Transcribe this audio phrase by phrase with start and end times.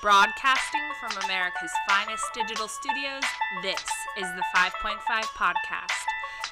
[0.00, 3.22] Broadcasting from America's finest digital studios,
[3.62, 3.82] this
[4.16, 4.98] is the 5.5
[5.34, 5.90] Podcast.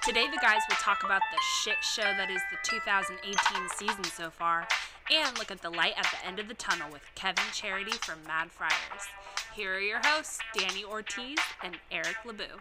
[0.04, 4.30] Today, the guys will talk about the shit show that is the 2018 season so
[4.30, 4.66] far
[5.12, 8.18] and look at the light at the end of the tunnel with Kevin Charity from
[8.26, 8.72] Mad Friars.
[9.54, 12.58] Here are your hosts, Danny Ortiz and Eric LeBeau.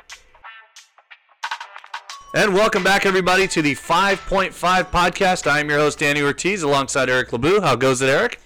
[2.35, 5.49] And welcome back, everybody, to the 5.5 podcast.
[5.49, 7.62] I am your host, Danny Ortiz, alongside Eric LeBeau.
[7.62, 8.40] How goes it, Eric?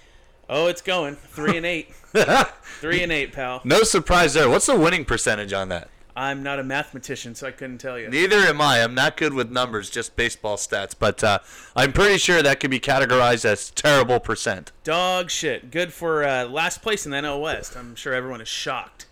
[0.48, 1.90] Oh, it's going three and eight.
[2.80, 3.62] three and eight, pal.
[3.64, 4.50] No surprise there.
[4.50, 5.90] What's the winning percentage on that?
[6.16, 8.10] I'm not a mathematician, so I couldn't tell you.
[8.10, 8.84] Neither am I.
[8.84, 10.94] I'm not good with numbers, just baseball stats.
[10.98, 11.40] But uh,
[11.78, 14.74] I'm pretty sure that could be categorized as terrible percent.
[14.84, 15.72] Dog shit.
[15.72, 17.78] Good for uh, last place in the NL West.
[17.78, 19.06] I'm sure everyone is shocked.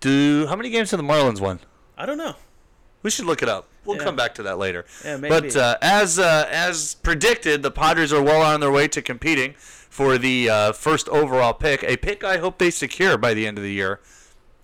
[0.00, 1.58] Do how many games have the Marlins won?
[1.96, 2.36] I don't know.
[3.02, 3.66] We should look it up.
[3.88, 4.04] We'll Yeah.
[4.04, 4.84] come back to that later.
[5.02, 5.28] Yeah, maybe.
[5.30, 9.54] But uh, as uh, as predicted, the Padres are well on their way to competing
[9.56, 11.82] for the uh, first overall pick.
[11.82, 14.00] A pick I hope they secure by the end of the year.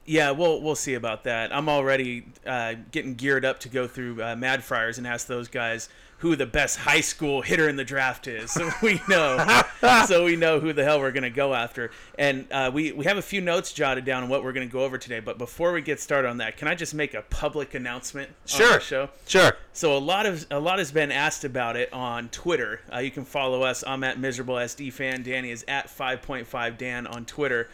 [0.05, 1.55] Yeah, we'll we'll see about that.
[1.56, 5.48] I'm already uh, getting geared up to go through uh, Mad Friars and ask those
[5.48, 5.88] guys
[6.25, 9.62] who the best high school hitter in the draft is, so we know,
[10.06, 11.91] so we know who the hell we're gonna go after.
[12.19, 14.84] And uh, we we have a few notes jotted down on what we're gonna go
[14.84, 15.20] over today.
[15.20, 18.34] But before we get started on that, can I just make a public announcement on
[18.47, 18.81] Sure.
[18.81, 19.11] show?
[19.27, 19.55] Sure.
[19.75, 22.81] So a lot of a lot has been asked about it on Twitter.
[22.91, 23.84] Uh, you can follow us.
[23.86, 25.25] I'm at miserable SD fan.
[25.25, 27.69] Danny is at 5.5 Dan on Twitter.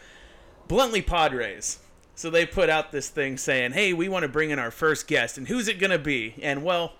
[0.67, 1.79] Bluntly Padres.
[2.15, 5.07] So they put out this thing saying, "Hey, we want to bring in our first
[5.07, 6.95] guest, and who's it gonna be?" And well,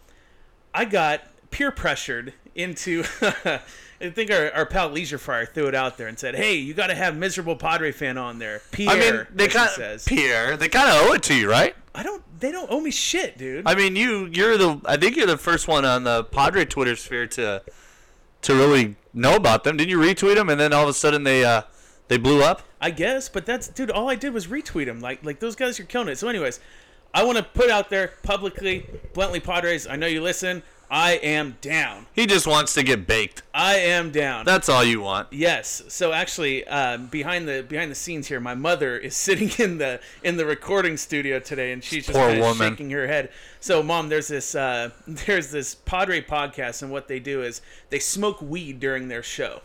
[0.74, 3.04] I got peer pressured into.
[4.02, 6.74] I think our, our pal Leisure Fire threw it out there and said, "Hey, you
[6.74, 10.58] got to have miserable Padre fan on there." Pierre, I mean, they kind of Pierre.
[10.58, 11.76] They kind of owe it to you, right?
[11.94, 12.24] I don't.
[12.40, 13.68] They don't owe me shit, dude.
[13.68, 16.96] I mean, you you're the I think you're the first one on the Padre Twitter
[16.96, 17.62] sphere to
[18.42, 19.78] to really know about them.
[19.78, 21.62] Didn't you retweet them and then all of a sudden they uh
[22.08, 22.64] they blew up?
[22.80, 23.92] I guess, but that's dude.
[23.92, 25.00] All I did was retweet them.
[25.00, 26.18] Like like those guys are killing it.
[26.18, 26.60] So, anyways,
[27.14, 29.86] I want to put out there publicly, bluntly, Padres.
[29.86, 30.64] I know you listen.
[30.94, 32.08] I am down.
[32.14, 33.44] He just wants to get baked.
[33.54, 34.44] I am down.
[34.44, 35.32] That's all you want.
[35.32, 35.84] yes.
[35.88, 40.02] So actually, um, behind the behind the scenes here, my mother is sitting in the
[40.22, 42.72] in the recording studio today, and she's just Poor kinda woman.
[42.74, 43.30] shaking her head.
[43.62, 48.00] So, mom, there's this uh, there's this Padre podcast, and what they do is they
[48.00, 49.62] smoke weed during their show.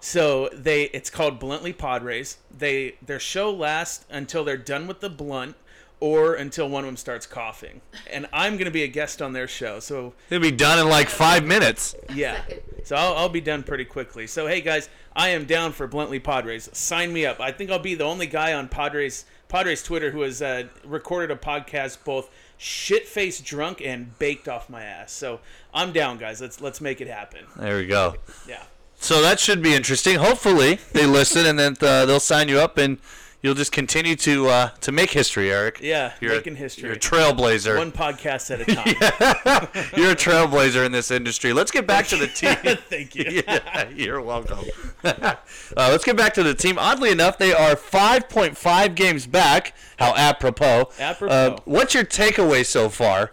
[0.00, 2.38] So they it's called Bluntly Padres.
[2.50, 5.54] They their show lasts until they're done with the blunt
[6.02, 7.80] or until one of them starts coughing.
[8.10, 9.78] And I'm going to be a guest on their show.
[9.78, 11.94] So He'll be done in like five minutes.
[12.12, 12.42] yeah.
[12.82, 14.26] So I'll, I'll be done pretty quickly.
[14.26, 16.68] So hey guys, I am down for Bluntly Padres.
[16.72, 17.38] Sign me up.
[17.40, 21.30] I think I'll be the only guy on Padres Padres Twitter who has uh, recorded
[21.30, 25.12] a podcast both shit faced drunk and baked off my ass.
[25.12, 25.38] So
[25.72, 26.40] I'm down, guys.
[26.40, 27.44] Let's let's make it happen.
[27.56, 28.16] There we go.
[28.48, 28.64] Yeah.
[28.96, 30.16] So that should be interesting.
[30.18, 32.98] Hopefully they listen and then uh, they'll sign you up and
[33.42, 35.80] you'll just continue to uh, to make history, Eric.
[35.82, 36.84] Yeah, You're making a, history.
[36.84, 37.76] You're a trailblazer.
[37.76, 39.68] One podcast at a time.
[39.96, 41.52] You're a trailblazer in this industry.
[41.52, 42.54] Let's get back to the team.
[42.88, 43.42] Thank you.
[43.46, 44.60] yeah, you're welcome.
[45.04, 45.34] uh,
[45.76, 46.78] let's get back to the team.
[46.78, 49.74] Oddly enough, they are 5.5 games back.
[49.98, 50.90] How apropos.
[50.98, 51.34] Apropos.
[51.34, 53.32] Uh, what's your takeaway so far?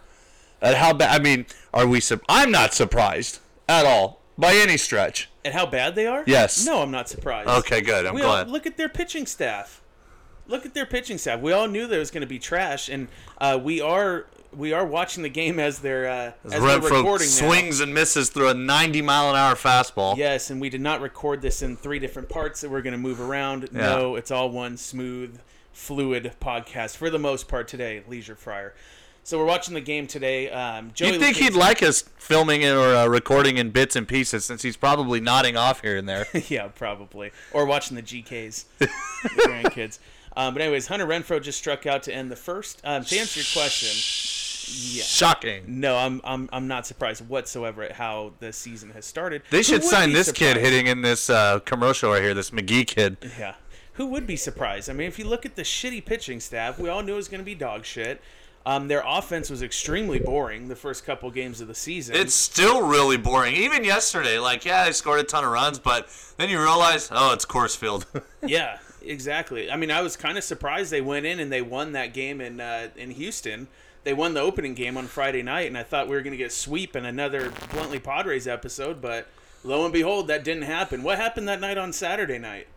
[0.62, 1.20] At how bad?
[1.20, 2.02] I mean, are we?
[2.02, 3.40] Su- I'm not surprised
[3.70, 5.30] at all by any stretch.
[5.46, 6.24] And how bad they are?
[6.28, 6.66] Yes.
[6.66, 7.50] No, I'm not surprised.
[7.50, 8.06] Okay, good.
[8.06, 8.50] I'm we glad.
[8.50, 9.79] look at their pitching staff.
[10.50, 11.40] Look at their pitching staff.
[11.40, 14.86] We all knew there was going to be trash, and uh, we are we are
[14.86, 17.48] watching the game as they're uh, as, they're Renfroe recording now.
[17.48, 20.18] swings and misses through a 90 mile an hour fastball.
[20.18, 23.00] Yes, and we did not record this in three different parts that we're going to
[23.00, 23.72] move around.
[23.72, 25.40] No, it's all one smooth,
[25.72, 28.04] fluid podcast for the most part today.
[28.08, 28.74] Leisure Fryer.
[29.24, 30.50] So we're watching the game today.
[30.50, 33.96] Um, Joey You'd think Lucchesi- he'd like us filming it or uh, recording in bits
[33.96, 36.26] and pieces since he's probably nodding off here and there.
[36.48, 37.32] yeah, probably.
[37.52, 38.88] Or watching the GKs, the
[39.46, 40.00] grandkids.
[40.36, 42.82] Um, but anyways, Hunter Renfroe just struck out to end the first.
[42.84, 43.90] Um, to answer your question,
[44.72, 45.04] yeah.
[45.04, 45.64] Shocking.
[45.68, 49.42] No, I'm, I'm I'm not surprised whatsoever at how the season has started.
[49.50, 52.34] They Who should would sign be this kid hitting in this uh, commercial right here,
[52.34, 53.18] this McGee kid.
[53.38, 53.56] Yeah.
[53.94, 54.90] Who would be surprised?
[54.90, 57.28] I mean, if you look at the shitty pitching staff, we all knew it was
[57.28, 58.22] going to be dog shit.
[58.66, 62.16] Um, their offense was extremely boring the first couple games of the season.
[62.16, 63.56] It's still really boring.
[63.56, 67.34] Even yesterday, like, yeah, they scored a ton of runs, but then you realize, oh,
[67.34, 68.06] it's Coors Field.
[68.46, 69.72] yeah, Exactly.
[69.72, 72.42] I mean, I was kind of surprised they went in and they won that game
[72.42, 73.68] in uh, in Houston.
[74.04, 76.38] They won the opening game on Friday night, and I thought we were going to
[76.38, 79.28] get sweep in another Bluntly Padres episode, but
[79.64, 81.04] lo and behold, that didn't happen.
[81.04, 82.68] What happened that night on Saturday night?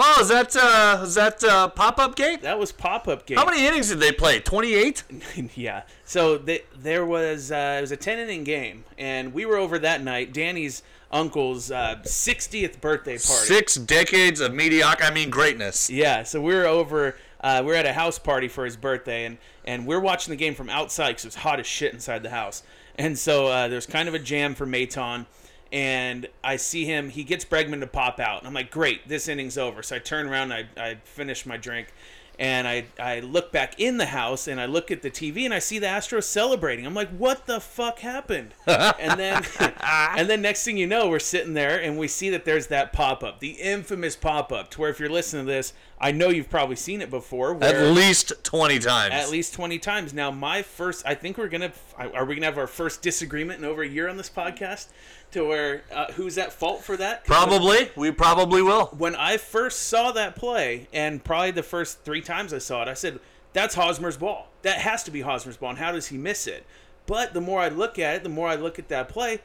[0.00, 2.38] Oh, is that uh, is that uh, pop up game?
[2.42, 3.36] That was pop up game.
[3.36, 4.38] How many innings did they play?
[4.38, 5.02] Twenty eight.
[5.56, 5.82] yeah.
[6.04, 9.76] So th- there was uh, it was a ten inning game, and we were over
[9.80, 10.32] that night.
[10.32, 11.72] Danny's uncle's
[12.04, 13.46] sixtieth birthday party.
[13.46, 15.02] Six decades of mediocre.
[15.02, 15.90] I mean greatness.
[15.90, 16.22] Yeah.
[16.22, 17.16] So we were over.
[17.40, 20.36] Uh, we are at a house party for his birthday, and and we're watching the
[20.36, 22.62] game from outside because it was hot as shit inside the house.
[22.94, 25.26] And so uh, there's kind of a jam for Maton
[25.72, 27.10] and I see him.
[27.10, 28.38] He gets Bregman to pop out.
[28.38, 29.82] And I'm like, great, this inning's over.
[29.82, 31.92] So I turn around, I, I finish my drink,
[32.38, 35.52] and I, I look back in the house and I look at the TV and
[35.52, 36.86] I see the Astros celebrating.
[36.86, 38.54] I'm like, what the fuck happened?
[38.66, 42.44] and then and then next thing you know, we're sitting there and we see that
[42.44, 45.72] there's that pop up, the infamous pop up, to where if you're listening to this,
[46.00, 47.62] I know you've probably seen it before.
[47.62, 49.14] At least twenty times.
[49.14, 50.14] at least 20 times.
[50.14, 53.02] Now, my first, I think we're going to, are we going to have our first
[53.02, 54.88] disagreement in over a year on this podcast?
[55.32, 57.24] To where, uh, who's at fault for that?
[57.24, 57.90] Probably.
[57.96, 58.86] We probably will.
[58.96, 62.88] When I first saw that play, and probably the first three times I saw it,
[62.88, 63.18] I said,
[63.52, 64.48] that's Hosmer's ball.
[64.62, 66.64] That has to be Hosmer's ball, and how does he miss it?
[67.06, 69.40] But the more I look at it, the more I look at that play,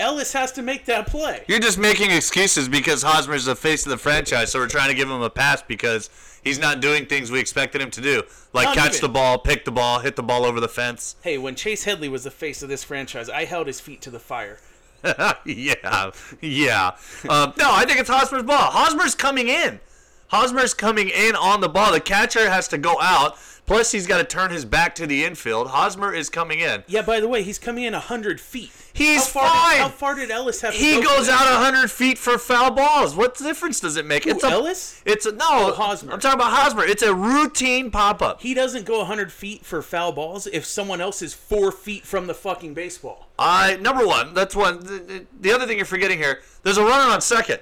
[0.00, 1.44] Ellis has to make that play.
[1.46, 4.94] You're just making excuses because Hosmer's the face of the franchise, so we're trying to
[4.94, 6.10] give him a pass because
[6.42, 9.00] he's not doing things we expected him to do, like Not catch even.
[9.02, 11.16] the ball, pick the ball, hit the ball over the fence.
[11.22, 14.10] Hey, when Chase Headley was the face of this franchise, I held his feet to
[14.10, 14.58] the fire.
[15.44, 16.10] yeah,
[16.40, 16.96] yeah.
[17.28, 18.70] Um, no, I think it's Hosmer's ball.
[18.70, 19.80] Hosmer's coming in.
[20.28, 21.92] Hosmer's coming in on the ball.
[21.92, 23.36] The catcher has to go out.
[23.66, 25.68] Plus, he's got to turn his back to the infield.
[25.68, 26.84] Hosmer is coming in.
[26.86, 28.72] Yeah, by the way, he's coming in 100 feet.
[28.94, 29.72] He's how far fine.
[29.74, 32.70] Did, how far did Ellis have to He go goes out 100 feet for foul
[32.70, 33.16] balls.
[33.16, 34.22] What difference does it make?
[34.24, 35.02] Who, it's a, Ellis?
[35.04, 35.44] It's a no.
[35.50, 36.12] Oh, Hosmer.
[36.12, 36.84] I'm talking about Hosmer.
[36.84, 38.40] It's a routine pop up.
[38.40, 42.28] He doesn't go 100 feet for foul balls if someone else is four feet from
[42.28, 43.28] the fucking baseball.
[43.38, 44.32] I number one.
[44.32, 44.78] That's one.
[44.80, 46.40] The, the- the other thing you're forgetting here.
[46.62, 47.58] There's a runner on second.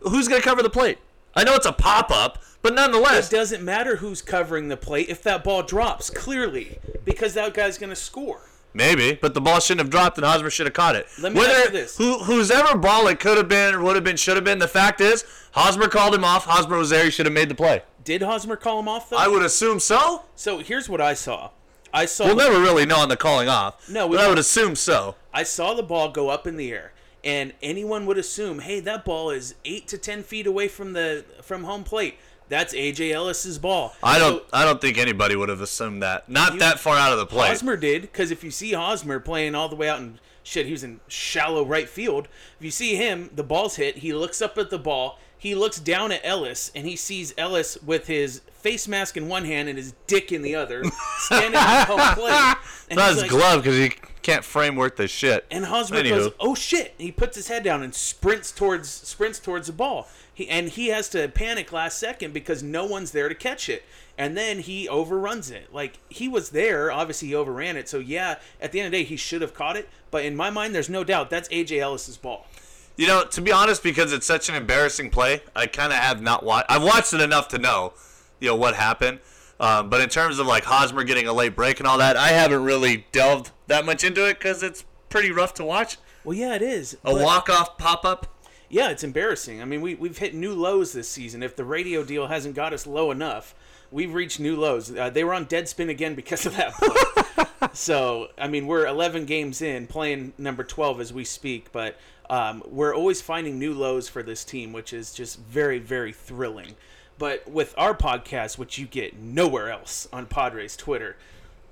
[0.00, 0.98] Who's gonna cover the plate?
[1.34, 5.08] I know it's a pop up, but nonetheless, It doesn't matter who's covering the plate
[5.10, 8.40] if that ball drops, clearly, because that guy's going to score.
[8.76, 9.14] Maybe.
[9.20, 11.08] But the ball shouldn't have dropped, and Hosmer should have caught it.
[11.20, 11.96] Let me Whether ask this.
[11.96, 14.58] who whose ever ball it could have been, would have been, should have been.
[14.58, 16.44] The fact is, Hosmer called him off.
[16.44, 17.04] Hosmer was there.
[17.04, 17.82] He should have made the play.
[18.04, 19.16] Did Hosmer call him off, though?
[19.16, 20.22] I would assume so.
[20.36, 21.50] So here's what I saw.
[21.92, 23.88] I saw We'll never really know on the calling off.
[23.88, 25.14] No, we but I would assume so.
[25.32, 26.92] I saw the ball go up in the air,
[27.24, 31.24] and anyone would assume, hey, that ball is eight to ten feet away from the
[31.42, 32.18] from home plate.
[32.48, 33.94] That's AJ Ellis's ball.
[34.02, 34.42] I don't.
[34.52, 36.28] I don't think anybody would have assumed that.
[36.28, 37.48] Not You- that far out of the plate.
[37.48, 40.72] Hosmer did, because if you see Hosmer playing all the way out in shit, he
[40.72, 42.28] was in shallow right field.
[42.58, 43.96] If you see him, the ball's hit.
[43.98, 45.18] He looks up at the ball.
[45.38, 49.44] He looks down at Ellis, and he sees Ellis with his face mask in one
[49.44, 50.82] hand and his dick in the other,
[51.18, 52.56] standing at home plate.
[52.88, 53.92] And Not his like- glove because he
[54.26, 55.46] can't frame worth the shit.
[55.52, 56.08] And Hosmer Anywho.
[56.08, 60.08] goes, "Oh shit!" He puts his head down and sprints towards sprints towards the ball.
[60.34, 63.84] He and he has to panic last second because no one's there to catch it.
[64.18, 65.72] And then he overruns it.
[65.72, 67.88] Like he was there, obviously he overran it.
[67.88, 69.88] So yeah, at the end of the day, he should have caught it.
[70.10, 72.48] But in my mind, there's no doubt that's AJ Ellis's ball.
[72.96, 76.20] You know, to be honest, because it's such an embarrassing play, I kind of have
[76.20, 76.66] not watched.
[76.68, 77.92] I've watched it enough to know,
[78.40, 79.20] you know, what happened.
[79.60, 82.28] Um, but in terms of like Hosmer getting a late break and all that, I
[82.28, 85.98] haven't really delved that much into it because it's pretty rough to watch.
[86.24, 86.96] Well, yeah, it is.
[87.04, 88.26] A walk off pop up.
[88.68, 89.62] Yeah, it's embarrassing.
[89.62, 91.42] I mean, we, we've hit new lows this season.
[91.42, 93.54] If the radio deal hasn't got us low enough,
[93.92, 94.94] we've reached new lows.
[94.94, 99.62] Uh, they were on Deadspin again because of that so, I mean, we're 11 games
[99.62, 101.96] in, playing number 12 as we speak, but
[102.28, 106.74] um, we're always finding new lows for this team, which is just very, very thrilling.
[107.18, 111.16] But with our podcast, which you get nowhere else on Padres Twitter,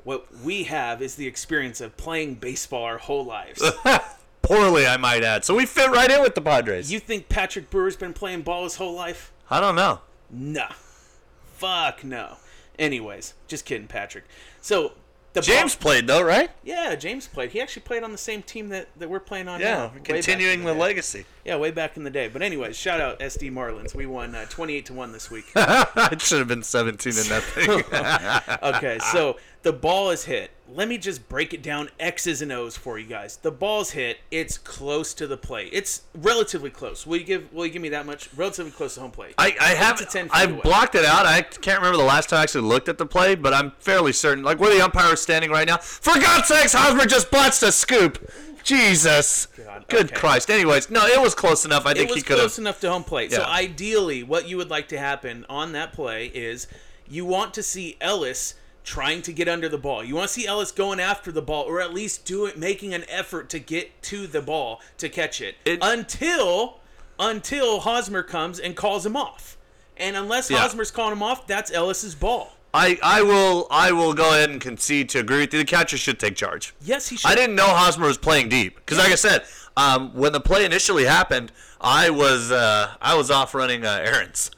[0.05, 3.63] what we have is the experience of playing baseball our whole lives.
[4.43, 5.45] Poorly, I might add.
[5.45, 6.93] So we fit right in with the Padres.
[6.93, 9.33] you think Patrick Brewer's been playing ball his whole life?
[9.51, 10.01] I don't know.
[10.31, 10.73] Nah.
[11.57, 12.37] Fuck no.
[12.79, 14.25] Anyways, just kidding, Patrick.
[14.61, 14.93] So
[15.35, 16.51] the James ball- played though, right?
[16.63, 17.51] yeah, James played.
[17.51, 19.85] He actually played on the same team that, that we're playing on now.
[19.85, 21.27] Yeah, back continuing in the legacy.
[21.45, 22.29] Yeah, way back in the day.
[22.29, 23.95] But anyways, shout out SD Marlins.
[23.95, 25.47] We won uh, 28 to one this week.
[25.57, 27.71] it should have been 17 to nothing.
[28.75, 30.51] okay, so the ball is hit.
[30.69, 33.37] Let me just break it down X's and O's for you guys.
[33.37, 34.19] The ball's hit.
[34.31, 35.71] It's close to the plate.
[35.73, 37.07] It's relatively close.
[37.07, 38.29] Will you give Will you give me that much?
[38.35, 39.35] Relatively close to home plate.
[39.37, 40.61] I, I have to 10 feet I've away.
[40.63, 41.27] blocked it out.
[41.27, 44.13] I can't remember the last time I actually looked at the play, but I'm fairly
[44.13, 44.43] certain.
[44.45, 45.79] Like where the umpire is standing right now.
[45.79, 48.31] For God's sakes, Hosmer just blotched a scoop.
[48.63, 49.47] Jesus.
[49.47, 50.15] God, Good okay.
[50.17, 50.51] Christ.
[50.51, 51.85] Anyways, no, it was close enough.
[51.85, 52.63] I think he could close have.
[52.63, 53.33] enough to home plate.
[53.33, 56.67] So ideally, what you would like to happen on that play is
[57.07, 58.55] you want to see Ellis
[58.85, 60.05] trying to get under the ball.
[60.05, 62.95] You want to see Ellis going after the ball, or at least do it, making
[62.95, 66.81] an effort to get to the ball to catch it, It- until
[67.19, 69.57] until Hosmer comes and calls him off.
[69.97, 70.59] And unless Yeah.
[70.59, 72.57] Hosmer's calling him off, that's Ellis's ball.
[72.75, 75.61] I, I will I will go ahead and concede to agree with you.
[75.61, 76.75] The catcher should take charge.
[76.83, 77.31] Yes, he should.
[77.31, 79.45] I didn't know Hosmer was playing deep because, like I said,
[79.77, 84.51] um, when the play initially happened, I was uh, I was off running uh, errands.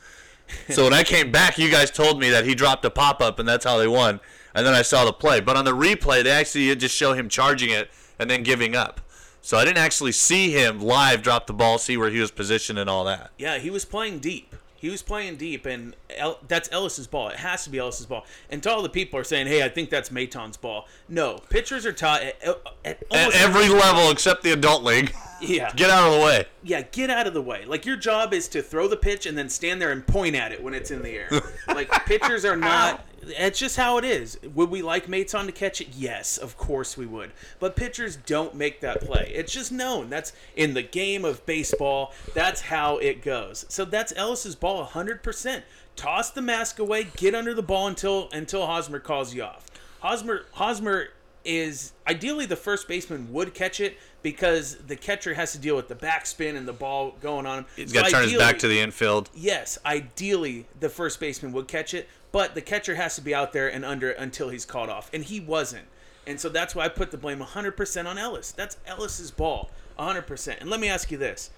[0.70, 3.38] So when I came back, you guys told me that he dropped a pop up
[3.38, 4.20] and that's how they won.
[4.54, 7.28] And then I saw the play, but on the replay, they actually just show him
[7.28, 9.00] charging it and then giving up.
[9.42, 12.78] So I didn't actually see him live drop the ball, see where he was positioned
[12.78, 13.30] and all that.
[13.38, 14.56] Yeah, he was playing deep.
[14.76, 17.28] He was playing deep, and El- that's Ellis's ball.
[17.28, 18.26] It has to be Ellis's ball.
[18.50, 21.86] And to all the people are saying, "Hey, I think that's Maton's ball." No, pitchers
[21.86, 22.36] are taught at,
[22.84, 26.44] at At every level except the adult league, Yeah, get out of the way.
[26.62, 27.64] yeah, get out of the way.
[27.64, 30.52] Like your job is to throw the pitch and then stand there and point at
[30.52, 31.28] it when it's in the air.
[31.68, 33.04] like pitchers are not.
[33.26, 34.38] It's just how it is.
[34.54, 35.88] Would we like Maton to catch it?
[35.96, 37.32] Yes, of course we would.
[37.58, 39.32] But pitchers don't make that play.
[39.34, 40.10] It's just known.
[40.10, 42.12] That's in the game of baseball.
[42.34, 43.66] That's how it goes.
[43.68, 45.62] So that's Ellis's ball, 100%.
[45.96, 47.08] Toss the mask away.
[47.16, 49.66] Get under the ball until until Hosmer calls you off.
[50.00, 51.08] Hosmer Hosmer
[51.46, 55.86] is ideally the first baseman would catch it because the catcher has to deal with
[55.88, 57.66] the backspin and the ball going on him.
[57.76, 59.30] He's got to turn his back to the infield.
[59.34, 63.54] Yes, ideally the first baseman would catch it, but the catcher has to be out
[63.54, 65.86] there and under until he's called off, and he wasn't.
[66.26, 68.52] And so that's why I put the blame 100% on Ellis.
[68.52, 70.60] That's Ellis's ball, 100%.
[70.60, 71.48] And let me ask you this: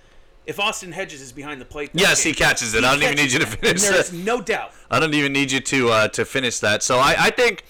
[0.47, 2.85] If Austin Hedges is behind the plate, Yes, game, he catches it.
[2.85, 4.71] I don't even need you to finish There's no doubt.
[4.89, 6.85] I don't even need you to uh, to finish that.
[6.85, 7.65] So I, I think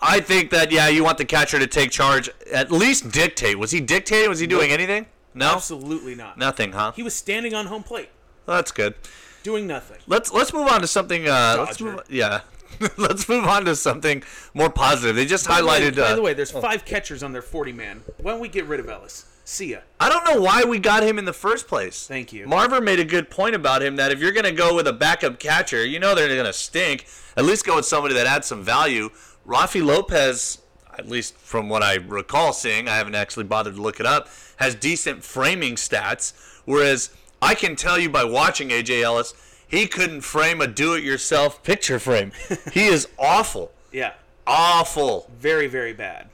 [0.00, 3.56] I think that yeah, you want the catcher to take charge, at least dictate.
[3.56, 4.28] Was he dictating?
[4.28, 5.06] Was he doing anything?
[5.32, 6.38] No, Absolutely not.
[6.38, 6.90] nothing, huh?
[6.96, 8.08] He was standing on home plate,
[8.46, 8.94] Well, that's good.
[9.42, 9.98] Doing nothing.
[10.06, 11.28] Let's let's move on to something.
[11.28, 11.84] Uh, let's Dodger.
[11.92, 12.40] move, yeah,
[12.96, 14.22] let's move on to something
[14.54, 15.16] more positive.
[15.16, 15.96] They just By the way- highlighted.
[15.96, 18.02] By uh, the way, there's five catchers on their 40 man.
[18.20, 19.26] Why don't we get rid of Ellis?
[19.44, 19.78] See ya.
[19.98, 22.06] I don't know why we got him in the first place.
[22.06, 22.46] Thank you.
[22.46, 24.92] Marver made a good point about him that if you're going to go with a
[24.92, 27.06] backup catcher, you know they're going to stink.
[27.36, 29.10] At least go with somebody that adds some value.
[29.44, 30.58] Raffy Lopez,
[30.96, 34.28] at least from what I recall seeing, I haven't actually bothered to look it up,
[34.56, 36.32] has decent framing stats.
[36.64, 37.10] Whereas
[37.42, 39.34] I can tell you by watching AJ Ellis,
[39.66, 42.30] he couldn't frame a do-it-yourself picture frame.
[42.72, 44.12] he is awful, Yeah.
[44.46, 45.28] awful.
[45.38, 46.28] Very, very bad.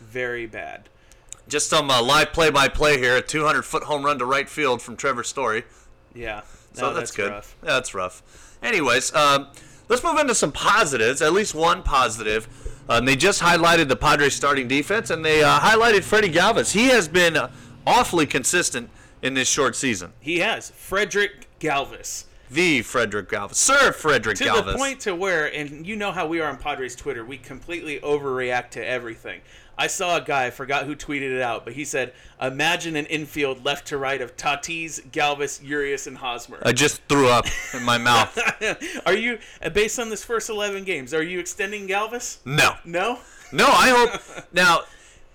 [0.00, 0.88] Very bad.
[1.48, 3.16] Just some uh, live play-by-play here.
[3.16, 5.64] A 200-foot home run to right field from Trevor Story.
[6.14, 6.42] Yeah.
[6.74, 7.30] So No, that's, good.
[7.30, 7.56] rough.
[7.62, 8.22] Yeah, that's rough.
[8.62, 9.46] Anyways, um,
[9.88, 11.22] let's move into some positives.
[11.22, 12.48] At least one positive.
[12.88, 16.72] Um, they just highlighted the Padres starting defense, and they uh, highlighted Freddy Galvis.
[16.72, 17.50] He has been uh,
[17.86, 18.90] awfully consistent
[19.22, 20.12] in this short season.
[20.20, 22.24] He has Frederick Galvis.
[22.50, 24.72] The Frederick Galvis, Sir Frederick To Galvis.
[24.72, 28.00] the point to where, and you know how we are on Padres Twitter, we completely
[28.00, 29.42] overreact to everything.
[29.76, 33.04] I saw a guy, I forgot who tweeted it out, but he said, "Imagine an
[33.06, 37.44] infield left to right of Tatis, Galvis, Urias, and Hosmer." I just threw up
[37.74, 38.36] in my mouth.
[39.06, 39.38] are you,
[39.74, 42.38] based on this first eleven games, are you extending Galvis?
[42.46, 43.18] No, No,
[43.52, 43.66] no.
[43.68, 44.80] I hope now.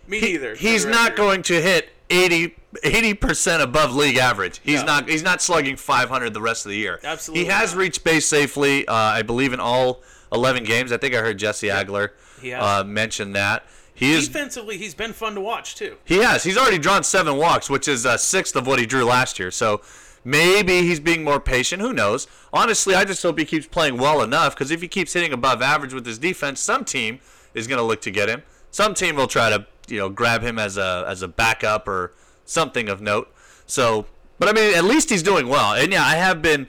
[0.07, 0.55] me he- neither.
[0.55, 4.59] for he's not going to hit 80 percent above league average.
[4.63, 4.85] He's No.
[4.87, 5.09] not.
[5.09, 6.99] He's not slugging 500 the rest of the year.
[7.03, 7.79] Absolutely He has not.
[7.79, 8.87] reached base safely.
[8.87, 10.01] Uh, I believe in all
[10.31, 10.91] 11 games.
[10.91, 12.09] I think I heard Jesse Agler
[12.57, 13.63] uh, mention that.
[13.95, 14.27] He is.
[14.27, 15.97] Defensively, he's been fun to watch too.
[16.03, 16.43] He has.
[16.43, 19.51] He's already drawn seven walks, which is a sixth of what he drew last year.
[19.51, 19.81] So
[20.25, 21.81] maybe he's being more patient.
[21.81, 22.25] Who knows?
[22.51, 25.61] Honestly, I just hope he keeps playing well enough because if he keeps hitting above
[25.61, 27.19] average with his defense, some team
[27.53, 28.41] is going to look to get him.
[28.71, 32.13] Some team will try to you know grab him as a as a backup or
[32.45, 33.33] something of note.
[33.65, 34.05] So,
[34.39, 35.73] but I mean, at least he's doing well.
[35.73, 36.67] And yeah, I have been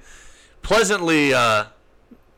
[0.63, 1.67] pleasantly uh,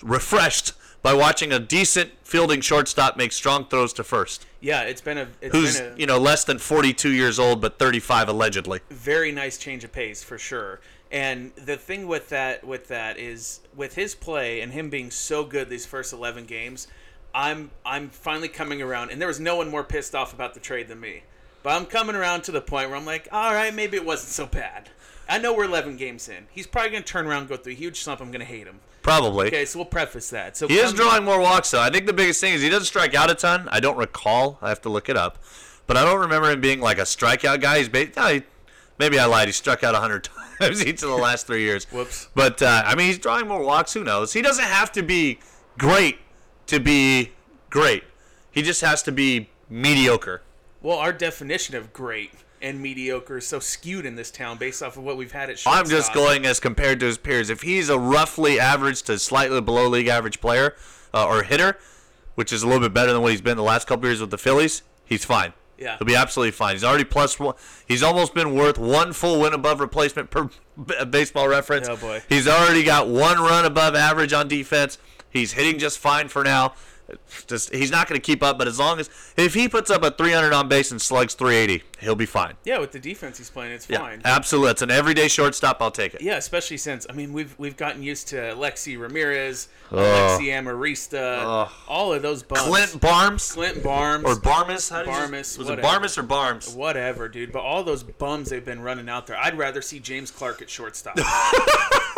[0.02, 5.18] refreshed by watching a decent fielding shortstop make strong throws to first Yeah, it's been
[5.18, 8.80] a it's who's been a you know less than 42 years old but 35 allegedly
[8.90, 10.80] very nice change of pace for sure.
[11.12, 15.44] And the thing with that with that is with his play and him being so
[15.44, 16.88] good these first 11 games,
[17.36, 20.60] I'm I'm finally coming around and there was no one more pissed off about the
[20.60, 21.22] trade than me.
[21.62, 24.30] But I'm coming around to the point where I'm like, all right, maybe it wasn't
[24.30, 24.88] so bad.
[25.28, 26.46] I know we're 11 games in.
[26.50, 28.20] He's probably going to turn around and go through a huge slump.
[28.20, 28.78] I'm going to hate him.
[29.02, 29.48] Probably.
[29.48, 30.56] Okay, so we'll preface that.
[30.56, 31.80] So He is drawing more walks, though.
[31.80, 33.68] I think the biggest thing is he doesn't strike out a ton.
[33.72, 34.58] I don't recall.
[34.62, 35.38] I have to look it up.
[35.88, 37.78] But I don't remember him being like a strikeout guy.
[37.78, 38.42] He's ba- no, he,
[39.00, 39.48] maybe I lied.
[39.48, 40.28] He struck out 100
[40.60, 41.84] times each of the last three years.
[41.86, 42.28] Whoops.
[42.36, 43.92] But, uh, I mean, he's drawing more walks.
[43.92, 44.32] Who knows?
[44.32, 45.40] He doesn't have to be
[45.78, 46.18] great
[46.66, 47.32] to be
[47.70, 48.04] great.
[48.50, 50.42] He just has to be mediocre.
[50.82, 52.32] Well, our definition of great
[52.62, 55.58] and mediocre is so skewed in this town based off of what we've had at
[55.58, 55.84] shortstop.
[55.84, 57.50] I'm just going as compared to his peers.
[57.50, 60.74] If he's a roughly average to slightly below league average player
[61.12, 61.78] uh, or hitter,
[62.34, 64.30] which is a little bit better than what he's been the last couple years with
[64.30, 65.52] the Phillies, he's fine.
[65.78, 65.98] Yeah.
[65.98, 66.74] He'll be absolutely fine.
[66.74, 67.54] He's already plus one.
[67.86, 70.48] He's almost been worth one full win above replacement per
[71.10, 71.88] baseball reference.
[71.88, 72.22] Oh, boy.
[72.28, 74.98] He's already got one run above average on defense.
[75.30, 76.74] He's hitting just fine for now.
[77.46, 80.02] Just he's not going to keep up, but as long as if he puts up
[80.02, 82.54] a 300 on base and slugs 380, he'll be fine.
[82.64, 84.22] Yeah, with the defense he's playing, it's Yeah, fine.
[84.24, 84.72] absolutely.
[84.72, 85.76] It's an everyday shortstop.
[85.80, 86.20] I'll take it.
[86.22, 89.98] Yeah, especially since I mean we've we've gotten used to Alexei Ramirez, Oh.
[89.98, 91.70] Alexi Amarista, Ugh.
[91.86, 92.62] all of those bums.
[92.62, 94.90] Clint Barms Clint Barnes, or Barmus?
[94.90, 95.82] How do you- Barmus, Was it whatever.
[96.00, 96.68] Barmus or Barms?
[96.74, 97.52] whatever, dude.
[97.52, 99.36] But all those bums they've been running out there.
[99.36, 101.16] I'd rather see James Clark at shortstop.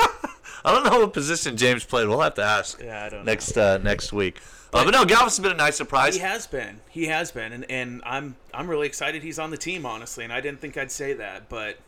[0.65, 2.09] I don't know what position James played.
[2.09, 3.33] We'll have to ask yeah, I don't know.
[3.33, 4.41] next uh, next week.
[4.73, 6.15] Uh, but no, Galvin's been a nice surprise.
[6.15, 6.81] He has been.
[6.91, 10.25] He has been, and, and I'm I'm really excited he's on the team, honestly.
[10.25, 11.79] And I didn't think I'd say that, but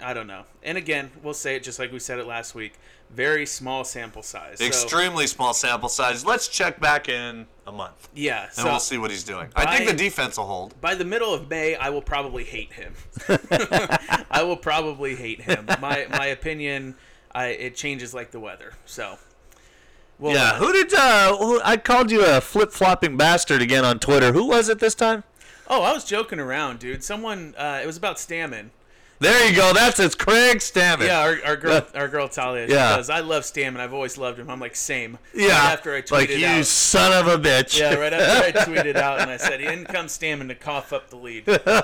[0.00, 0.44] I don't know.
[0.62, 2.74] And again, we'll say it just like we said it last week.
[3.10, 4.58] Very small sample size.
[4.58, 6.24] So, Extremely small sample size.
[6.24, 8.44] Let's check back in a month, yeah.
[8.44, 9.48] and So we'll see what he's doing.
[9.54, 10.80] I think the defense will hold.
[10.80, 12.94] by the middle of May, I will probably hate him.
[14.30, 15.66] I will probably hate him.
[15.80, 16.94] My my opinion,
[17.34, 18.74] I, it changes like the weather.
[18.84, 19.18] So.
[20.18, 20.56] Well, Yeah.
[20.58, 20.92] Who did?
[20.94, 24.32] Uh, who, I called you a flip flopping bastard again on Twitter.
[24.32, 25.24] Who was it this time?
[25.68, 27.02] Oh, I was joking around, dude.
[27.02, 27.54] Someone.
[27.56, 28.70] Uh, it was about Stammen.
[29.22, 29.72] There you go.
[29.72, 31.06] That's it's Craig Stammen.
[31.06, 32.66] Yeah, our, our girl, our girl Talia.
[32.68, 32.96] Yeah.
[32.96, 33.78] goes, I love Stammen.
[33.78, 34.50] I've always loved him.
[34.50, 35.16] I'm like, same.
[35.32, 35.46] Yeah.
[35.50, 36.10] Right after I tweeted out.
[36.10, 36.66] like you out.
[36.66, 37.78] son of a bitch.
[37.78, 41.08] Yeah, right after I tweeted out and I said, in comes Stammen to cough up
[41.10, 41.44] the lead.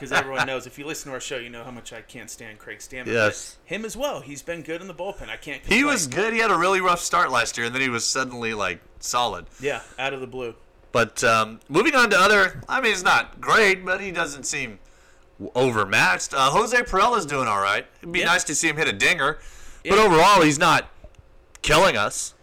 [0.00, 2.30] Because everyone knows, if you listen to our show, you know how much I can't
[2.30, 3.04] stand Craig Stammen.
[3.04, 3.58] But Yes.
[3.64, 4.20] Him as well.
[4.20, 5.28] He's been good in the bullpen.
[5.28, 6.32] I can't He was good.
[6.32, 9.46] He had a really rough start last year, and then he was suddenly like solid.
[9.60, 10.54] Yeah, out of the blue.
[10.92, 14.78] But um, moving on to other, I mean, it's not great, but he doesn't seem
[15.54, 16.34] overmatched.
[16.34, 17.86] Uh, Jose Pirela's doing all right.
[18.02, 18.26] It'd be Yeah.
[18.26, 19.38] nice to see him hit a dinger,
[19.84, 20.02] but Yeah.
[20.02, 20.88] overall, he's not
[21.62, 22.34] killing us.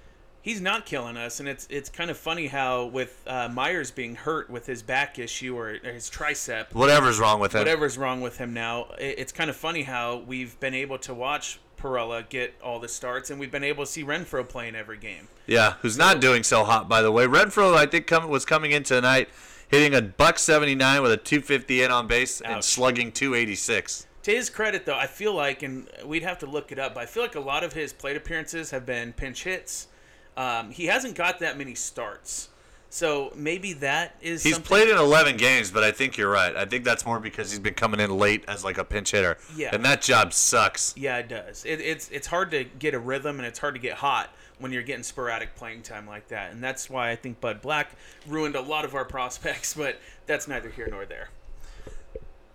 [0.42, 4.16] He's not killing us, and it's it's kind of funny how with uh, Myers being
[4.16, 7.60] hurt with his back issue or, or his tricep, Whatever's wrong with him.
[7.60, 11.14] whatever's wrong with him now, it, it's kind of funny how we've been able to
[11.14, 14.98] watch Pirela get all the starts, and we've been able to see Renfroe playing every
[14.98, 15.28] game.
[15.48, 17.26] Yeah, who's not doing so hot, by the way.
[17.26, 19.28] Renfroe, I think, come, was coming in tonight,
[19.68, 22.64] hitting a buck seventy nine with a two fifty in on base and Ouch.
[22.64, 24.06] slugging two eighty six.
[24.24, 27.02] To his credit, though, I feel like, and we'd have to look it up, but
[27.04, 29.88] I feel like a lot of his plate appearances have been pinch hits.
[30.36, 32.50] Um, he hasn't got that many starts,
[32.90, 34.44] so maybe that is.
[34.44, 36.56] He's something- played in eleven games, but I think you're right.
[36.56, 39.38] I think that's more because he's been coming in late as like a pinch hitter.
[39.56, 39.70] Yeah.
[39.74, 40.94] and that job sucks.
[40.98, 41.64] Yeah, it does.
[41.66, 44.72] It, it's it's hard to get a rhythm and it's hard to get hot when
[44.72, 47.92] you're getting sporadic playing time like that, and that's why I think Bud Black
[48.28, 49.74] ruined a lot of our prospects.
[49.74, 51.30] But that's neither here nor there.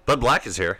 [0.06, 0.78] Bud Black is here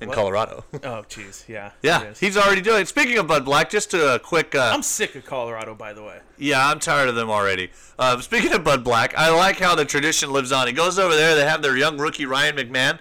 [0.00, 0.14] in What?
[0.14, 0.64] Colorado.
[0.74, 1.70] Oh, jeez, yeah.
[1.82, 2.88] yeah, he's already doing it.
[2.88, 4.54] Speaking of Bud Black, just a quick.
[4.54, 6.20] Uh, I'm sick of Colorado, by the way.
[6.38, 7.70] yeah, I'm tired of them already.
[7.98, 10.66] Uh, speaking of Bud Black, I like how the tradition lives on.
[10.66, 11.34] He goes over there.
[11.34, 12.98] They have their young rookie Ryan McMahon,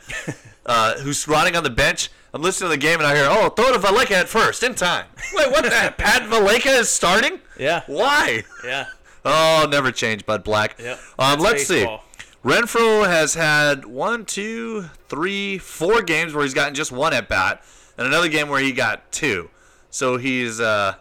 [0.66, 2.10] uh, who's rotting on the bench.
[2.36, 4.76] I'm listening to the game and I hear, "Oh, throw to Valaika at first in
[4.76, 5.64] time." Wait, what?
[5.64, 7.40] the Pat Valaika is starting?
[7.58, 8.44] Yeah, Why?
[8.64, 8.88] yeah.
[9.28, 10.76] Oh, never change, Bud Black.
[10.78, 11.00] Yep.
[11.18, 12.04] Um, let's baseball.
[12.20, 12.26] see.
[12.48, 17.64] Renfroe has had one, two, three, four games where he's gotten just one at bat,
[17.98, 19.50] and another game where he got two.
[19.90, 20.94] So he's, uh,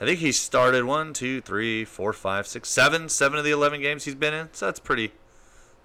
[0.00, 3.80] I think he started one, two, three, four, five, six, seven, seven of the eleven
[3.80, 4.48] games he's been in.
[4.52, 5.12] So that's pretty,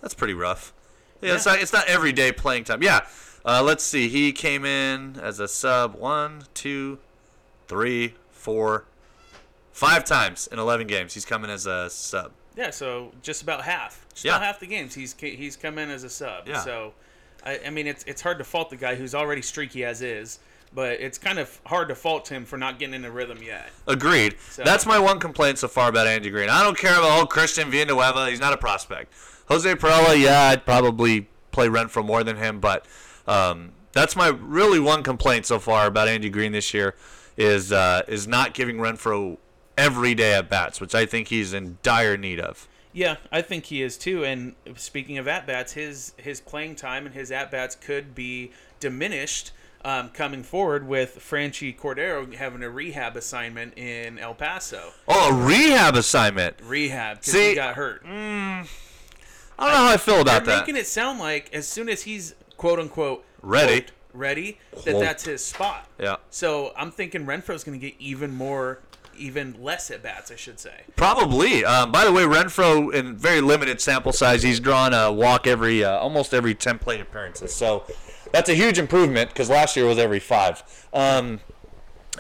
[0.02, 0.74] that's pretty rough.
[1.22, 2.82] Yeah, It's, not, it's not every day playing time.
[2.82, 3.02] Yeah.
[3.46, 4.10] Uh, let's see.
[4.10, 6.98] He came in as a sub one, two,
[7.68, 8.86] three, four,
[9.72, 11.14] five times in eleven games.
[11.14, 12.32] He's coming as a sub.
[12.58, 14.06] Yeah, so just about half.
[14.14, 14.32] Just Yeah.
[14.38, 16.48] about half the games he's he's come in as a sub.
[16.48, 16.62] Yeah.
[16.64, 16.94] So,
[17.46, 20.40] I, I mean, it's it's hard to fault the guy who's already streaky as is,
[20.74, 23.70] but it's kind of hard to fault him for not getting in a rhythm yet.
[23.88, 24.36] Agreed.
[24.56, 26.50] That's my one complaint so far about Andy Green.
[26.50, 28.30] I don't care about old Christian Villanueva.
[28.30, 29.14] He's not a prospect.
[29.50, 32.86] Jose Pirela, yeah, I'd probably play Renfroe more than him, but
[33.28, 36.96] um, that's my really one complaint so far about Andy Green this year
[37.38, 39.38] is uh, is not giving Renfroe
[39.78, 42.68] every day at bats, which I think he's in dire need of.
[42.94, 44.24] Yeah, I think he is too.
[44.24, 48.52] And speaking of at bats, his his playing time and his at bats could be
[48.80, 49.52] diminished
[49.84, 54.94] um, coming forward with Franchy Cordero having a rehab assignment in El Paso.
[55.08, 56.56] Oh, a rehab assignment.
[56.64, 58.02] Rehab because See, he got hurt.
[58.06, 58.66] I
[59.58, 60.60] don't know how I feel about that.
[60.60, 63.82] making it sound like as soon as he's quote unquote Ready.
[63.82, 65.88] quote, ready, that that's his spot.
[66.00, 66.18] Yeah.
[66.30, 68.80] So I'm thinking Renfroe's going to get even more,
[69.18, 70.84] even less at bats, I should say.
[70.96, 71.64] Probably.
[71.66, 75.84] Um, by the way, Renfroe in very limited sample size, he's drawn a walk every
[75.84, 77.54] uh, almost every ten plate appearances.
[77.54, 77.84] So
[78.32, 80.64] that's a huge improvement because last year was every five.
[80.94, 81.40] Um,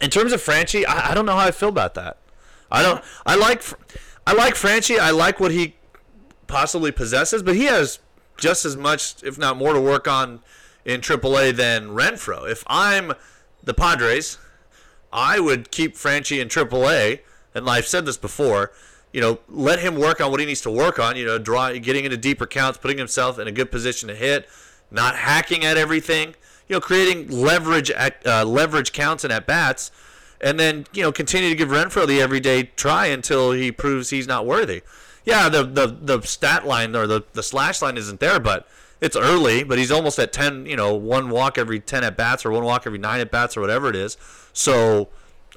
[0.02, 2.17] in terms of Franchy, I, I don't know how I feel about that.
[2.71, 3.04] I don't.
[3.26, 3.63] I like.
[4.28, 5.00] I like Franchy.
[5.00, 5.76] I like what he
[6.48, 8.00] possibly possesses, but he has
[8.38, 10.41] just as much, if not more, to work on
[10.84, 12.50] in AAA than Renfroe.
[12.50, 13.13] If I'm
[13.63, 14.38] the Padres,
[15.12, 17.19] I would keep Franchy in AAA,
[17.54, 18.71] and I've said this before.
[19.12, 21.15] You know, let him work on what he needs to work on.
[21.15, 24.48] You know, draw, getting into deeper counts, putting himself in a good position to hit,
[24.91, 26.36] not hacking at everything.
[26.67, 29.91] You know, creating leverage at uh, leverage counts and at bats,
[30.41, 34.28] and then you know continue to give Renfroe the everyday try until he proves he's
[34.28, 34.82] not worthy.
[35.25, 38.67] Yeah, the the, the stat line or the, the slash line isn't there, but
[39.01, 39.63] it's early.
[39.63, 40.65] But he's almost at ten.
[40.65, 43.57] You know, one walk every ten at bats or one walk every nine at bats
[43.57, 44.17] or whatever it is.
[44.53, 45.09] So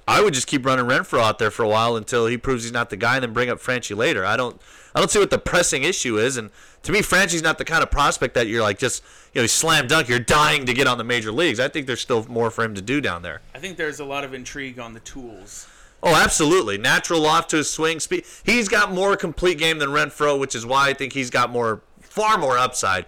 [0.09, 2.73] I would just keep running Renfroe out there for a while until he proves he's
[2.73, 4.25] not the guy, and then bring up Franchy later.
[4.25, 4.59] I don't,
[4.95, 6.49] I don't see what the pressing issue is, and
[6.85, 9.05] to me, Franchy's not the kind of prospect that you're like just,
[9.35, 10.09] you know, slam dunk.
[10.09, 11.61] You're dying to get on the major leagues.
[11.61, 13.43] I think there's still more for him to do down there.
[13.55, 15.69] I think there's a lot of intrigue on the tools.
[16.03, 16.79] Oh, absolutely.
[16.79, 18.25] Natural off to his swing speed.
[18.45, 21.83] He's got more complete game than Renfroe, which is why I think he's got more,
[22.01, 23.07] far more upside.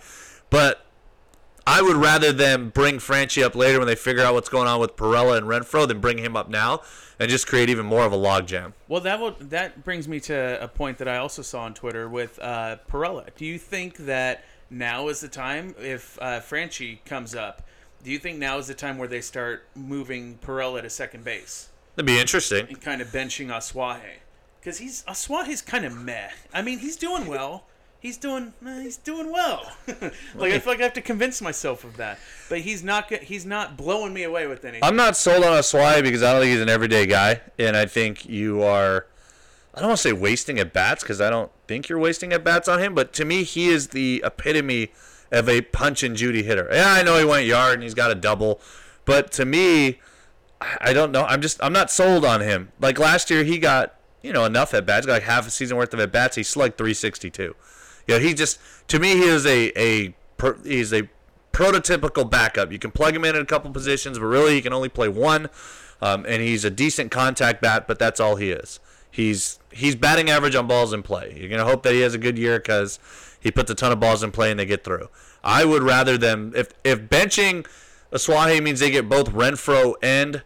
[0.51, 0.85] But
[1.67, 4.81] I would rather them bring Franchy up later when they figure out what's going on
[4.81, 6.83] with Pirela and Renfroe than bring him up now
[7.21, 8.73] and just create even more of a logjam.
[8.89, 12.09] Well, that will, that brings me to a point that I also saw on Twitter
[12.09, 13.29] with uh, Pirela.
[13.37, 17.63] Do you think that now is the time if uh, Franchy comes up?
[18.03, 21.70] Do you think now is the time where they start moving Pirela to second base
[21.97, 22.67] That'd be interesting.
[22.69, 24.21] and kind of benching Asuaje?
[24.61, 26.29] Because he's Asuaje's kind of meh.
[26.53, 27.65] I mean, he's doing well.
[28.01, 29.71] He's doing he's doing well.
[30.35, 32.19] like I feel like I have to convince myself of that.
[32.49, 34.83] But he's not he's not blowing me away with anything.
[34.83, 37.85] I'm not sold on Asuaje because I don't think he's an everyday guy, and I
[37.85, 39.07] think you are.
[39.75, 42.43] I don't want to say wasting at bats because I don't think you're wasting at
[42.43, 44.93] bats on him, but to me, he is the epitome
[45.31, 46.69] of a punch and Judy hitter.
[46.73, 48.61] Yeah, I know he went yard and he's got a double,
[49.05, 50.01] but to me,
[50.61, 51.25] I don't know.
[51.25, 52.73] I'm just I'm not sold on him.
[52.81, 55.77] Like last year, he got you know enough at bats, got like half a season
[55.77, 56.37] worth of at bats.
[56.37, 57.43] He slugged 362.
[57.43, 57.55] You
[58.09, 60.15] know, he just to me he is a a
[60.65, 61.09] he's a
[61.53, 62.73] prototypical backup.
[62.73, 65.09] You can plug him in in a couple positions, but really he can only play
[65.09, 65.49] one.
[66.03, 68.81] Um, and he's a decent contact bat, but that's all he is.
[69.11, 71.37] He's he's batting average on balls in play.
[71.39, 72.99] You're gonna hope that he has a good year because
[73.41, 75.09] he puts a ton of balls in play and they get through.
[75.43, 77.67] I would rather them if if benching
[78.13, 80.43] Asuaje means they get both Renfroe and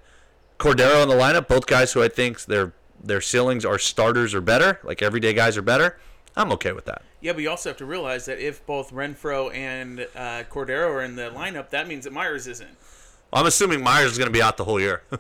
[0.59, 4.41] Cordero in the lineup, both guys who I think their their ceilings are starters or
[4.41, 5.99] better, like everyday guys are better.
[6.37, 7.03] I'm okay with that.
[7.21, 11.03] Yeah, but you also have to realize that if both Renfroe and uh, Cordero are
[11.03, 12.77] in the lineup, that means that Myers isn't.
[13.33, 15.03] I'm assuming Myers is going to be out the whole year.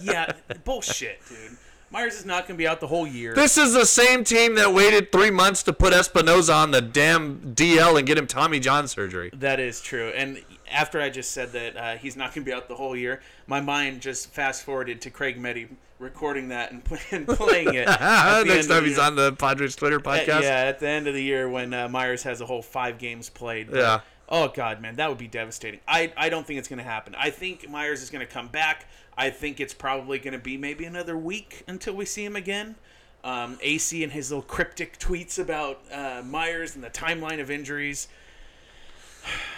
[0.00, 0.32] Yeah,
[0.64, 1.56] bullshit, dude.
[1.92, 3.32] Myers is not going to be out the whole year.
[3.34, 7.54] this is the same team that waited three months to put Espinoza on the damn
[7.54, 9.30] DL and get him Tommy John surgery.
[9.34, 10.08] That is true.
[10.16, 12.96] And after I just said that uh, he's not going to be out the whole
[12.96, 17.86] year, my mind just fast forwarded to Craig Meddy recording that and, and playing it.
[17.88, 19.06] at Next time he's year.
[19.06, 20.42] on the Padres Twitter podcast.
[20.42, 23.28] yeah, at the end of the year when uh, Myers has a whole five games
[23.28, 23.70] played.
[23.70, 24.00] But- Yeah.
[24.28, 25.80] Oh God, man, that would be devastating.
[25.86, 27.14] I I don't think it's going to happen.
[27.18, 28.86] I think Myers is going to come back.
[29.14, 32.76] I think it's probably going to be maybe another week until we see him again.
[33.24, 38.08] Um, AC and his little cryptic tweets about uh, Myers and the timeline of injuries.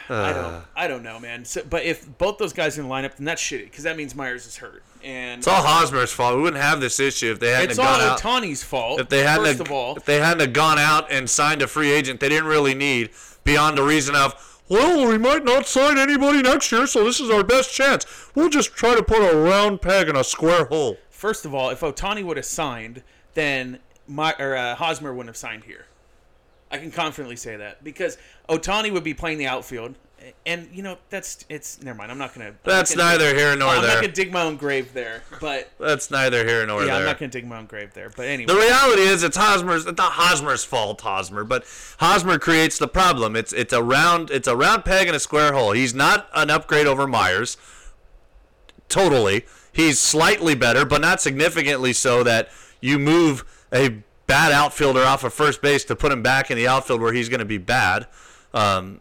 [0.09, 0.65] I don't.
[0.77, 1.45] I don't know, man.
[1.45, 3.97] So, but if both those guys are in the lineup, then that's shitty because that
[3.97, 6.37] means Myers is hurt, and It's all Hosmer's fault.
[6.37, 8.21] We wouldn't have this issue if they hadn't it's all gone out.
[8.21, 9.01] Ohtani's fault.
[9.01, 11.67] If they hadn't first have, of all, if they hadn't gone out and signed a
[11.67, 13.11] free agent, they didn't really need
[13.45, 17.31] beyond the reason of, well, we might not sign anybody next year, so this is
[17.31, 18.31] our best chance.
[18.35, 20.99] We'll just try to put a round peg in a square hole.
[21.11, 23.03] First of all, if Ohtani would have signed,
[23.35, 25.87] then my or uh, Hosmer wouldn't have signed here.
[26.71, 29.95] I can confidently say that because Ohtani would be playing the outfield,
[30.47, 31.83] and you know that's it's.
[31.83, 32.11] Never mind.
[32.11, 32.49] I'm not gonna.
[32.49, 35.23] I'm That's not gonna- neither here nor I'm not gonna dig my own grave there,
[35.41, 36.95] but That's neither here nor yeah, there.
[36.95, 38.11] Yeah, I'm not gonna dig my own grave there.
[38.17, 39.87] But anyway, The reality is, it's Hosmer's.
[39.87, 41.65] It's not Hosmer's fault, Hosmer, but
[41.99, 43.37] Hosmer creates the problem.
[43.37, 45.73] It's it's a round it's a round peg in a square hole.
[45.73, 47.57] He's not an upgrade over Myers.
[48.89, 52.49] Totally, he's slightly better, but not significantly so that
[52.81, 56.67] you move a bad outfielder off of first base to put him back in the
[56.67, 58.07] outfield where he's going to be bad.
[58.53, 59.01] Um,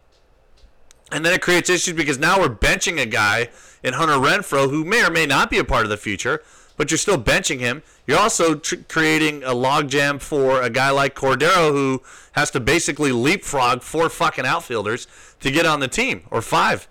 [1.12, 3.50] And then it creates issues because now we're benching a guy
[3.82, 6.42] in Hunter Renfroe who may or may not be a part of the future,
[6.76, 7.82] but you're still benching him.
[8.06, 13.12] You're also tr- creating a logjam for a guy like Cordero who has to basically
[13.12, 15.06] leapfrog four fucking outfielders
[15.40, 16.88] to get on the team or five.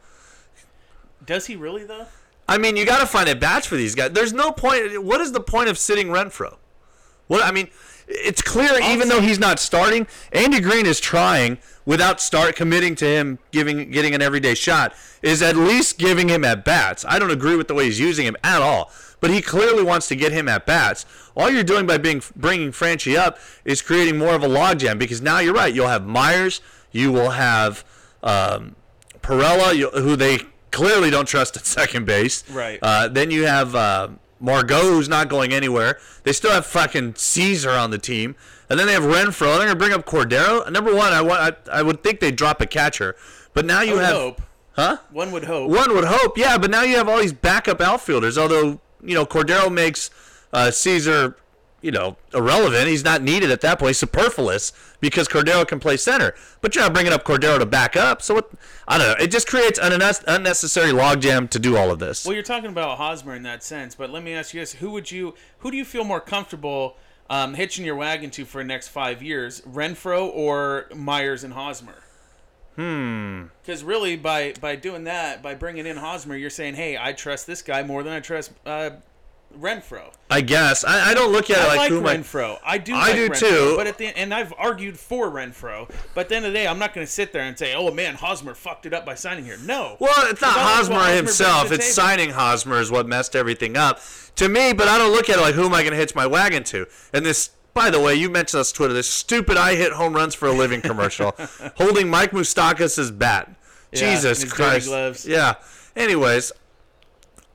[1.26, 2.06] Does he really though?
[2.48, 4.12] I mean, you got to find a batch for these guys.
[4.12, 5.04] There's no point.
[5.04, 6.58] What is the point of sitting Renfroe?
[7.28, 7.70] What I mean,
[8.08, 13.06] it's clear even though he's not starting, Andy Green is trying without start committing to
[13.06, 17.06] him giving getting an everyday shot is at least giving him at bats.
[17.08, 20.08] I don't agree with the way he's using him at all, but he clearly wants
[20.10, 21.06] to get him at bats.
[21.36, 25.22] All you're doing by being bringing Franchy up is creating more of a logjam because
[25.22, 25.74] now you're right.
[25.74, 26.62] You'll have Myers,
[26.92, 27.84] you will have
[28.22, 28.76] um,
[29.22, 30.40] Pirela, who they
[30.72, 32.50] clearly don't trust at second base.
[32.50, 32.80] Right.
[32.82, 34.10] Uh, then you have uh,
[34.44, 35.98] Margot, who's not going anywhere.
[36.24, 38.36] They still have fucking Caesar on the team,
[38.70, 39.58] and then they have Renfroe.
[39.58, 40.70] They're gonna bring up Cordero.
[40.70, 41.58] Number one, I want.
[41.72, 43.16] I, I would think they'd drop a catcher,
[43.54, 44.14] but now you have.
[44.14, 44.42] hope.
[44.74, 44.98] Huh?
[45.12, 45.70] One would hope.
[45.70, 48.38] One would hope, yeah, but now you have all these backup outfielders.
[48.38, 50.10] Although you know Cordero makes
[50.52, 51.38] uh, Caesar,
[51.84, 52.88] you know, irrelevant.
[52.88, 53.90] He's not needed at that point.
[53.90, 56.34] He's superfluous because Cordero can play center.
[56.62, 58.22] But you're not bringing up Cordero to back up.
[58.22, 58.50] So what?
[58.88, 59.24] I don't know.
[59.24, 62.26] It just creates an unnecessary logjam to do all of this.
[62.26, 64.92] Well, you're talking about Hosmer in that sense, but let me ask you this: Who
[64.92, 66.96] would you, who do you feel more comfortable
[67.30, 72.02] um, hitching your wagon to for the next five years, Renfroe or Myers and Hosmer?
[72.78, 73.48] Hmm.
[73.62, 77.46] Because really, by by doing that, by bringing in Hosmer, you're saying, "Hey, I trust
[77.46, 78.92] this guy more than I trust uh,
[79.60, 82.60] Renfroe." I guess I, I don't look at it like, like who am I- Renfroe.
[82.66, 82.94] I do.
[82.96, 83.74] I like do Renfroe, too.
[83.78, 85.90] But at the and I've argued for Renfroe.
[86.16, 87.74] But at the end of the day, I'm not going to sit there and say,
[87.76, 89.98] "Oh man, Hosmer fucked it up by signing here." No.
[90.00, 91.68] Well, it's not Regardless of what Hosmer Hosmer himself.
[91.68, 94.00] brings to the It's signing Hosmer is what messed everything up
[94.36, 94.74] to me.
[94.74, 96.64] But I don't look at it like who am I going to hitch my wagon
[96.66, 96.88] to?
[97.14, 98.94] And this, by the way, you mentioned this Twitter.
[98.94, 101.36] This stupid "I hit home runs for a living" commercial,
[101.78, 103.52] holding Mike Moustakas' bat.
[103.92, 104.88] Yeah, Jesus Christ.
[104.88, 105.28] gloves.
[105.28, 105.56] Yeah.
[105.96, 106.52] Anyways,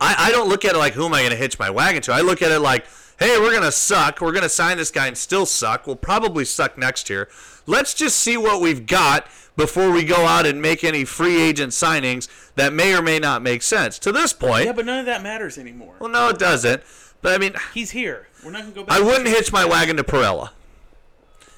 [0.00, 2.02] I, I don't look at it like who am I going to hitch my wagon
[2.02, 2.12] to.
[2.12, 2.87] I look at it like,
[3.18, 4.20] hey, we're going to suck.
[4.20, 5.87] We're going to sign this guy and still suck.
[5.87, 7.28] We'll probably suck next year.
[7.66, 11.72] Let's just see what we've got before we go out and make any free agent
[11.72, 13.98] signings that may or may not make sense.
[14.00, 15.96] To this point, Yeah, but none of that matters anymore.
[15.98, 16.82] well, no, it doesn't.
[17.20, 18.28] But I mean, He's here.
[18.44, 18.96] We're not going to go back.
[18.96, 20.50] I wouldn't hitch my wagon to Pirela.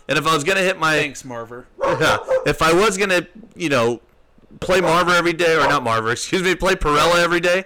[0.08, 1.66] And if I was going to hit my Thanks, Marver.
[1.84, 2.16] yeah.
[2.46, 4.00] If I was gonna, you know,
[4.58, 7.64] play Marver every day, or not Marver, excuse me, play Pirela every day,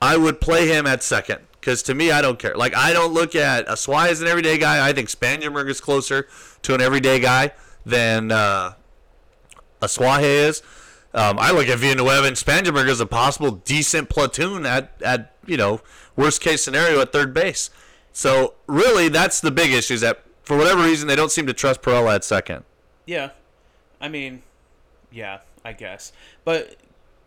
[0.00, 1.40] I would play him at second.
[1.60, 2.54] Because to me, I don't care.
[2.54, 4.86] Like I don't look at Asuaje as an everyday guy.
[4.88, 6.28] I think Spangenberg is closer
[6.62, 7.52] to an everyday guy
[7.84, 8.74] than uh,
[9.82, 10.62] Asuaje is.
[11.14, 15.56] Um, I look at Villanueva and Spangenberg as a possible decent platoon at, at you
[15.56, 15.80] know
[16.16, 17.70] worst case scenario at third base.
[18.12, 19.94] So really, that's the big issue.
[19.94, 22.64] Is that for whatever reason they don't seem to trust Pirela at second.
[23.04, 23.30] Yeah.
[24.00, 24.42] I mean,
[25.10, 26.12] yeah, I guess.
[26.44, 26.76] But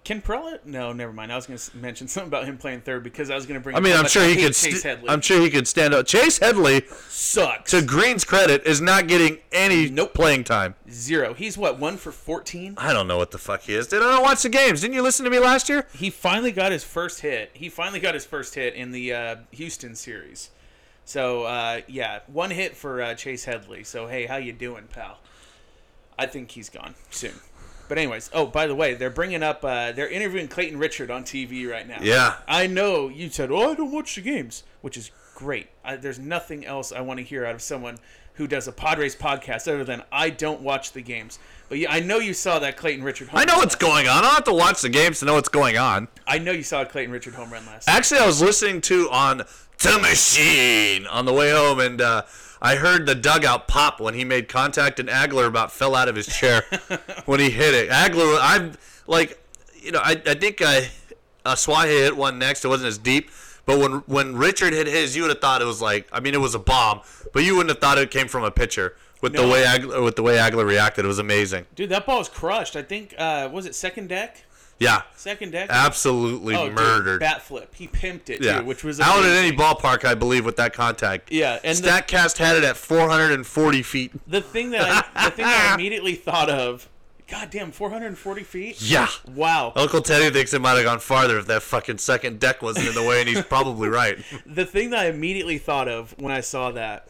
[0.04, 0.58] can Pirela?
[0.66, 1.32] No, never mind.
[1.32, 3.64] I was going to mention something about him playing third because I was going to
[3.64, 3.76] bring.
[3.76, 4.54] I mean, I'm sure he could.
[4.54, 5.10] Chase St- Headley.
[5.10, 6.08] I'm sure he could stand up.
[6.08, 7.70] Chase Headley, sucks.
[7.72, 10.14] to Green's credit, is not getting any Nope.
[10.16, 10.74] playing time.
[10.90, 11.34] Zero.
[11.36, 12.74] He's what one for fourteen.
[12.78, 13.88] I don't know what the fuck he is.
[13.88, 14.82] Did I don't watch the games?
[14.82, 15.86] Didn't you listen to me last year?
[15.94, 17.52] He finally got his first hit.
[17.54, 20.50] He finally got his first hit in the uh, Houston series.
[21.06, 23.84] So uh, yeah, one hit for uh, Chase Headley.
[23.84, 25.20] So hey, how you doing, pal?
[26.18, 27.34] I think he's gone soon.
[27.92, 31.26] But anyways, oh by the way, they're bringing up uh, they're interviewing Clayton Richard on
[31.26, 31.98] TV right now.
[32.02, 32.36] Yeah.
[32.48, 35.68] I know you said, "Oh, I don't watch the games," which is great.
[35.84, 37.98] I, there's nothing else I want to hear out of someone
[38.36, 41.38] who does a Padres podcast other than I don't watch the games.
[41.68, 43.28] But yeah, I know you saw that Clayton Richard.
[43.28, 44.20] Home I know what's going on.
[44.20, 46.08] I don't have to watch the games to know what's going on.
[46.26, 47.90] I know you saw a Clayton Richard home run last.
[47.90, 49.40] Actually, I was listening to on
[49.80, 52.22] the machine on the way home, and uh,
[52.62, 56.15] I heard the dugout pop when he made contact, and Agler about fell out of
[56.15, 56.63] his chair
[57.26, 57.89] when he hit it.
[57.89, 58.74] Agler, I'm
[59.08, 59.43] like,
[59.82, 60.82] you know, I, I think uh,
[61.43, 62.63] uh, Swahe hit one next.
[62.63, 63.32] It wasn't as deep,
[63.65, 66.36] but when when Richard hit his, you would have thought it was like, I mean,
[66.36, 67.02] it was a bomb,
[67.34, 68.95] but you wouldn't have thought it came from a pitcher.
[69.21, 71.67] With the way Agler, with the way Agler reacted, it was amazing.
[71.76, 72.76] Dude, that ball was crushed.
[72.76, 74.43] I think uh, was it second deck?
[74.82, 75.70] Yeah, Second deck.
[75.70, 77.74] absolutely oh, dude, bat flip.
[77.76, 79.46] He pimped it yeah, too, which was out at amazing.
[79.46, 81.32] any ballpark, I believe, with that contact.
[81.32, 84.12] Yeah, and the, Statcast had it at 440 feet.
[84.28, 86.89] the thing that I, the thing I immediately thought of,
[87.28, 88.82] goddamn, 440 feet.
[88.82, 89.08] Yeah.
[89.36, 89.72] Wow.
[89.76, 92.96] Uncle Teddy thinks it might have gone farther if that fucking second deck wasn't in
[92.96, 94.17] the way, and he's probably right.
[94.46, 97.08] The thing that I immediately thought of when I saw that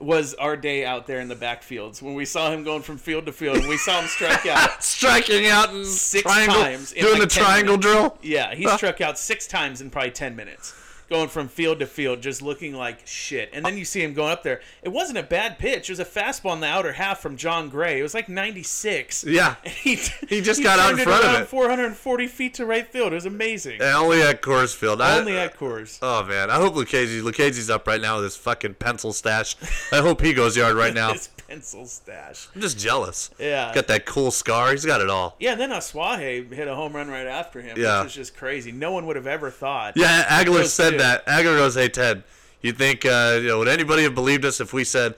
[0.00, 3.26] was our day out there in the backfields when we saw him going from field
[3.26, 4.82] to field and we saw him strike out.
[4.90, 7.86] Striking out in Six times in doing like the triangle minutes.
[7.86, 8.18] drill.
[8.22, 10.74] Yeah, he struck out six times in probably 10 minutes.
[11.10, 13.50] Going from field to field, just looking like shit.
[13.52, 14.60] And then you see him going up there.
[14.84, 15.90] It wasn't a bad pitch.
[15.90, 17.98] It was a fastball in the outer half from Jon Gray.
[17.98, 19.24] It was like 96.
[19.24, 19.56] Yeah.
[19.64, 19.96] And he,
[20.28, 21.46] He just got out in front of it.
[21.48, 23.10] 440 feet to right field.
[23.10, 23.80] It was amazing.
[23.82, 25.00] And only at Coors Field.
[25.00, 25.98] I- Only at Coors.
[26.00, 29.56] Oh man, I hope Lucchesi Lucchesi's up right now with his fucking pencil stash.
[29.92, 31.14] I hope he goes yard right now.
[31.50, 32.46] Pencil stash.
[32.54, 33.28] I'm just jealous.
[33.36, 33.74] Yeah.
[33.74, 34.70] Got that cool scar.
[34.70, 35.34] He's got it all.
[35.40, 38.02] Yeah, and then Asuaje hit a home run right after him, Yeah.
[38.02, 38.70] which is just crazy.
[38.70, 39.96] No one would have ever thought.
[39.96, 40.98] Yeah, Agler said two.
[40.98, 41.26] that.
[41.26, 42.22] Agler goes, "Hey Ted,
[42.62, 45.16] you think uh, you know would anybody have believed us if we said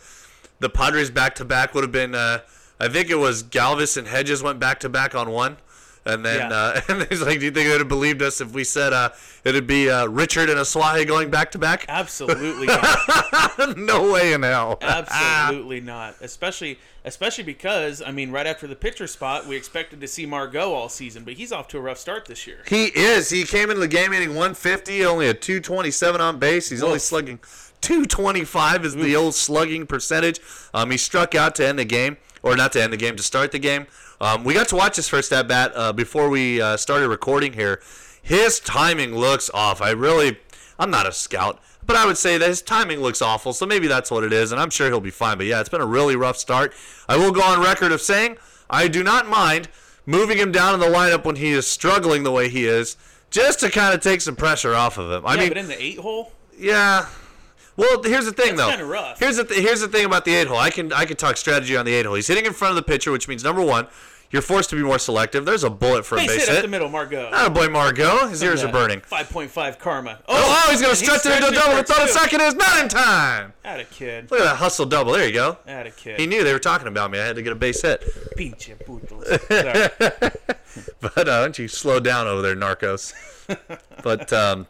[0.58, 2.14] the Padres back to back would have been?
[2.14, 2.38] Uh,
[2.80, 5.58] I think it was Galvis and Hedges went back to back on one."
[6.04, 6.56] And then, Yeah.
[6.56, 8.92] uh, and he's like, "Do you think they would have believed us if we said
[8.92, 9.10] uh,
[9.44, 12.66] it'd be uh, Richard and Asuaje going back to back?" Absolutely
[13.58, 13.76] not.
[13.76, 14.78] no way in hell.
[14.82, 16.16] Absolutely not.
[16.20, 20.72] Especially especially because I mean, right after the pitcher spot, we expected to see Margot
[20.72, 22.58] all season, but he's off to a rough start this year.
[22.66, 23.30] He is.
[23.30, 26.68] He came into the game hitting 150, only a 227 on base.
[26.68, 27.38] He's only slugging
[27.82, 30.40] 225 is the old slugging percentage.
[30.72, 33.22] Um, he struck out to end the game, or not to end the game, to
[33.22, 33.86] start the game.
[34.22, 37.54] Um, we got to watch his first at bat uh, before we uh, started recording
[37.54, 37.82] here.
[38.22, 39.82] His timing looks off.
[39.82, 40.38] I really,
[40.78, 43.52] I'm not a scout, but I would say that his timing looks awful.
[43.52, 45.38] So maybe that's what it is, and I'm sure he'll be fine.
[45.38, 46.72] But yeah, it's been a really rough start.
[47.08, 48.37] I will go on record of saying
[48.70, 49.68] I do not mind
[50.06, 52.96] moving him down in the lineup when he is struggling the way he is,
[53.30, 55.26] just to kind of take some pressure off of him.
[55.26, 57.06] I yeah, mean, but in the eight hole, yeah.
[57.76, 59.14] Well, here's the thing, That's though.
[59.18, 60.58] Here's the th- here's the thing about the eight hole.
[60.58, 62.14] I can I can talk strategy on the eight hole.
[62.14, 63.88] He's hitting in front of the pitcher, which means number one,
[64.32, 65.44] you're forced to be more selective.
[65.44, 67.30] There's a bullet for a base base hit up the middle, Margot.
[67.30, 68.26] Not a boy, Margot.
[68.28, 69.00] His ears are burning.
[69.00, 70.18] Five point five karma.
[70.26, 71.76] Oh, oh, he's gonna stretch it into a double.
[71.76, 72.08] The to two.
[72.08, 73.52] second is not in time.
[73.64, 74.30] At a kid.
[74.30, 75.12] Look at that hustle double.
[75.12, 75.58] There you go.
[75.66, 76.18] At a kid.
[76.18, 77.20] He knew they were talking about me.
[77.20, 78.02] I had to get a base hit.
[78.36, 79.22] Pinche putos.
[81.00, 83.12] But uh, don't you slow down over there, Narcos.
[84.02, 84.66] but um,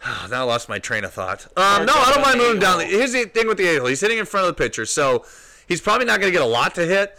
[0.30, 1.46] now I lost my train of thought.
[1.56, 2.80] Um, no, I don't mind moving down.
[2.80, 3.86] Here's the thing with the hole.
[3.86, 5.24] He's hitting in front of the pitcher, so
[5.66, 7.18] he's probably not going to get a lot to hit.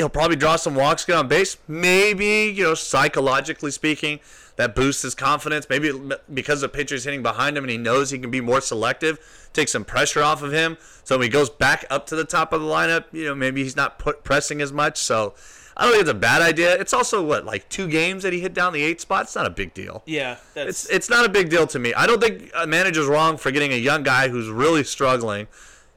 [0.00, 1.58] He'll probably draw some walks, get on base.
[1.68, 4.20] Maybe you know, psychologically speaking,
[4.56, 5.66] that boosts his confidence.
[5.68, 5.92] Maybe
[6.32, 9.18] because the pitcher's hitting behind him and he knows he can be more selective,
[9.52, 10.78] take some pressure off of him.
[11.04, 13.62] So when he goes back up to the top of the lineup, you know, maybe
[13.62, 14.96] he's not put, pressing as much.
[14.96, 15.34] So
[15.76, 16.74] I don't think it's a bad idea.
[16.80, 19.24] It's also what like two games that he hit down the eight spot.
[19.24, 20.02] It's not a big deal.
[20.06, 21.92] yeah, that's It's it's not a big deal to me.
[21.94, 25.46] I don't think a manager's wrong for getting a young guy who's really struggling.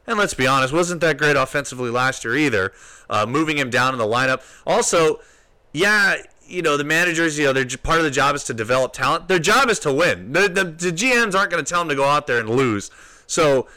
[0.06, 2.74] And let's be honest, wasn't that great offensively last year either.
[3.10, 4.42] Uh, moving him down in the lineup.
[4.66, 5.20] Also,
[5.72, 8.94] yeah, you know the managers, you know, their part of the job is to develop
[8.94, 9.28] talent.
[9.28, 10.34] Their job is to win.
[10.34, 12.92] The, the, the GMs aren't going to tell them to go out there and lose.
[13.28, 13.68] So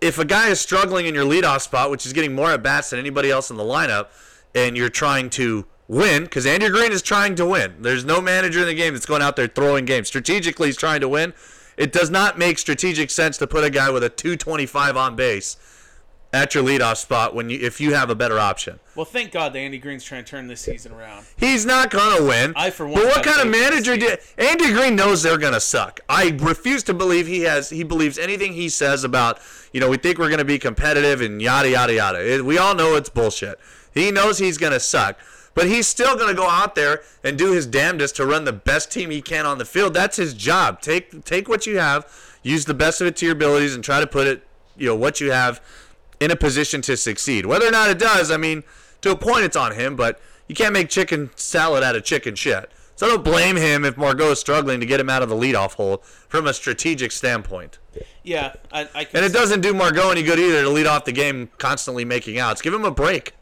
[0.00, 2.90] if a guy is struggling in your leadoff spot, which is getting more at bats
[2.90, 4.08] than anybody else in the lineup,
[4.54, 7.76] and you're trying to win, because Andrew Green is trying to win.
[7.80, 10.08] There's no manager in the game that's going out there throwing games.
[10.08, 11.32] Strategically, he's trying to win.
[11.76, 15.56] It does not make strategic sense to put a guy with a 225 on base
[16.34, 18.80] at your leadoff spot when you if you have a better option.
[18.94, 19.04] well.
[19.04, 21.26] Thank God that Andy Green's trying to turn this season around.
[21.36, 22.54] He's not gonna win.
[22.56, 25.22] I, for one, But what kind of faith in this manager did Andy Green knows
[25.22, 26.00] they're gonna suck?
[26.08, 27.68] I refuse to believe he has.
[27.68, 29.40] He believes anything he says about
[29.74, 32.34] you know we think we're gonna be competitive and yada yada yada.
[32.36, 33.60] It- we all know it's bullshit.
[33.92, 35.18] He knows he's gonna suck.
[35.54, 38.52] But he's still going to go out there and do his damnedest to run the
[38.52, 39.94] best team he can on the field.
[39.94, 40.80] That's his job.
[40.80, 42.06] Take take what you have,
[42.42, 44.96] use the best of it to your abilities, and try to put it, you know,
[44.96, 45.60] what you have
[46.20, 47.44] in a position to succeed.
[47.46, 48.62] Whether or not it does, I mean,
[49.02, 52.34] to a point it's on him, but you can't make chicken salad out of chicken
[52.34, 52.70] shit.
[52.94, 55.34] So I don't blame him if Margot is struggling to get him out of the
[55.34, 57.78] leadoff hole from a strategic standpoint.
[58.22, 61.04] Yeah, I, I can And it doesn't do Margot any good either to lead off
[61.04, 62.62] the game constantly making outs.
[62.62, 63.34] Give him a break.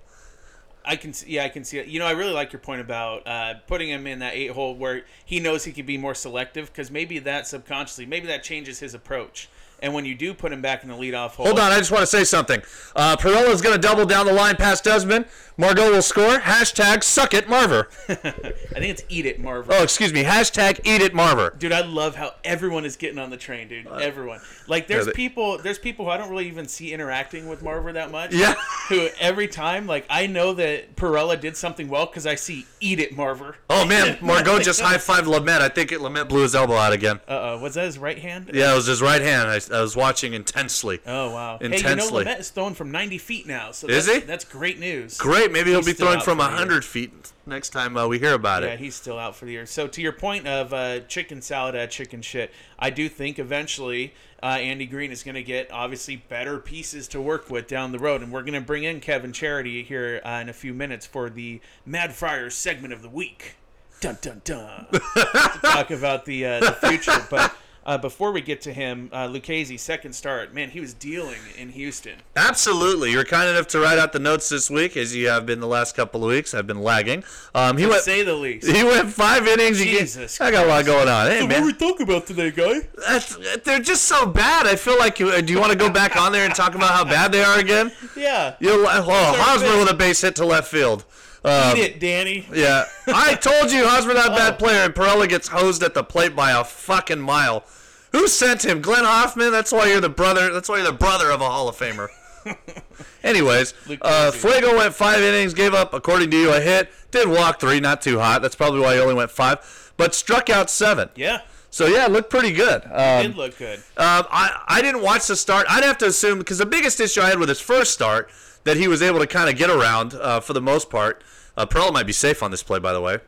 [0.85, 1.87] I can see, yeah, I can see it.
[1.87, 4.75] You know, I really like your point about uh, putting him in that eight hole
[4.75, 8.81] where he knows he can be more selective because maybe that subconsciously, maybe that changes
[8.81, 9.49] his approach.
[9.83, 11.91] And when you do put him back in the leadoff hole, Hold on, I just
[11.91, 12.63] want to say something.
[12.95, 15.27] Uh, Pirela's going to double down the line past Desmond.
[15.57, 16.39] Margot will score.
[16.39, 17.87] Hashtag suck it, Marver.
[18.09, 19.75] I think it's eat it, Marvel.
[19.75, 20.25] Oh, excuse me.
[20.25, 21.59] Hashtag eat it, Marver.
[21.59, 23.87] Dude, I love how everyone is getting on the train, dude.
[23.87, 24.41] Everyone.
[24.69, 27.93] Like, there's they- people, there's people who I don't really even see interacting with Marver
[27.93, 28.33] that much.
[28.33, 28.55] Yeah.
[28.89, 32.99] Who every time, like, I know that Perella did something well because I see eat
[32.99, 33.55] it, Marver.
[33.69, 34.19] Oh, man.
[34.23, 35.61] Margot just high fived Lamet.
[35.61, 37.21] I think it, Lamet blew his elbow out again.
[37.29, 38.51] Uh oh, was that his right hand?
[38.55, 39.49] Yeah, it was his right hand.
[39.49, 41.01] I, I was watching intensely.
[41.07, 41.59] Oh wow!
[41.59, 42.27] Hey, you know Intensely.
[42.27, 44.25] Is throwing from 90 feet now, so Is that's, he?
[44.25, 45.19] That's great news.
[45.19, 45.53] Great.
[45.53, 46.59] Maybe he'll be throwing from for the year.
[46.59, 48.73] 100 feet next time uh, we hear about Yeah, it.
[48.73, 49.67] Yeah, he's still out for the year.
[49.67, 54.15] So to your point of uh, chicken salad at chicken shit, I do think eventually
[54.43, 57.99] uh, Andy Green is going to get obviously better pieces to work with down the
[57.99, 61.07] road, and we're going to bring in Kevin Charity here uh, in a few minutes
[61.07, 63.57] for the Mad Friars segment of the week.
[64.01, 64.87] Dun dun dun.
[64.93, 67.55] to talk about the uh, the future, but
[67.87, 71.71] uh, before we get to him, uh, Lucchesi, second start, man, he was dealing in
[71.71, 72.15] Houston.
[72.37, 73.11] Absolutely.
[73.13, 75.67] You're kind enough to write out the notes this week, as you have been the
[75.67, 76.53] last couple of weeks.
[76.55, 77.25] I've been lagging.
[77.55, 78.03] Um, he To went.
[78.03, 78.67] say the least.
[78.71, 79.79] He went five innings.
[79.79, 81.27] He- Jesus I got a lot going on.
[81.27, 81.49] Hey, man.
[81.49, 82.81] What are we talking about today, guy?
[83.09, 84.67] That's, they're just so bad.
[84.67, 85.19] I feel like.
[85.19, 87.43] you- Do you want to go back on there and talk about how bad they
[87.43, 87.91] are again?
[88.17, 88.57] Yeah.
[88.61, 91.05] You oh, Hosmer with a base hit to left field.
[91.45, 92.47] Um, Eat it, Danny.
[92.53, 96.05] yeah, I told you Hosmer not a bad player, and Pirela gets hosed at the
[96.05, 97.65] plate by a fucking mile.
[98.13, 98.83] Who sent him?
[98.83, 99.51] Glenn Hoffman.
[99.53, 100.53] That's why you're the brother.
[100.53, 102.09] That's why you're the brother of a Hall of Famer.
[103.23, 106.91] Anyways, uh, Fuego went five innings, gave up, according to you, a hit.
[107.11, 108.43] Did walk three, not too hot.
[108.43, 111.11] That's probably why he only went five, but struck out seven.
[111.17, 112.83] Yeah, So yeah, it looked pretty good.
[112.91, 113.79] Um, did look good.
[113.97, 115.67] um, I, I didn't watch the start.
[115.69, 118.31] I'd have to assume because the biggest issue I had with his first start
[118.65, 121.23] that he was able to kind of get around uh, for the most part.
[121.57, 123.19] Uh, Pirela might be safe on this play, by the way.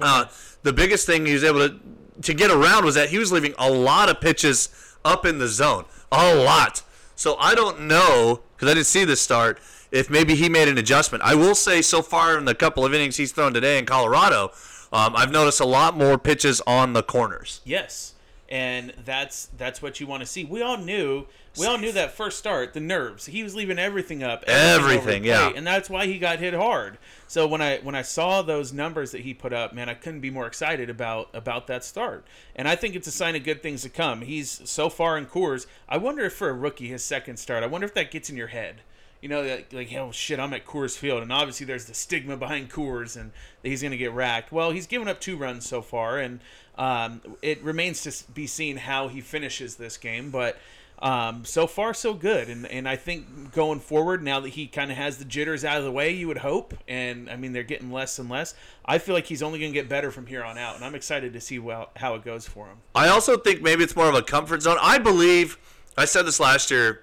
[0.00, 0.26] Uh,
[0.62, 1.78] the biggest thing he was able to
[2.22, 4.68] to get around was that he was leaving a lot of pitches
[5.04, 6.82] up in the zone, a lot.
[7.16, 9.58] So I don't know because I didn't see this start
[9.90, 11.24] if maybe he made an adjustment.
[11.24, 14.52] I will say so far in the couple of innings he's thrown today in Colorado,
[14.92, 17.60] um, I've noticed a lot more pitches on the corners.
[17.64, 18.14] Yes,
[18.48, 20.44] and that's that's what you want to see.
[20.44, 21.26] We all knew.
[21.58, 23.26] We all knew that first start, the nerves.
[23.26, 24.44] He was leaving everything up.
[24.44, 25.50] over Everything, yeah.
[25.54, 26.96] and that's why he got hit hard.
[27.26, 30.20] So when I when I saw those numbers that he put up, man, I couldn't
[30.20, 32.24] be more excited about about that start.
[32.54, 34.20] And I think it's a sign of good things to come.
[34.22, 35.66] He's so far in Coors.
[35.88, 38.36] I wonder if for a rookie, his second start, I wonder if that gets in
[38.36, 38.82] your head.
[39.20, 42.36] You know, that like, oh shit, I'm at Coors Field, and obviously there's the stigma
[42.36, 43.32] behind Coors, and
[43.62, 44.50] that he's going to get racked.
[44.50, 46.40] Well, he's given up two runs so far, and
[46.78, 50.30] um, it remains to be seen how he finishes this game.
[50.30, 50.56] But
[51.02, 54.90] um, so far, so good, and and I think going forward, now that he kind
[54.90, 57.62] of has the jitters out of the way, you would hope, and I mean they're
[57.62, 58.54] getting less and less.
[58.84, 60.94] I feel like he's only going to get better from here on out, and I'm
[60.94, 62.78] excited to see well, how it goes for him.
[62.94, 64.76] I also think maybe it's more of a comfort zone.
[64.80, 65.58] I believe
[65.96, 67.02] I said this last year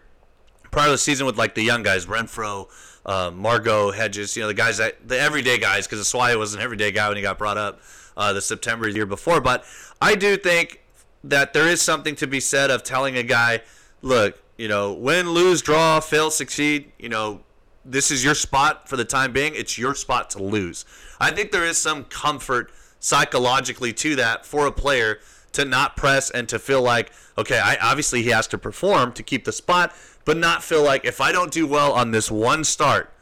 [0.69, 2.69] prior to the season with like the young guys, Renfroe,
[3.05, 6.61] uh, Margot, Hedges, you know, the guys that the everyday guys, because Asuaje was an
[6.61, 7.81] everyday guy when he got brought up
[8.15, 9.41] uh, the September year before.
[9.41, 9.65] But
[10.01, 10.83] I do think
[11.23, 13.61] that there is something to be said of telling a guy,
[14.01, 17.41] look, you know, win, lose, draw, fail, succeed, you know,
[17.85, 19.53] this is your spot for the time being.
[19.55, 20.85] It's your spot to lose.
[21.19, 25.19] I think there is some comfort psychologically to that for a player
[25.53, 29.23] to not press and to feel like, okay, I obviously he has to perform to
[29.23, 29.95] keep the spot,
[30.25, 33.13] but not feel like if I don't do well on this one start,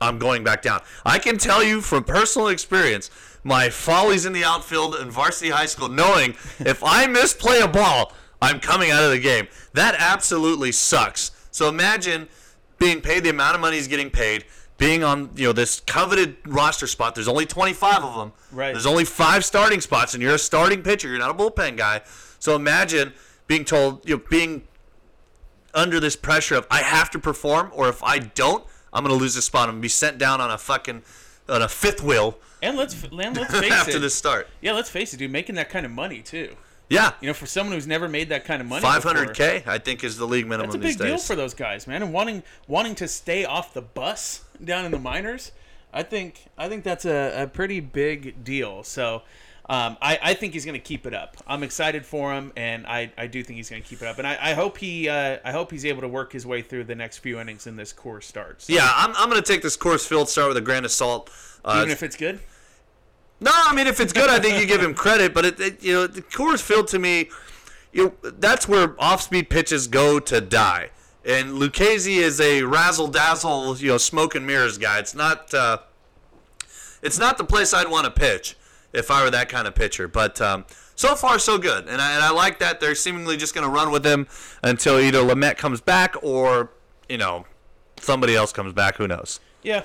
[0.00, 0.80] I'm going back down.
[1.04, 3.10] I can tell you from personal experience,
[3.42, 8.12] my follies in the outfield in varsity high school, knowing if I misplay a ball,
[8.40, 9.48] I'm coming out of the game.
[9.74, 11.30] That absolutely sucks.
[11.50, 12.28] So imagine
[12.78, 14.44] being paid the amount of money he's getting paid,
[14.76, 17.14] being on you know this coveted roster spot.
[17.14, 18.32] There's only 25 of them.
[18.52, 18.72] Right.
[18.72, 21.08] There's only five starting spots, and you're a starting pitcher.
[21.08, 22.02] You're not a bullpen guy.
[22.38, 23.12] So imagine
[23.48, 24.62] being told, you know, being
[25.74, 29.34] under this pressure of I have to perform, or if I don't, I'm gonna lose
[29.34, 29.68] this spot.
[29.68, 31.02] I'm gonna be sent down on a fucking
[31.48, 34.00] on a fifth wheel And let's and let's face after it.
[34.00, 34.48] this start.
[34.60, 35.30] Yeah, let's face it, dude.
[35.32, 36.54] Making that kind of money too.
[36.88, 39.78] Yeah, You know, for someone who's never made that kind of money, before, 500k I
[39.78, 41.26] think is the league minimum That's a big deal days.
[41.26, 42.02] for those guys, man.
[42.02, 45.52] And wanting wanting to stay off the bus down in the minors,
[45.92, 48.82] I think I think that's a, a pretty big deal.
[48.84, 49.22] So
[49.70, 51.36] um, I, I think he's going to keep it up.
[51.46, 54.16] I'm excited for him, and I, I do think he's going to keep it up.
[54.16, 56.84] And I, I hope he uh, I hope he's able to work his way through
[56.84, 58.62] the next few innings in this Coors start.
[58.62, 61.30] So yeah, I'm, I'm gonna take this Coors Field start with a grain of salt.
[61.64, 62.40] Uh, even if it's good,
[63.40, 65.34] No, I mean if it's good, I think you give him credit.
[65.34, 67.30] But it, it you know, the Coors Field to me,
[67.92, 70.90] you know, that's where off-speed pitches go to die.
[71.24, 74.98] And Lucchesi is a razzle dazzle, you know, smoke and mirrors guy.
[74.98, 75.78] It's not, uh,
[77.02, 78.56] it's not the place I'd want to pitch
[78.92, 80.08] if I were that kind of pitcher.
[80.08, 80.64] But um,
[80.94, 83.70] so far, so good, and I, and I like that they're seemingly just going to
[83.70, 84.26] run with him
[84.62, 86.70] until either Lamet comes back or
[87.08, 87.46] you know
[88.00, 88.96] somebody else comes back.
[88.96, 89.40] Who knows?
[89.62, 89.84] Yeah.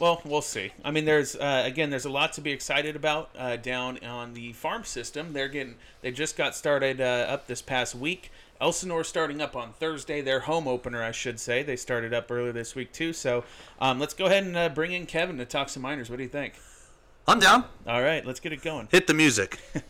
[0.00, 0.72] Well, we'll see.
[0.82, 4.32] I mean, there's uh, again, there's a lot to be excited about uh, down on
[4.32, 5.34] the farm system.
[5.34, 8.32] They're getting, they just got started uh, up this past week.
[8.62, 11.62] Elsinore starting up on Thursday, their home opener, I should say.
[11.62, 13.12] They started up earlier this week too.
[13.12, 13.44] So
[13.78, 16.08] um, let's go ahead and uh, bring in Kevin to talk some minors.
[16.08, 16.54] What do you think?
[17.28, 17.66] I'm down.
[17.86, 18.88] All right, let's get it going.
[18.90, 19.60] Hit the music.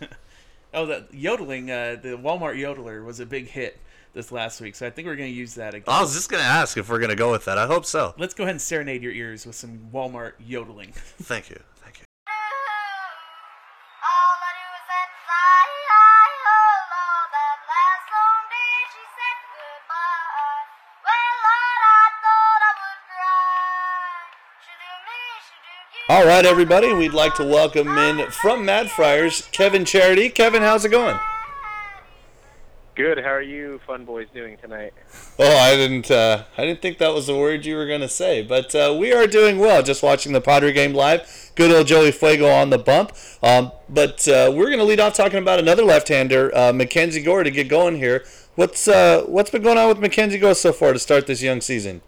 [0.73, 3.81] Oh, the yodeling, uh, the Walmart yodeler was a big hit
[4.13, 5.85] this last week, so I think we're going to use that again.
[5.89, 7.59] I was just gonna ask if we're gonna go with that.
[7.59, 8.15] I hope so.
[8.19, 10.93] Let's go ahead and serenade your ears with some Walmart yodeling.
[10.95, 11.59] Thank you.
[11.83, 12.05] Thank you.
[14.03, 15.63] All I do is set fly,
[16.47, 16.85] Lord,
[17.35, 20.65] that last long day she said goodbye.
[21.07, 24.27] Well, Lord, I thought I would cry.
[24.65, 26.07] She do me, she do you.
[26.11, 26.93] All right, everybody.
[26.93, 30.29] We'd like to welcome in from Mad Friars, Kevin Charity.
[30.31, 31.19] Kevin, how's it going?
[33.01, 33.17] Good.
[33.17, 34.93] How are you, fun boys, doing tonight?
[35.39, 36.11] Oh, I didn't.
[36.11, 39.11] Uh, I didn't think that was the word you were gonna say, but uh, we
[39.11, 39.83] are doing well.
[39.83, 41.51] Just watching the Padre game live.
[41.55, 43.13] Good old Joey Fuego on the bump.
[43.43, 47.51] Um, but uh, we're gonna lead off talking about another left-hander, uh, Mackenzie Gore, to
[47.51, 48.23] get going here.
[48.55, 51.63] What's uh, what's been going on with Mackenzie Gore so far to start this young
[51.63, 52.03] season?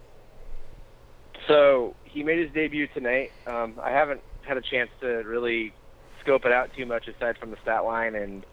[1.49, 3.33] So he made his debut tonight.
[3.47, 5.73] Um, I haven't had a chance to really
[6.21, 8.45] scope it out too much aside from the stat line and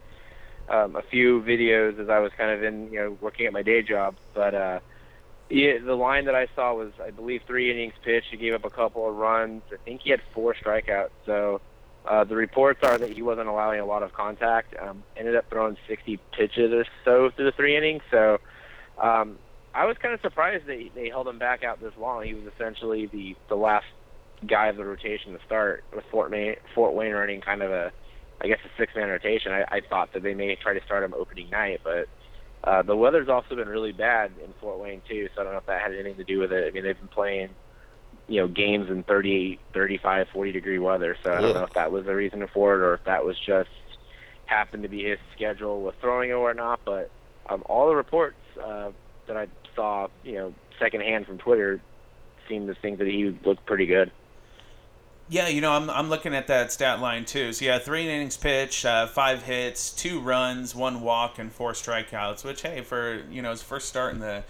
[0.70, 3.64] um, a few videos as I was kind of in, you know, working at my
[3.64, 4.16] day job.
[4.34, 4.80] But uh,
[5.50, 8.28] he, the line that I saw was, I believe, three innings pitched.
[8.32, 9.64] He gave up a couple of runs.
[9.74, 11.10] I think he had four strikeouts.
[11.26, 11.62] So
[12.08, 14.76] uh, the reports are that he wasn't allowing a lot of contact.
[14.80, 18.04] Um, ended up throwing 60 pitches or so through the three innings.
[18.12, 18.40] So
[19.02, 19.38] um,
[19.74, 22.24] I was kind of surprised they they held him back out this long.
[22.24, 23.86] He was essentially the the last
[24.46, 27.92] guy of the rotation to start with Fort Wayne Fort Wayne running kind of a
[28.42, 29.52] I guess a six man rotation.
[29.52, 32.08] I, I thought that they may try to start him opening night, but
[32.64, 35.30] uh, the weather's also been really bad in Fort Wayne too.
[35.36, 36.68] So I don't know if that had anything to do with it.
[36.68, 37.50] I mean they've been playing
[38.28, 41.18] you know games in 38, 35, 40 degree weather.
[41.24, 43.38] So I don't know if that was the reason for it or if that was
[43.40, 43.70] just
[44.46, 46.82] happened to be his schedule with throwing or whatnot.
[46.86, 47.12] But
[47.50, 48.92] um, all the reports uh,
[49.28, 51.82] that I saw, you know, secondhand from Twitter,
[52.48, 54.12] seemed to think that he looked pretty good.
[55.32, 57.54] Yeah, you know, I'm, I'm looking at that stat line too.
[57.54, 62.44] So, yeah, three innings pitched, uh, five hits, two runs, one walk, and four strikeouts.
[62.44, 64.44] Which, hey, for you know his first start in the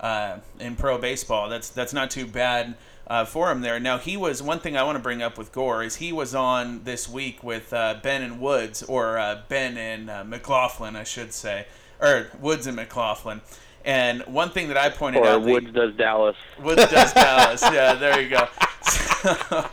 [0.00, 2.74] uh, in pro baseball, that's that's not too bad
[3.06, 3.78] uh, for him there.
[3.78, 6.34] Now, he was one thing I want to bring up with Gore is he was
[6.34, 11.04] on this week with uh, Ben and Woods, or uh, Ben and uh, McLaughlin, I
[11.04, 11.66] should say,
[12.00, 13.42] or Woods and McLaughlin.
[13.84, 16.36] And one thing that I pointed Or out, that- Woods does Dallas.
[16.60, 17.62] Woods does Dallas.
[17.72, 18.48] Yeah, there you go.
[18.86, 19.68] So,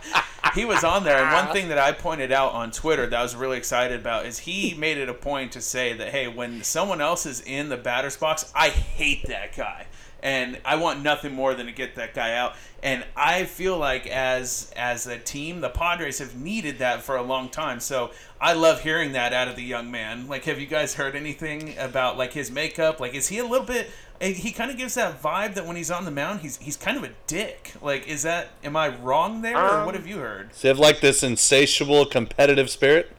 [0.54, 3.22] he was on there, and one thing that I pointed out on Twitter that I
[3.22, 6.62] was really excited about is he made it a point to say that hey, when
[6.62, 9.86] someone else is in the batter's box, I hate that guy,
[10.22, 12.54] and I want nothing more than to get that guy out.
[12.82, 17.22] And I feel like as as a team, the Padres have needed that for a
[17.22, 17.80] long time.
[17.80, 20.28] So I love hearing that out of the young man.
[20.28, 23.00] Like, have you guys heard anything about like his makeup?
[23.00, 23.90] Like, is he a little bit?
[24.20, 26.76] And He kind of gives that vibe that when he's on the mound, he's he's
[26.76, 27.72] kind of a dick.
[27.82, 30.50] Like, is that am I wrong there, or what Um, have you heard?
[30.50, 33.10] Does he have like this insatiable competitive spirit?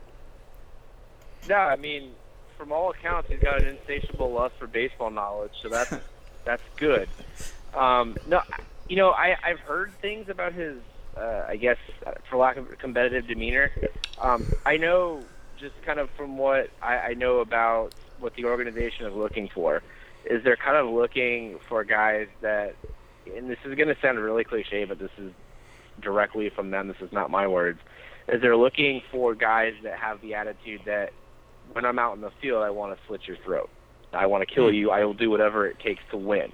[1.47, 2.11] No, I mean,
[2.57, 5.93] from all accounts, he's got an insatiable lust for baseball knowledge, so that's
[6.45, 7.07] that's good.
[7.73, 8.41] Um, no,
[8.87, 10.77] you know, I I've heard things about his,
[11.17, 13.71] uh, I guess, uh, for lack of competitive demeanor.
[14.19, 15.23] Um, I know
[15.59, 19.83] just kind of from what I, I know about what the organization is looking for,
[20.29, 22.75] is they're kind of looking for guys that,
[23.35, 25.31] and this is going to sound really cliche, but this is
[26.01, 26.87] directly from them.
[26.87, 27.79] This is not my words.
[28.27, 31.11] Is they're looking for guys that have the attitude that
[31.71, 33.69] when I'm out in the field, I want to slit your throat.
[34.13, 34.91] I want to kill you.
[34.91, 36.51] I will do whatever it takes to win.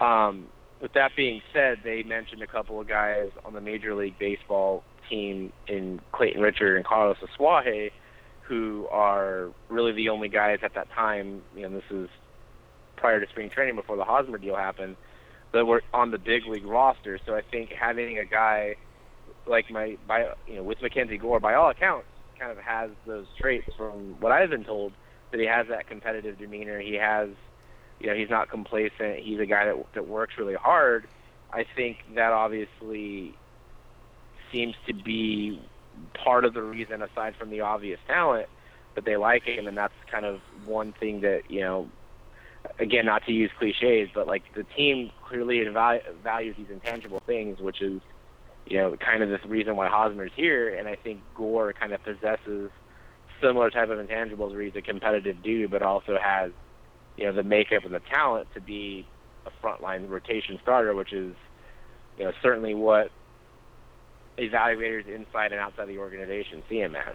[0.00, 0.46] Um,
[0.80, 4.84] with that being said, they mentioned a couple of guys on the Major League Baseball
[5.08, 7.90] team in Clayton Richard and Carlos Asuaje,
[8.42, 11.42] who are really the only guys at that time.
[11.56, 12.08] You know, this is
[12.98, 14.96] prior to spring training before the Hosmer deal happened
[15.52, 17.18] that were on the big league roster.
[17.24, 18.76] So I think having a guy
[19.46, 22.06] like my by you know with Mackenzie Gore, by all accounts,
[22.38, 24.92] kind of has those traits from what I've been told
[25.30, 26.80] that he has that competitive demeanor.
[26.80, 27.30] He has,
[28.00, 29.20] you know, he's not complacent.
[29.20, 31.06] He's a guy that that works really hard.
[31.52, 33.34] I think that obviously
[34.52, 35.60] seems to be
[36.14, 38.48] part of the reason, aside from the obvious talent,
[38.94, 41.88] that they like him, and that's kind of one thing that you know
[42.78, 47.60] again, not to use cliches, but like the team clearly val- values these intangible things,
[47.60, 48.00] which is,
[48.66, 50.74] you know, kind of the reason why Hosmer's here.
[50.74, 52.70] And I think Gore kind of possesses
[53.40, 56.52] similar type of intangibles where he's a competitive dude, but also has,
[57.16, 59.06] you know, the makeup and the talent to be
[59.46, 61.34] a frontline rotation starter, which is,
[62.18, 63.10] you know, certainly what
[64.38, 67.14] evaluators inside and outside the organization see him as.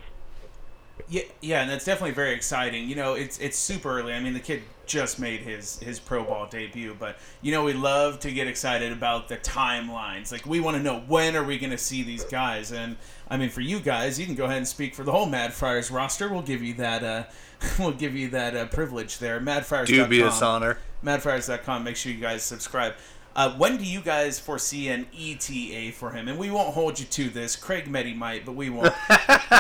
[1.09, 2.87] Yeah, yeah, and that's definitely very exciting.
[2.87, 4.13] You know, it's it's super early.
[4.13, 7.73] I mean, the kid just made his his pro ball debut, but you know, we
[7.73, 10.31] love to get excited about the timelines.
[10.31, 12.71] Like, we want to know when are we going to see these guys?
[12.71, 12.97] And
[13.29, 15.53] I mean, for you guys, you can go ahead and speak for the whole Mad
[15.53, 16.29] Friars roster.
[16.29, 17.03] We'll give you that.
[17.03, 17.23] Uh,
[17.79, 19.39] we'll give you that uh, privilege there.
[19.39, 19.87] Madfriars.
[19.87, 20.77] Dubious honor.
[21.03, 21.83] Madfriars.com.
[21.83, 22.93] Make sure you guys subscribe.
[23.36, 26.27] Uh, when do you guys foresee an ETA for him?
[26.27, 27.55] And we won't hold you to this.
[27.55, 28.88] Craig Meddy might, but we won't.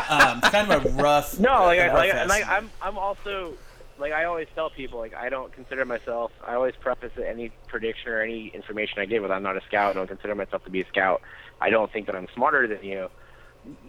[0.09, 1.39] um, kind of a rough.
[1.39, 2.47] No, like, a I, rough like, and like.
[2.47, 3.55] I'm, I'm also,
[3.97, 6.31] like I always tell people, like I don't consider myself.
[6.45, 9.91] I always preface any prediction or any information I give with I'm not a scout.
[9.91, 11.21] I don't consider myself to be a scout.
[11.59, 13.09] I don't think that I'm smarter than you.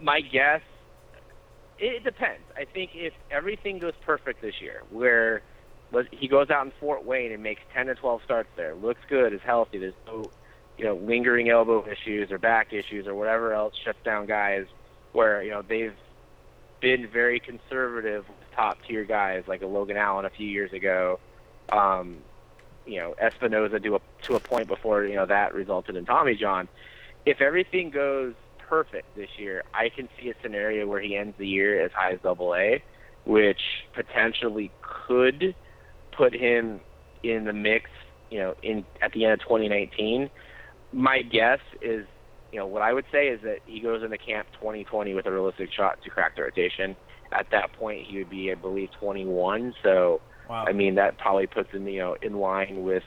[0.01, 0.63] My guess,
[1.79, 2.45] it depends.
[2.57, 5.43] I think if everything goes perfect this year, where let-
[6.11, 8.75] he goes out in Fort Wayne and makes 10 to 12 starts there.
[8.75, 9.79] Looks good, is healthy.
[9.79, 10.31] There's no,
[10.79, 14.67] you know, lingering elbow issues or back issues or whatever else shuts down guys
[15.13, 15.95] where, you know, they've
[16.81, 21.19] been very conservative with top tier guys like a Logan Allen a few years ago.
[21.71, 22.19] Um,
[22.87, 26.35] you know, Espinoza to a, to a point before, you know, that resulted in Tommy
[26.35, 26.69] John.
[27.25, 31.47] If everything goes perfect this year, I can see a scenario where he ends the
[31.47, 32.83] year as high as double A,
[33.25, 33.61] which
[33.95, 35.55] potentially could
[36.17, 36.81] put him
[37.23, 37.91] in the mix,
[38.31, 40.31] you know, in at the end of 2019.
[40.93, 42.07] My guess is,
[42.53, 45.33] you know, what I would say is that he goes into camp 2020 with a
[45.33, 46.97] realistic shot to crack the rotation.
[47.33, 49.75] At that point, he would be, I believe, 21.
[49.83, 50.67] So, Wow.
[50.69, 53.03] I mean, that probably puts him, you know, in line with,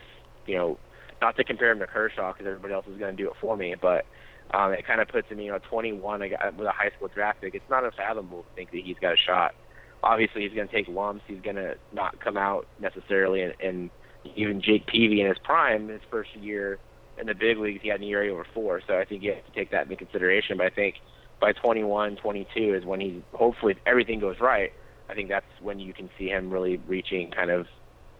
[0.48, 0.78] you know,
[1.22, 3.56] not to compare him to Kershaw because everybody else is going to do it for
[3.56, 4.06] me, but
[4.54, 7.10] um, it kind of puts him, you know, 21 a guy- with a high school
[7.14, 7.54] draft pick.
[7.54, 9.54] It's not unfathomable to think that he's got a shot.
[10.04, 11.24] Obviously, he's going to take lumps.
[11.28, 13.90] He's going to not come out necessarily, and, and
[14.36, 16.80] even Jake Peavy in his prime, his first year
[17.20, 18.82] in the big leagues, he had an ERA over four.
[18.86, 20.58] So I think you have to take that into consideration.
[20.58, 20.96] But I think
[21.40, 24.72] by 21, 22 is when he, hopefully, if everything goes right,
[25.10, 27.68] I think that's when you can see him really reaching kind of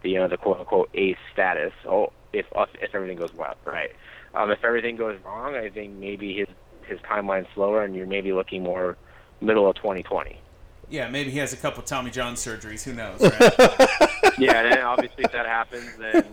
[0.02, 1.72] the you know the quote unquote ace status.
[1.86, 2.46] Oh, if
[2.80, 3.90] if everything goes well, right?
[4.34, 6.48] Um, if everything goes wrong, I think maybe his
[6.86, 8.96] his timeline's slower, and you're maybe looking more
[9.40, 10.40] middle of 2020.
[10.90, 12.82] Yeah, maybe he has a couple Tommy John surgeries.
[12.84, 13.20] Who knows?
[13.20, 14.34] Right?
[14.38, 16.24] yeah, and obviously if that happens, then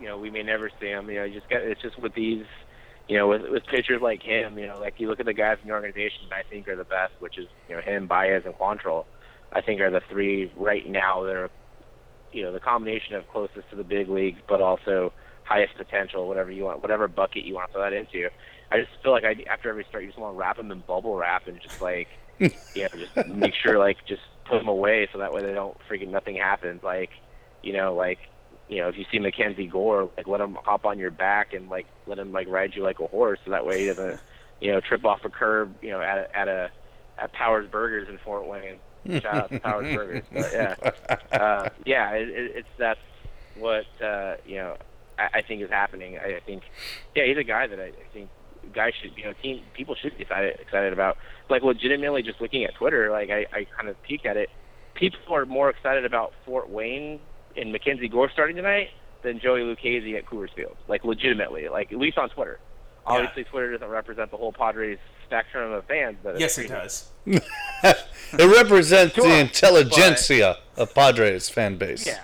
[0.00, 1.08] you know we may never see him.
[1.10, 2.44] You know, you just get it's just with these,
[3.08, 4.58] you know, with with pitchers like him.
[4.58, 6.76] You know, like you look at the guys in the organization that I think are
[6.76, 9.04] the best, which is you know him, Baez, and Quantrill.
[9.52, 11.50] I think are the three right now that are,
[12.32, 15.12] you know, the combination of closest to the big leagues, but also
[15.44, 18.30] highest potential, whatever you want, whatever bucket you want to throw that into.
[18.70, 20.80] I just feel like I after every start, you just want to wrap them in
[20.80, 22.08] bubble wrap and just like,
[22.74, 25.76] you know, just make sure like just put them away so that way they don't
[25.88, 26.82] freaking nothing happens.
[26.82, 27.10] Like,
[27.62, 28.18] you know, like,
[28.68, 31.68] you know, if you see Mackenzie Gore, like let him hop on your back and
[31.68, 34.20] like let him like ride you like a horse, so that way he doesn't,
[34.60, 36.70] you know, trip off a curb, you know, at a, at a
[37.18, 38.78] at Powers Burgers in Fort Wayne.
[39.20, 40.24] Shout out to Powers Burgers.
[40.32, 40.74] But yeah,
[41.32, 43.00] uh, yeah, it, it, it's that's
[43.56, 44.76] what uh, you know.
[45.18, 46.18] I, I think is happening.
[46.18, 46.62] I, I think,
[47.14, 48.30] yeah, he's a guy that I, I think
[48.74, 51.16] guys should, you know, team people should be excited, excited about.
[51.48, 54.48] Like legitimately, just looking at Twitter, like I, I kind of peek at it.
[54.94, 57.20] People are more excited about Fort Wayne
[57.56, 58.88] and Mackenzie Gore starting tonight
[59.22, 60.76] than Joey Lucchesi at Coors Field.
[60.88, 62.58] Like legitimately, like at least on Twitter.
[63.04, 67.10] Obviously, Twitter doesn't represent the whole Padres spectrum of fans, but yes, it does.
[68.34, 72.06] It represents Sure, the intelligentsia of Padres fan base.
[72.06, 72.20] Yeah,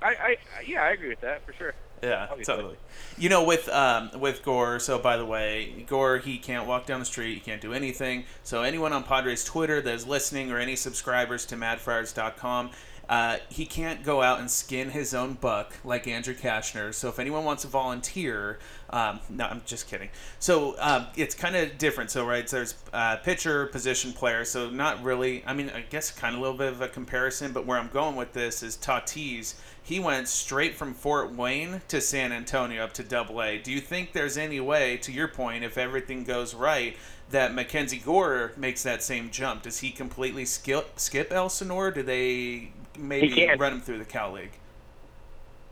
[0.00, 0.36] I, I,
[0.66, 1.74] yeah, I agree with that for sure.
[2.02, 2.54] Yeah, Obviously.
[2.54, 2.76] totally.
[3.20, 4.78] You know, with um, with Gore.
[4.78, 7.34] So, by the way, Gore he can't walk down the street.
[7.34, 8.24] He can't do anything.
[8.44, 12.70] So, anyone on Padres Twitter that is listening, or any subscribers to MadFriars.com,
[13.10, 16.94] uh, he can't go out and skin his own buck like Andrew Cashner.
[16.94, 18.58] So, if anyone wants to volunteer,
[18.88, 20.08] um, no, I'm just kidding.
[20.38, 22.10] So, um, it's kind of different.
[22.10, 24.46] So, right, so there's uh, pitcher, position player.
[24.46, 25.44] So, not really.
[25.44, 27.52] I mean, I guess kind of a little bit of a comparison.
[27.52, 29.56] But where I'm going with this is Tatis
[29.90, 33.58] he went straight from Fort Wayne to San Antonio up to Double A.
[33.58, 36.96] Do you think there's any way, to your point, if everything goes right,
[37.30, 39.62] that Mackenzie Gore makes that same jump?
[39.62, 41.90] Does he completely skip skip Elsinore?
[41.90, 44.52] Do they maybe run him through the Cal League?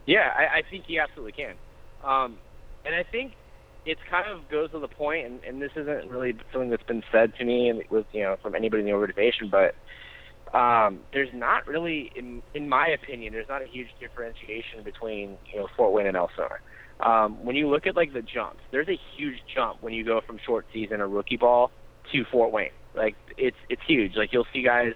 [0.04, 1.54] Yeah, I, I think he absolutely can.
[2.02, 2.38] Um,
[2.84, 3.34] and I think
[3.86, 7.04] it kind of goes to the point, and, and this isn't really something that's been
[7.12, 9.76] said to me and with you know from anybody in the organization, but
[10.55, 15.61] um, there's not really, in, in my opinion, there's not a huge differentiation between you
[15.61, 16.61] know Fort Wayne and Elsinore.
[17.01, 20.20] Um, when you look at like the jumps, there's a huge jump when you go
[20.26, 21.70] from short season or rookie ball
[22.12, 22.70] to Fort Wayne.
[22.94, 24.12] Like it's it's huge.
[24.16, 24.94] Like you'll see guys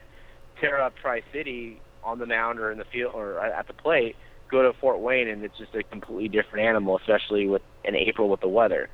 [0.61, 4.16] tear up Tri City on the mound or in the field or at the plate,
[4.50, 8.28] go to Fort Wayne and it's just a completely different animal, especially with in April
[8.28, 8.88] with the weather.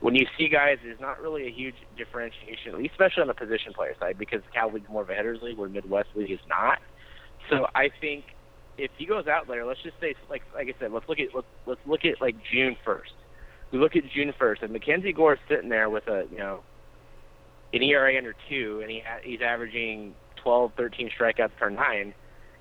[0.00, 3.94] When you see guys, there's not really a huge differentiation, especially on the position player
[3.98, 6.78] side, because Cal League's more of a hitters league, where Midwest League is not.
[7.50, 8.24] So I think
[8.76, 11.28] if he goes out there, let's just say, like like I said, let's look at
[11.34, 13.12] let's, let's look at like June first.
[13.70, 16.60] We look at June first, and Mackenzie Gore's sitting there with a you know
[17.72, 22.14] an ERA under two, and he ha- he's averaging 12, 13 strikeouts per nine.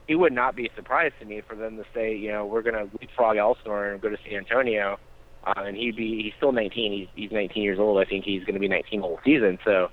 [0.08, 2.62] It would not be a surprise to me for them to say, you know, we're
[2.62, 4.98] going to leapfrog Elsinore and go to San Antonio,
[5.46, 6.92] uh, and he'd be he's still 19.
[6.92, 8.00] He's he's 19 years old.
[8.00, 9.60] I think he's going to be 19 the whole season.
[9.66, 9.90] So,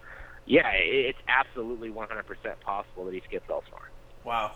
[0.47, 2.07] yeah, it, it's absolutely 100%
[2.61, 3.91] possible that he skips all Elsinore.
[4.25, 4.53] Wow.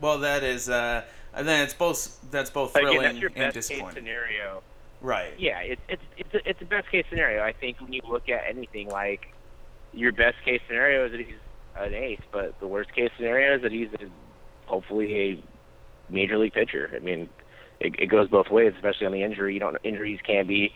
[0.00, 0.68] Well, that is.
[0.68, 2.18] Uh, and then it's both.
[2.30, 4.62] That's both thrilling Again, that's your and best case scenario.
[5.00, 5.32] Right.
[5.38, 7.42] Yeah, it's it's it's a, it's a best case scenario.
[7.42, 9.34] I think when you look at anything like
[9.92, 11.36] your best case scenario is that he's
[11.76, 14.06] an ace, but the worst case scenario is that he's a,
[14.66, 16.90] hopefully a major league pitcher.
[16.94, 17.28] I mean,
[17.80, 19.54] it, it goes both ways, especially on the injury.
[19.54, 20.72] You don't injuries can't be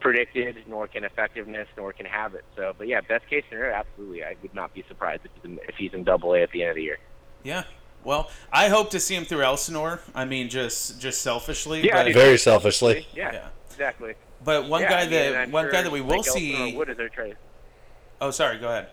[0.00, 2.44] predicted, nor can effectiveness, nor can habit.
[2.56, 4.24] So, but yeah, best case scenario, absolutely.
[4.24, 6.62] I would not be surprised if he's in, if he's in Double A at the
[6.62, 6.98] end of the year.
[7.42, 7.64] Yeah.
[8.04, 10.00] Well, I hope to see him through Elsinore.
[10.14, 11.82] I mean, just just selfishly.
[11.86, 13.06] Yeah, but, mean, Very selfishly.
[13.14, 13.48] Yeah, Yeah.
[13.70, 14.14] exactly.
[14.44, 16.08] but one Yeah, guy I mean, that and I'm one sure guy that we will
[16.08, 16.76] like Elsinore see.
[16.76, 17.36] Wood is their trade.
[18.20, 18.58] Oh, sorry.
[18.58, 18.88] Go ahead.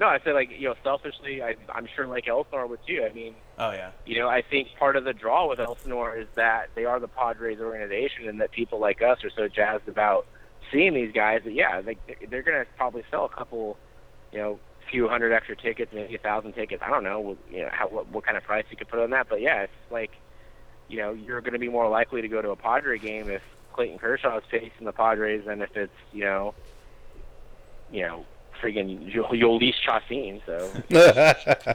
[0.00, 3.06] No, I said like you know, selfishly, I, I'm sure like Elsinore would too.
[3.08, 3.90] I mean, Oh yeah.
[4.04, 7.08] you know, I think part of the draw with Elsinore is that they are the
[7.08, 10.26] Padres organization, and that people like us are so jazzed about
[10.72, 11.42] seeing these guys.
[11.44, 11.96] That yeah, they,
[12.28, 13.76] they're going to probably sell a couple,
[14.32, 14.58] you know,
[14.90, 16.82] few hundred extra tickets, maybe a thousand tickets.
[16.84, 19.10] I don't know, you know, how what, what kind of price you could put on
[19.10, 19.28] that.
[19.28, 20.12] But yeah, it's like,
[20.88, 23.42] you know, you're going to be more likely to go to a Padre game if
[23.72, 26.54] Clayton Kershaw is facing the Padres than if it's you know,
[27.92, 28.24] you know,
[28.64, 30.40] friggin' Jhoulys Chacin.
[30.46, 30.70] So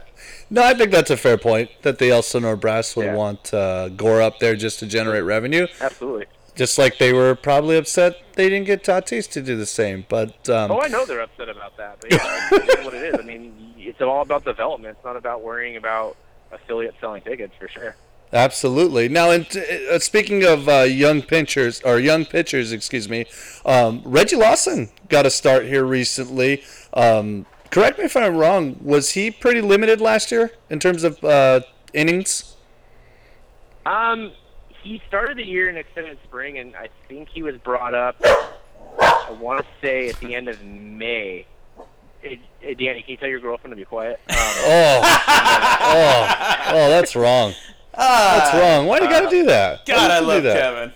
[0.50, 3.16] no, I think that's a fair point that the Elsinore Brass would Yeah.
[3.16, 5.68] want uh, Gore up there just to generate revenue.
[5.82, 6.26] absolutely.
[6.56, 10.06] Just like they were probably upset they didn't get Tatis to do the same.
[10.10, 13.20] But um, Oh, I know they're upset about that, but yeah, what it is.
[13.20, 14.96] I mean, it's all about development.
[14.98, 16.18] It's not about worrying about
[16.52, 17.96] affiliates selling tickets for sure.
[18.32, 19.10] Absolutely.
[19.10, 19.46] Now, in,
[19.92, 23.26] uh, speaking of uh, young pitchers or young pitchers, excuse me,
[23.66, 26.64] um, Reggie Lawson got a start here recently.
[26.94, 28.78] Um, correct me if I'm wrong.
[28.82, 31.62] Was he pretty limited last year in terms of uh,
[31.94, 32.56] innings?
[33.86, 34.32] Um,
[34.82, 38.16] he started the year in extended spring, and I think he was brought up.
[39.00, 41.46] I want to say at the end of May.
[42.22, 44.20] Hey, hey, Danny, can you tell your girlfriend to be quiet?
[44.30, 47.54] Um, Oh, oh, oh, that's wrong.
[47.96, 48.88] That's wrong.
[48.88, 49.80] Why do you got to do that?
[49.88, 50.60] Why God, do I love that?
[50.60, 50.94] Kevin.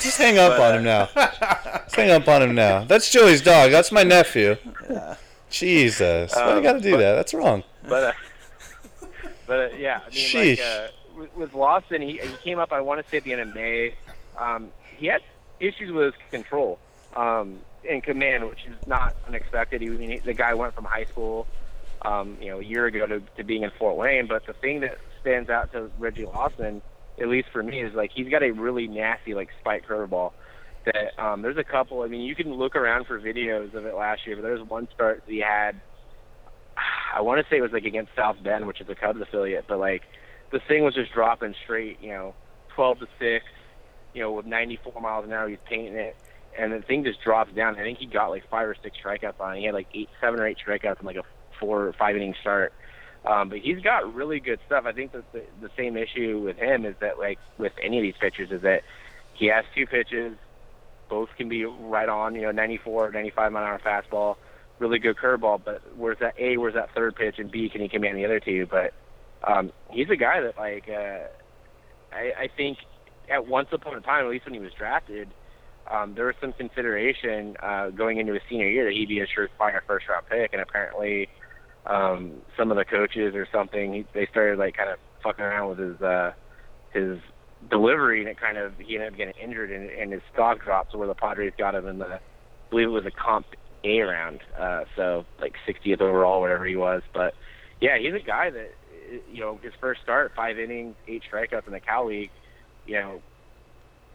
[0.00, 1.08] Just hang up on him now.
[1.14, 2.84] Just hang up on him now.
[2.84, 3.70] That's Joey's dog.
[3.70, 4.56] That's my nephew.
[5.50, 6.34] Jesus.
[6.34, 7.14] Why do you got to do that?
[7.14, 7.64] That's wrong.
[7.88, 8.12] but uh,
[9.46, 10.58] but uh, yeah, I mean, Sheesh.
[10.58, 12.72] like uh, with, with Lawson, he he came up.
[12.72, 13.94] I want to say at the end of May.
[14.38, 15.22] Um, he had
[15.58, 16.78] issues with his control
[17.16, 19.80] um, and command, which is not unexpected.
[19.80, 21.46] He, I mean, the guy went from high school,
[22.02, 24.26] um, you know, a year ago to, to being in Fort Wayne.
[24.26, 26.80] But the thing that stands out to Reggie Lawson,
[27.20, 30.32] at least for me, is like he's got a really nasty like spike curveball.
[30.86, 32.02] That um, there's a couple.
[32.02, 34.88] I mean, you can look around for videos of it last year, but there's one
[34.94, 35.80] start that he had
[37.14, 39.66] I want to say it was like against South Bend, which is a Cubs affiliate,
[39.68, 40.02] but like
[40.52, 42.34] the thing was just dropping straight, you know,
[42.74, 43.44] 12 to 6,
[44.14, 46.16] you know, with 94 miles an hour, he's painting it,
[46.58, 47.76] and the thing just drops down.
[47.76, 49.60] I think he got like five or six strikeouts on it.
[49.60, 51.24] He had like eight, seven or eight strikeouts in like a
[51.58, 52.72] four or five inning start.
[53.24, 54.84] Um, but he's got really good stuff.
[54.86, 58.02] I think that the, the same issue with him is that like with any of
[58.02, 58.82] these pitchers is that
[59.34, 60.36] he has two pitches,
[61.08, 64.36] both can be right on, you know, 94, 95 mile an hour fastball
[64.80, 67.88] really good curveball, but where's that A, where's that third pitch, and B, can he
[67.88, 68.66] command the other two?
[68.66, 68.92] But
[69.44, 71.26] um, he's a guy that like uh,
[72.12, 72.78] I, I think
[73.28, 75.28] at once upon a time, at least when he was drafted,
[75.88, 79.26] um, there was some consideration uh, going into his senior year that he'd be a
[79.26, 81.28] surefire first round pick, and apparently
[81.86, 85.70] um, some of the coaches or something he, they started like kind of fucking around
[85.70, 86.32] with his uh,
[86.92, 87.18] his
[87.68, 90.92] delivery, and it kind of he ended up getting injured, and, and his stock dropped
[90.92, 92.20] to where the Padres got him in the I
[92.70, 93.46] believe it was a comp
[93.84, 97.02] A round, uh, so like 60th overall, whatever he was.
[97.12, 97.34] But
[97.80, 98.70] yeah, he's a guy that
[99.32, 102.30] you know his first start, five innings, eight strikeouts in the Cal League.
[102.86, 103.22] You know,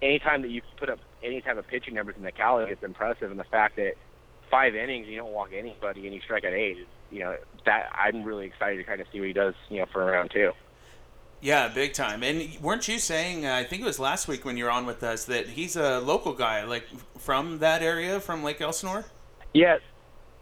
[0.02, 2.84] anytime that you put up any type of pitching numbers in the Cal League, it's
[2.84, 3.32] impressive.
[3.32, 3.94] And the fact that
[4.50, 6.78] five innings, you don't walk anybody, and you strike out eight,
[7.12, 7.36] you know,
[7.66, 10.32] that I'm really excited to kind of see what he does, you know, for round
[10.32, 10.52] two.
[11.42, 12.24] Yeah, big time.
[12.24, 13.46] And weren't you saying?
[13.46, 15.76] Uh, I think it was last week when you were on with us that he's
[15.76, 16.88] a local guy, like
[17.20, 19.06] from that area, from Lake Elsinore.
[19.54, 19.78] Yeah,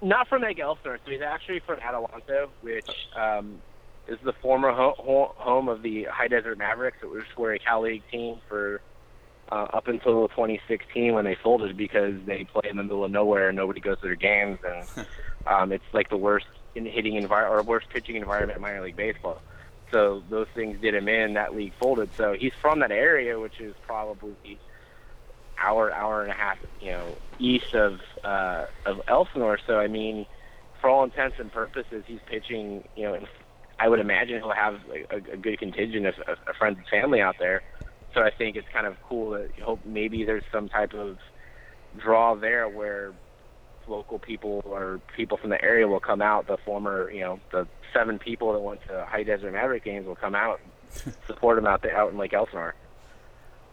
[0.02, 1.00] not from Lake Elsinore.
[1.04, 3.62] So he's actually from Adelanto, which um,
[4.08, 6.98] is the former ho- ho- home of the High Desert Mavericks.
[7.02, 8.82] It was were a Cal League team for
[9.52, 13.50] uh, up until 2016 when they folded because they play in the middle of nowhere
[13.50, 14.88] and nobody goes to their games, and
[15.48, 18.96] um, it's like the worst in hitting environment or worst pitching environment in minor league
[18.96, 19.42] baseball.
[19.92, 21.34] So those things did him in.
[21.34, 22.10] That league folded.
[22.16, 24.60] So he's from that area, which is probably
[25.58, 29.60] hour, hour and a half, you know, east of uh, of Elsinore.
[29.68, 30.26] So I mean,
[30.82, 32.88] for all intents and purposes, he's pitching.
[32.96, 33.20] You know,
[33.80, 34.80] I would imagine he'll have
[35.12, 37.62] a, a good contingent of, of, friends and family out there.
[38.14, 41.18] So I think it's kind of cool that hope maybe there's some type of
[41.98, 43.14] draw there where
[43.88, 46.48] local people or people from the area will come out.
[46.48, 50.16] The former, you know, the seven people that went to High Desert Maverick games will
[50.16, 50.60] come out
[51.06, 52.76] and support them out there out in Lake Elsinore.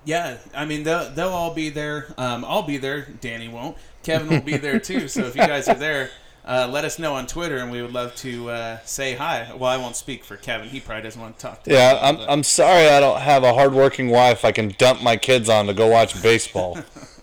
[0.04, 2.12] Yeah, I mean they'll they'll all be there.
[2.16, 3.06] Um, I'll be there.
[3.20, 3.76] Danny won't.
[4.02, 5.08] Kevin will be there too.
[5.08, 6.10] So if you guys are there,
[6.44, 9.52] uh, let us know on Twitter, and we would love to uh, say hi.
[9.54, 11.70] Well, I won't speak for Kevin; he probably doesn't want to talk to.
[11.70, 15.02] Yeah, me, I'm, but- I'm sorry I don't have a hardworking wife I can dump
[15.02, 16.78] my kids on to go watch baseball.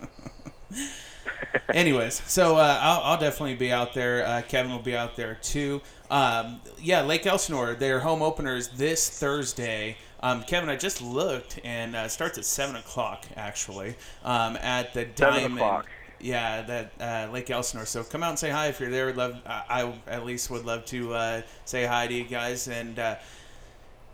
[1.72, 4.26] Anyways, so uh, I'll, I'll definitely be out there.
[4.26, 5.80] Uh, Kevin will be out there too.
[6.10, 9.96] Um, yeah, Lake Elsinore, their home openers this Thursday.
[10.20, 14.94] Um, Kevin, I just looked, and uh, it starts at seven o'clock actually um, at
[14.94, 15.54] the Diamond.
[15.54, 15.86] o'clock.
[16.20, 17.86] Yeah, that uh, Lake Elsinore.
[17.86, 19.06] So come out and say hi if you're there.
[19.06, 19.36] Would love.
[19.46, 23.16] I, I at least would love to uh, say hi to you guys, and uh,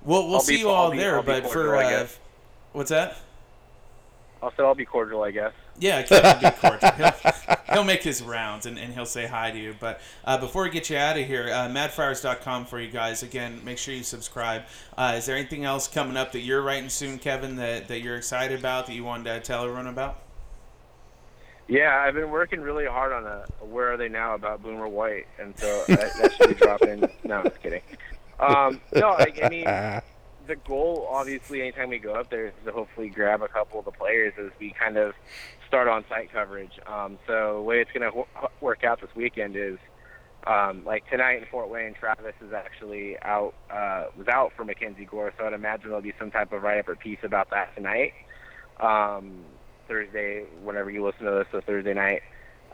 [0.02, 1.22] we'll we'll I'll see be- you all I'll there.
[1.22, 2.06] Be but for uh,
[2.72, 3.16] what's that?
[4.44, 5.54] Also, I'll be cordial, I guess.
[5.78, 6.90] Yeah, Kevin will be cordial.
[6.90, 9.74] He'll, he'll make his rounds and, and he'll say hi to you.
[9.80, 13.22] But uh, before we get you out of here, uh, madfriars.com for you guys.
[13.22, 14.64] Again, make sure you subscribe.
[14.98, 18.16] Uh, is there anything else coming up that you're writing soon, Kevin, that, that you're
[18.16, 20.20] excited about, that you wanted to tell everyone about?
[21.66, 25.26] Yeah, I've been working really hard on a Where Are They Now about Boomer White,
[25.40, 27.08] and so that, that should be dropping.
[27.24, 27.80] No, I'm just kidding.
[28.38, 29.66] Um, no, I, I mean,
[30.46, 33.84] the goal, obviously, anytime we go up there, is to hopefully grab a couple of
[33.84, 35.14] the players as we kind of
[35.66, 36.78] start on site coverage.
[36.86, 38.24] Um, so the way it's going to
[38.60, 39.78] work out this weekend is,
[40.46, 45.06] um, like tonight in Fort Wayne, Travis is actually out, uh, was out for Mackenzie
[45.06, 48.12] Gore, so I'd imagine there'll be some type of write-up or piece about that tonight.
[48.80, 49.44] Um,
[49.88, 52.22] Thursday, whenever you listen to this, so Thursday night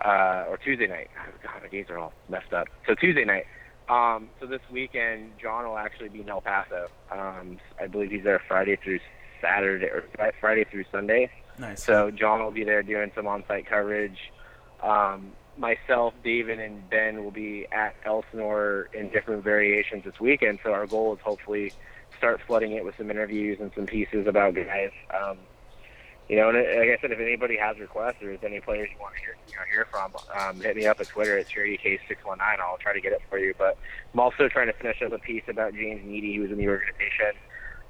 [0.04, 1.10] uh, or Tuesday night.
[1.42, 2.68] God, my days are all messed up.
[2.86, 3.46] So Tuesday night.
[3.90, 6.86] Um, so this weekend, John will actually be in El Paso.
[7.10, 9.00] Um, I believe he's there Friday through
[9.40, 10.04] Saturday or
[10.40, 11.28] Friday through Sunday.
[11.58, 11.82] Nice.
[11.82, 14.30] So John will be there doing some on-site coverage.
[14.80, 20.60] Um, myself, David, and Ben will be at Elsinore in different variations this weekend.
[20.62, 21.72] So our goal is hopefully
[22.16, 24.92] start flooding it with some interviews and some pieces about guys.
[25.12, 25.38] Um,
[26.30, 28.88] you know, and uh, like I said, if anybody has requests or there's any players
[28.92, 31.48] you want to hear, you know, hear from, um, hit me up at Twitter at
[31.48, 32.38] CharityCase619.
[32.60, 33.52] I'll try to get it for you.
[33.58, 33.76] But
[34.14, 36.68] I'm also trying to finish up a piece about James Needy, who was in the
[36.68, 37.32] organization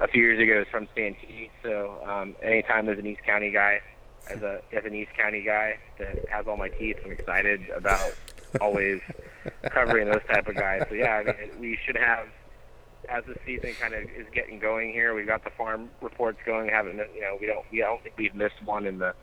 [0.01, 0.61] a few years ago.
[0.61, 1.51] He's from Santee.
[1.62, 3.82] So um, anytime there's an East County guy,
[4.30, 8.14] as a as an East County guy that has all my teeth, I'm excited about
[8.59, 9.03] always
[9.64, 10.86] covering those type of guys.
[10.88, 12.26] So yeah, I mean, we should have
[13.09, 15.14] as the season kind of is getting going here.
[15.14, 16.70] We've got the farm reports going.
[16.70, 17.36] Haven't you know?
[17.40, 17.64] We don't.
[17.72, 19.14] We don't think we've missed one in the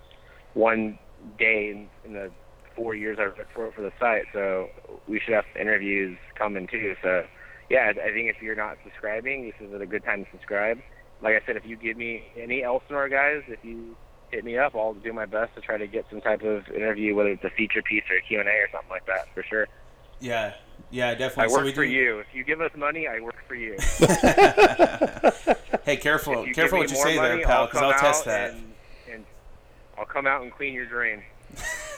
[0.53, 0.97] one
[1.37, 2.31] day in, in the
[2.75, 4.25] four years I've worked for the site.
[4.33, 4.69] So
[5.07, 6.95] we should have interviews coming too.
[7.01, 7.23] So
[7.69, 10.79] yeah, I think if you're not subscribing, this is a good time to subscribe.
[11.21, 13.95] Like I said, if you give me any Elsinore guys, if you
[14.29, 17.15] hit me up, I'll do my best to try to get some type of interview,
[17.15, 19.67] whether it's a feature piece or Q and A or something like that, for sure.
[20.19, 20.53] Yeah,
[20.91, 21.49] yeah, I definitely.
[21.49, 22.19] So work we for do- you.
[22.19, 23.75] If you give us money, I work for you.
[25.83, 28.51] Hey, careful, careful what you say money, there, pal, I'll because I'll test that.
[28.51, 28.73] And,
[29.11, 29.25] and
[29.97, 31.23] I'll come out and clean your drain.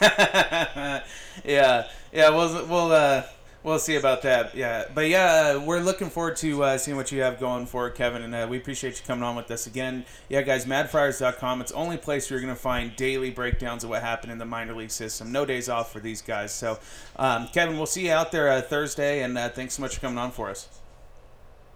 [0.00, 1.02] yeah,
[1.44, 3.24] yeah, we'll we'll uh,
[3.62, 4.54] we'll see about that.
[4.54, 7.86] Yeah, but yeah, uh, we're looking forward to uh, seeing what you have going for
[7.88, 10.04] it, Kevin, and uh, we appreciate you coming on with us again.
[10.28, 11.60] Yeah, guys, MadFriars.com.
[11.60, 14.74] It's the only place you're gonna find daily breakdowns of what happened in the minor
[14.74, 15.32] league system.
[15.32, 16.52] No days off for these guys.
[16.52, 16.78] So,
[17.16, 20.00] um, Kevin, we'll see you out there uh, Thursday, and uh, thanks so much for
[20.00, 20.68] coming on for us.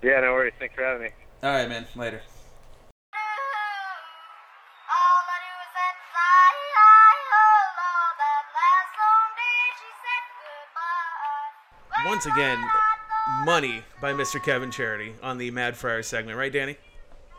[0.02, 0.52] Yeah, no worries.
[0.58, 1.08] Thanks for having me.
[1.42, 1.86] All right, man.
[1.96, 2.22] Later.
[12.06, 12.62] Once again,
[13.44, 14.42] money by Mr.
[14.42, 16.76] Kevin Charity on the Mad Friar segment, right, Danny?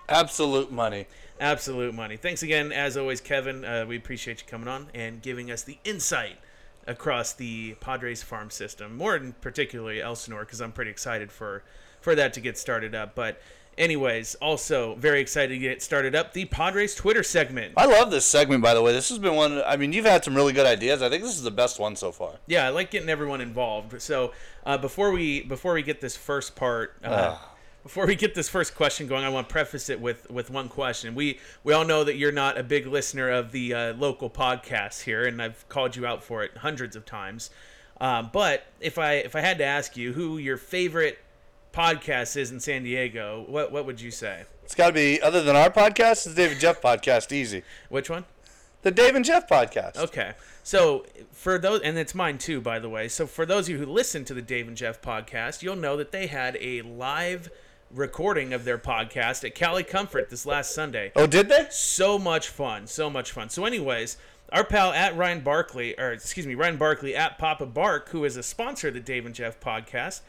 [0.09, 1.05] Absolute money.
[1.39, 2.17] Absolute money.
[2.17, 3.63] Thanks again, as always, Kevin.
[3.63, 6.37] Uh, we appreciate you coming on and giving us the insight
[6.87, 11.61] across the Padres farm system, more in particularly Elsinore, because I'm pretty excited for
[12.01, 13.13] for that to get started up.
[13.13, 13.39] But,
[13.77, 17.73] anyways, also very excited to get started up the Padres Twitter segment.
[17.77, 18.91] I love this segment, by the way.
[18.91, 19.61] This has been one.
[19.65, 21.01] I mean, you've had some really good ideas.
[21.01, 22.35] I think this is the best one so far.
[22.47, 24.01] Yeah, I like getting everyone involved.
[24.01, 24.33] So
[24.65, 27.37] uh, before we before we get this first part, uh,
[27.83, 30.69] before we get this first question going, I want to preface it with with one
[30.69, 31.15] question.
[31.15, 35.03] We we all know that you're not a big listener of the uh, local podcasts
[35.03, 37.49] here, and I've called you out for it hundreds of times.
[38.01, 41.19] Um, but if I if I had to ask you who your favorite
[41.75, 44.45] podcast is in San Diego, what what would you say?
[44.63, 46.11] It's got to be other than our podcast.
[46.11, 47.31] It's the Dave and Jeff podcast.
[47.31, 47.63] Easy.
[47.89, 48.25] Which one?
[48.81, 49.97] The Dave and Jeff podcast.
[49.97, 50.33] Okay.
[50.63, 53.07] So for those, and it's mine too, by the way.
[53.07, 55.97] So for those of you who listen to the Dave and Jeff podcast, you'll know
[55.97, 57.51] that they had a live
[57.91, 61.11] recording of their podcast at Cali Comfort this last Sunday.
[61.15, 61.67] Oh, did they?
[61.69, 63.49] So much fun, so much fun.
[63.49, 64.17] So, anyways,
[64.51, 68.37] our pal at Ryan Barkley, or excuse me, Ryan Barkley at Papa Bark, who is
[68.37, 70.21] a sponsor of the Dave and Jeff podcast,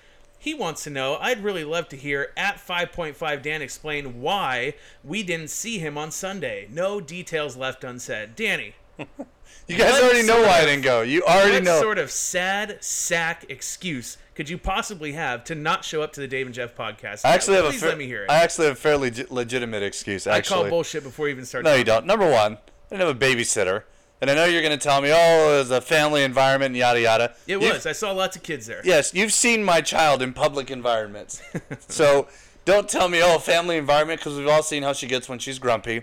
[0.46, 1.16] he wants to know.
[1.20, 6.12] I'd really love to hear at 5.5 Dan explain why we didn't see him on
[6.12, 6.68] Sunday.
[6.70, 8.36] No details left unsaid.
[8.36, 8.74] Danny,
[9.66, 11.02] You guys already know why I didn't go.
[11.02, 11.74] You already know.
[11.74, 16.20] what sort of sad sack excuse could you possibly have to not show up to
[16.20, 17.24] the Dave and Jeff podcast?
[17.24, 18.30] I actually have a Please let me hear it.
[18.30, 20.28] I actually have a fairly legi- legitimate excuse.
[20.28, 21.64] I call bullshit before you even start.
[21.64, 22.06] No, you don't.
[22.06, 22.58] Number one, I
[22.96, 23.82] didn't have a babysitter,
[24.20, 26.76] and I know you're going to tell me, oh, it was a family environment, and
[26.76, 27.24] yada yada.
[27.46, 27.86] It You've- was.
[27.86, 28.80] I saw lots of kids there.
[28.84, 31.42] Yes, you've seen my child in public environments,
[31.88, 32.28] so
[32.64, 35.58] don't tell me, oh, family environment, because we've all seen how she gets when she's
[35.58, 36.02] grumpy.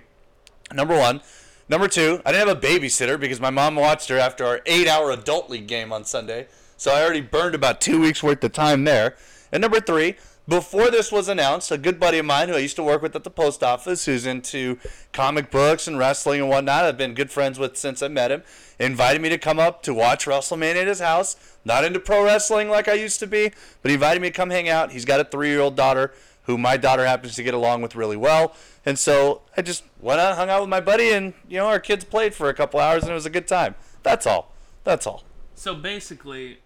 [0.74, 1.22] Number one.
[1.70, 5.12] Number two, I didn't have a babysitter because my mom watched her after our eight-hour
[5.12, 8.84] adult league game on Sunday, so I already burned about two weeks worth of time
[8.84, 9.16] there.
[9.52, 10.16] And number three,
[10.48, 13.16] before this was announced, a good buddy of mine who I used to work with
[13.16, 14.78] at the post office, who's into
[15.12, 18.44] comic books and wrestling and whatnot, I've been good friends with since I met him,
[18.80, 21.36] invited me to come up to watch WrestleMania at his house.
[21.64, 24.50] Not into pro wrestling like I used to be, but he invited me to come
[24.50, 24.92] hang out.
[24.92, 26.14] He's got a three-year-old daughter
[26.44, 28.54] who my daughter happens to get along with really well.
[28.86, 31.80] And so I just went out, hung out with my buddy, and you know our
[31.80, 33.76] kids played for a couple hours, and it was a good time.
[34.04, 34.52] That's all.
[34.84, 35.24] That's all.
[35.56, 36.60] So basically,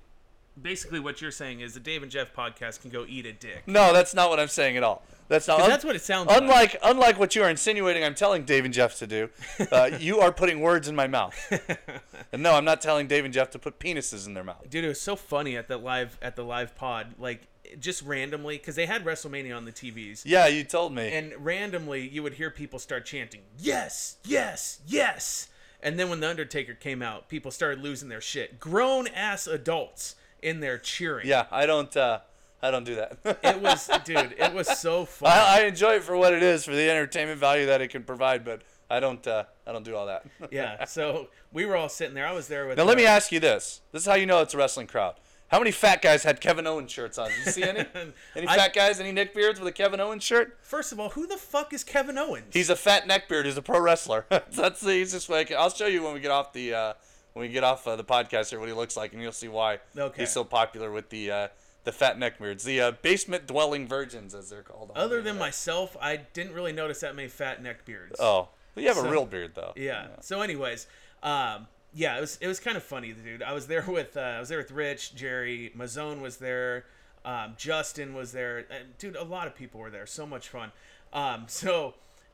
[0.61, 3.63] basically what you're saying is the Dave and Jeff podcast can go eat a dick.
[3.67, 5.03] No, that's not what I'm saying at all.
[5.29, 5.59] That's not.
[5.59, 6.41] 'Cause that's what it sounds like.
[6.41, 9.29] Unlike unlike what you are insinuating, I'm telling Dave and Jeff to do.
[9.71, 11.35] Uh, you are putting words in my mouth.
[12.31, 14.69] and no, I'm not telling Dave and Jeff to put penises in their mouth.
[14.69, 17.47] Dude, it was so funny at the live at the live pod, like
[17.79, 20.21] just randomly because they had WrestleMania on the TVs.
[20.25, 21.11] Yeah, you told me.
[21.11, 25.49] And randomly, you would hear people start chanting, "Yes, yes, yes!"
[25.81, 28.59] And then when the Undertaker came out, people started losing their shit.
[28.59, 31.27] Grown ass adults in there cheering.
[31.27, 31.95] yeah, I don't.
[31.95, 32.19] Uh,
[32.61, 33.17] I don't do that.
[33.43, 34.35] It was, dude.
[34.37, 35.31] It was so fun.
[35.31, 38.03] I, I enjoy it for what it is, for the entertainment value that it can
[38.03, 39.25] provide, but I don't.
[39.25, 40.25] Uh, I don't do all that.
[40.51, 40.85] yeah.
[40.85, 42.25] So we were all sitting there.
[42.27, 42.77] I was there with.
[42.77, 45.15] Now let me ask you this: This is how you know it's a wrestling crowd.
[45.49, 47.29] How many fat guys had Kevin Owens shirts on?
[47.29, 47.79] Did you see any?
[48.35, 48.99] any I- fat guys?
[48.99, 50.57] Any neckbeards with a Kevin Owens shirt?
[50.61, 52.47] First of all, who the fuck is Kevin Owens?
[52.51, 53.45] He's a fat neckbeard.
[53.45, 54.25] He's a pro wrestler.
[54.29, 55.41] That's the easiest way.
[55.41, 56.93] I can, I'll show you when we get off the uh,
[57.37, 59.47] when we get off uh, the podcast here what he looks like, and you'll see
[59.47, 60.23] why Okay.
[60.23, 61.47] he's so popular with the uh,
[61.83, 64.91] the fat neckbeards, the uh, basement dwelling virgins, as they're called.
[64.95, 68.15] Other the than myself, I didn't really notice that many fat neck beards.
[68.19, 69.73] Oh, but you have a real beard though.
[69.75, 70.07] Yeah.
[70.21, 70.87] So, anyways,
[71.23, 73.41] um, yeah, it was it was kind of funny, dude.
[73.43, 76.85] I was there with uh, I was there with Rich, Jerry, Mazone was there,
[77.23, 80.05] um, Justin was there, and dude, a lot of people were there.
[80.05, 80.71] So much fun.
[81.13, 81.93] Um, so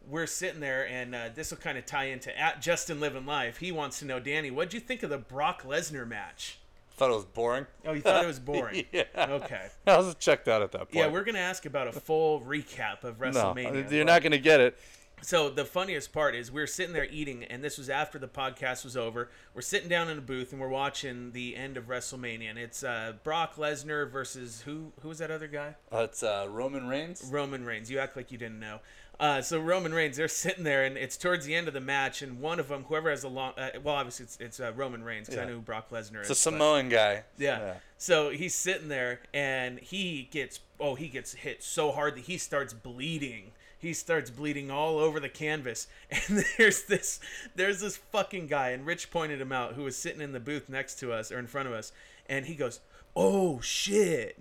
[0.09, 3.57] we're sitting there, and uh, this will kind of tie into at Justin Living Life.
[3.57, 6.59] He wants to know, Danny, what'd you think of the Brock Lesnar match?
[6.95, 7.65] Thought it was boring.
[7.85, 8.85] Oh, you thought it was boring?
[8.91, 9.03] yeah.
[9.17, 9.67] Okay.
[9.87, 10.93] I was checked out at that point.
[10.95, 13.89] Yeah, we're gonna ask about a full recap of WrestleMania.
[13.89, 14.77] no, you're not gonna get it.
[15.21, 18.27] So the funniest part is we are sitting there eating, and this was after the
[18.27, 19.29] podcast was over.
[19.53, 22.83] We're sitting down in a booth and we're watching the end of WrestleMania, and it's
[22.83, 24.91] uh, Brock Lesnar versus who?
[25.01, 25.75] Who was that other guy?
[25.93, 27.23] Uh, it's uh, Roman Reigns.
[27.31, 27.89] Roman Reigns.
[27.89, 28.79] You act like you didn't know.
[29.19, 32.21] Uh, so Roman Reigns, they're sitting there, and it's towards the end of the match,
[32.21, 35.03] and one of them, whoever has the long, uh, well, obviously it's, it's uh, Roman
[35.03, 35.49] Reigns because I Yeah.
[35.49, 36.45] know who Brock Lesnar It's is.
[36.45, 37.23] a but- Samoan guy.
[37.37, 37.75] yeah.
[37.97, 42.37] So he's sitting there and he gets oh he gets hit so hard that he
[42.37, 43.51] starts bleeding.
[43.79, 45.87] He starts bleeding all over the canvas.
[46.27, 47.21] And there's this
[47.55, 50.67] there's this fucking guy and Rich pointed him out who was sitting in the booth
[50.67, 51.93] next to us or in front of us
[52.27, 52.81] and he goes,
[53.15, 54.37] "Oh shit."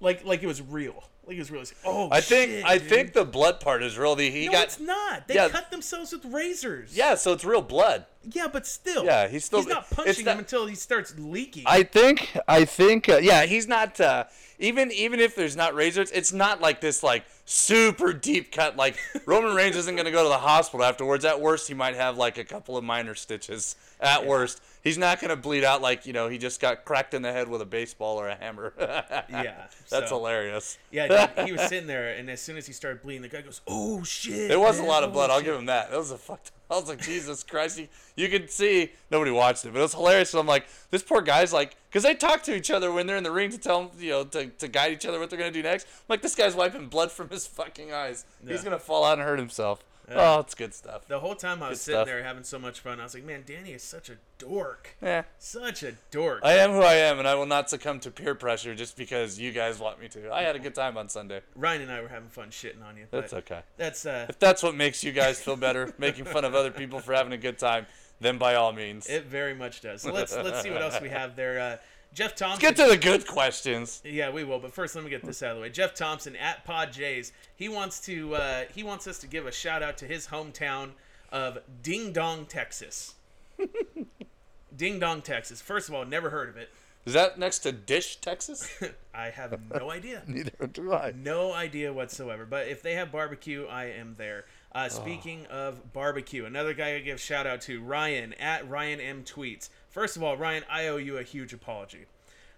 [0.00, 1.04] Like like it was real.
[1.26, 1.60] Like it was real.
[1.62, 4.14] Like, oh I think shit, I dude." think the blood part is real.
[4.14, 5.26] The, he no, got it's not.
[5.26, 5.48] They yeah.
[5.48, 6.96] cut themselves with razors.
[6.96, 8.06] yeah, so it's real blood.
[8.22, 9.04] Yeah, but still.
[9.04, 11.64] Yeah, he's still- He's not punching not- him until he starts leaking.
[11.66, 14.24] I think I think uh, yeah, he's not uh,
[14.60, 18.96] even even if there's not razors, it's not like this like super deep cut like
[19.26, 21.24] Roman Reigns isn't going to go to the hospital afterwards.
[21.24, 23.74] At worst, he might have like a couple of minor stitches.
[24.00, 27.12] At worst, he's not going to bleed out like, you know, he just got cracked
[27.12, 28.72] in the head with a baseball or a hammer.
[29.28, 30.78] Yeah, That's so- hilarious.
[30.90, 33.40] Yeah, dude, he was sitting there, and as soon as he started bleeding, the guy
[33.40, 35.30] goes, "Oh shit!" It was a lot of blood.
[35.30, 35.90] oh, I'll shit." give him that.
[35.90, 36.52] That was a fucked.
[36.70, 37.78] I was like, Jesus Christ!
[37.78, 40.30] You, you could see nobody watched it, but it was hilarious.
[40.30, 43.16] So I'm like, this poor guy's like, because they talk to each other when they're
[43.16, 45.38] in the ring to tell them, you know, to, to guide each other what they're
[45.38, 45.86] gonna do next.
[45.86, 48.24] I'm like, this guy's wiping blood from his fucking eyes.
[48.46, 49.84] He's gonna fall out and hurt himself.
[50.14, 51.08] Oh, it's good stuff.
[51.08, 52.06] The whole time I was Good sitting stuff.
[52.06, 55.24] there having so much fun, I was like, "Man, Danny is such a dork, Yeah.
[55.38, 58.34] such a dork." I am who I am, and I will not succumb to peer
[58.34, 60.32] pressure just because you guys want me to.
[60.32, 61.40] I had a good time on Sunday.
[61.54, 63.06] Ryan and I were having fun shitting on you.
[63.10, 63.62] That's okay.
[63.76, 67.00] That's uh, If that's what makes you guys feel better, making fun of other people
[67.00, 67.86] for having a good time,
[68.20, 69.08] then by all means.
[69.08, 70.02] it very much does.
[70.02, 71.58] So let's let's see what else we have there.
[71.60, 71.76] Uh,
[72.16, 72.60] Jeff Thompson.
[72.62, 74.00] Get to the good questions.
[74.02, 74.58] Yeah, we will.
[74.58, 75.68] But first, let me get this out of the way.
[75.68, 77.30] Jeff Thompson at Pod Jays.
[77.54, 78.34] He wants to.
[78.34, 80.92] Uh, he wants us to give a shout out to his hometown
[81.30, 83.16] of Ding Dong, Texas.
[84.76, 85.60] Ding Dong, Texas.
[85.60, 86.70] First of all, never heard of it.
[87.04, 88.66] Is that next to Dish, Texas?
[89.14, 90.22] I have no idea.
[90.26, 91.12] Neither do I.
[91.14, 92.46] No idea whatsoever.
[92.46, 94.46] But if they have barbecue, I am there.
[94.72, 99.22] Uh, speaking of barbecue, another guy I give shout out to Ryan at Ryan M
[99.22, 99.68] tweets.
[99.96, 102.04] First of all, Ryan, I owe you a huge apology.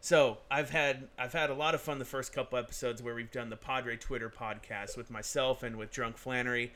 [0.01, 3.31] So I've had I've had a lot of fun the first couple episodes where we've
[3.31, 6.73] done the Padre Twitter podcast with myself and with Drunk Flannery,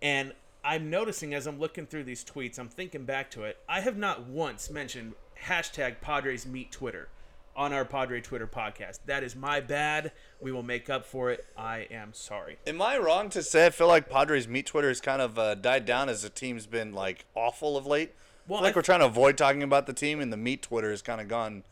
[0.00, 0.32] and
[0.64, 3.58] I'm noticing as I'm looking through these tweets, I'm thinking back to it.
[3.68, 5.12] I have not once mentioned
[5.44, 7.08] hashtag Padres Meet Twitter
[7.54, 9.00] on our Padre Twitter podcast.
[9.04, 10.12] That is my bad.
[10.40, 11.44] We will make up for it.
[11.54, 12.56] I am sorry.
[12.66, 15.54] Am I wrong to say I feel like Padres meet Twitter has kind of uh,
[15.54, 18.14] died down as the team's been like awful of late?
[18.48, 20.36] Well, I feel like I- we're trying to avoid talking about the team, and the
[20.36, 21.62] meet Twitter has kind of gone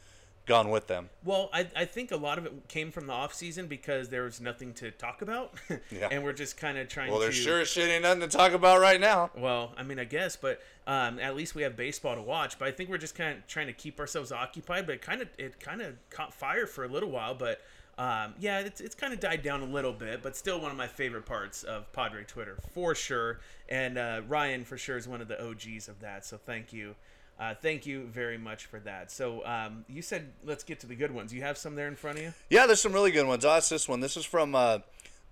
[0.46, 1.10] gone with them.
[1.24, 4.22] Well, I, I think a lot of it came from the off season because there
[4.22, 5.54] was nothing to talk about,
[5.90, 6.06] Yeah.
[6.08, 7.24] and we're just kind of trying Well, to.
[7.24, 9.32] there's sure shit ain't nothing to talk about right now.
[9.36, 12.60] Well, I mean, I guess, but um, at least we have baseball to watch.
[12.60, 14.86] But I think we're just kind of trying to keep ourselves occupied.
[14.86, 17.34] But it kind of it kind of caught fire for a little while.
[17.34, 17.60] But
[17.98, 20.22] um, yeah, it's, it's kind of died down a little bit.
[20.22, 23.40] But still, one of my favorite parts of Padre Twitter for sure.
[23.68, 26.24] And uh, Ryan for sure is one of the OGs of that.
[26.24, 26.94] So thank you.
[27.38, 29.10] Uh, thank you very much for that.
[29.10, 31.32] So um, you said let's get to the good ones.
[31.32, 32.34] You have some there in front of you.
[32.50, 33.44] Yeah, there's some really good ones.
[33.44, 34.00] I'll ask this one.
[34.00, 34.78] This is from uh,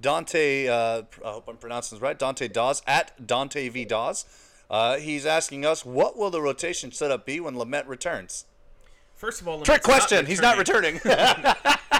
[0.01, 0.69] Dante.
[0.69, 2.19] Uh, I hope I'm pronouncing this right.
[2.19, 4.27] Dante Dawes at Dante V Dawes.
[4.71, 8.47] Uh, he's asking us, what will the rotation setup be when Lamet returns?
[9.25, 10.27] First of all, Trick Lamet's not question.
[10.27, 11.01] He's not returning.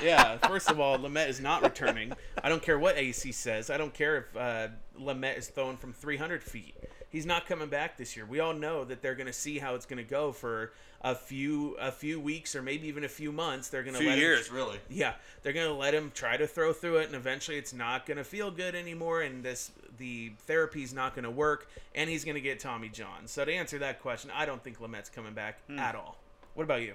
[0.03, 2.13] yeah, first of all, Lamet is not returning.
[2.43, 3.71] I don't care what AC says.
[3.71, 4.69] I don't care if uh,
[5.01, 6.75] Lamette is throwing from 300 feet.
[7.09, 8.27] He's not coming back this year.
[8.27, 11.15] We all know that they're going to see how it's going to go for a
[11.15, 13.71] few a few weeks or maybe even a few months.
[13.71, 14.79] They're going to Few let him- years, really.
[14.91, 18.25] yeah, they're gonna let him try to throw through it, and eventually it's not gonna
[18.25, 22.89] feel good anymore, and this the therapy's not gonna work, and he's gonna get Tommy
[22.89, 23.27] John.
[23.27, 25.79] So to answer that question, I don't think Lamet's coming back Hmm.
[25.79, 26.17] at all.
[26.55, 26.95] What about you?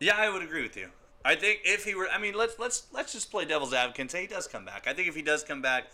[0.00, 0.88] Yeah, I would agree with you.
[1.24, 4.10] I think if he were, I mean, let's let's let's just play devil's advocate and
[4.10, 4.86] say he does come back.
[4.86, 5.84] I think if he does come back,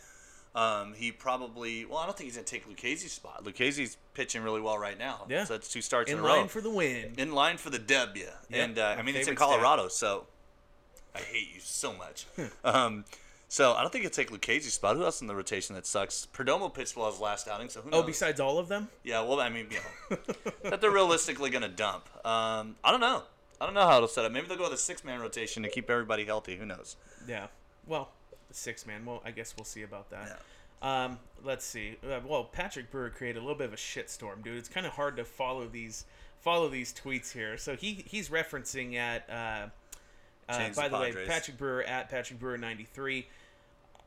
[0.55, 1.85] um, he probably.
[1.85, 3.45] Well, I don't think he's gonna take Lucchesi's spot.
[3.45, 5.25] Lucchesi's pitching really well right now.
[5.29, 5.45] Yeah.
[5.45, 6.49] so that's two starts in, In line row.
[6.49, 7.15] for the win.
[7.19, 8.27] in line for the W.
[8.53, 9.61] and uh, I mean, it's in favorite stat.
[9.61, 10.27] Colorado, so
[11.15, 12.27] I hate you so much.
[12.65, 13.05] um,
[13.49, 14.97] so I don't think he'll take Lucchesi's spot.
[14.97, 16.27] Who else in the rotation that sucks?
[16.35, 18.03] Perdomo pitched well his last outing, so who knows?
[18.03, 18.89] Oh, besides all of them?
[19.05, 20.17] Yeah, well, I mean, you know,
[20.71, 22.09] that they're realistically going to dump.
[22.27, 23.23] Um, I don't know.
[23.61, 24.33] I don't know how it'll set up.
[24.33, 26.57] Maybe they'll go with a six-man rotation to keep everybody healthy.
[26.57, 26.97] Who knows?
[27.29, 27.47] Yeah.
[27.87, 28.11] Well,
[28.51, 29.05] six man.
[29.05, 30.41] Well, I guess we'll see about that.
[30.83, 31.97] Um, let's see.
[32.05, 34.59] Uh, well, Patrick Brewer created a little bit of a shitstorm, dude.
[34.59, 36.05] It's kind of hard to follow these
[36.41, 37.57] follow these tweets here.
[37.57, 39.69] So he he's referencing at uh,
[40.49, 43.27] uh, by the the way, Patrick Brewer at Patrick Brewer ninety three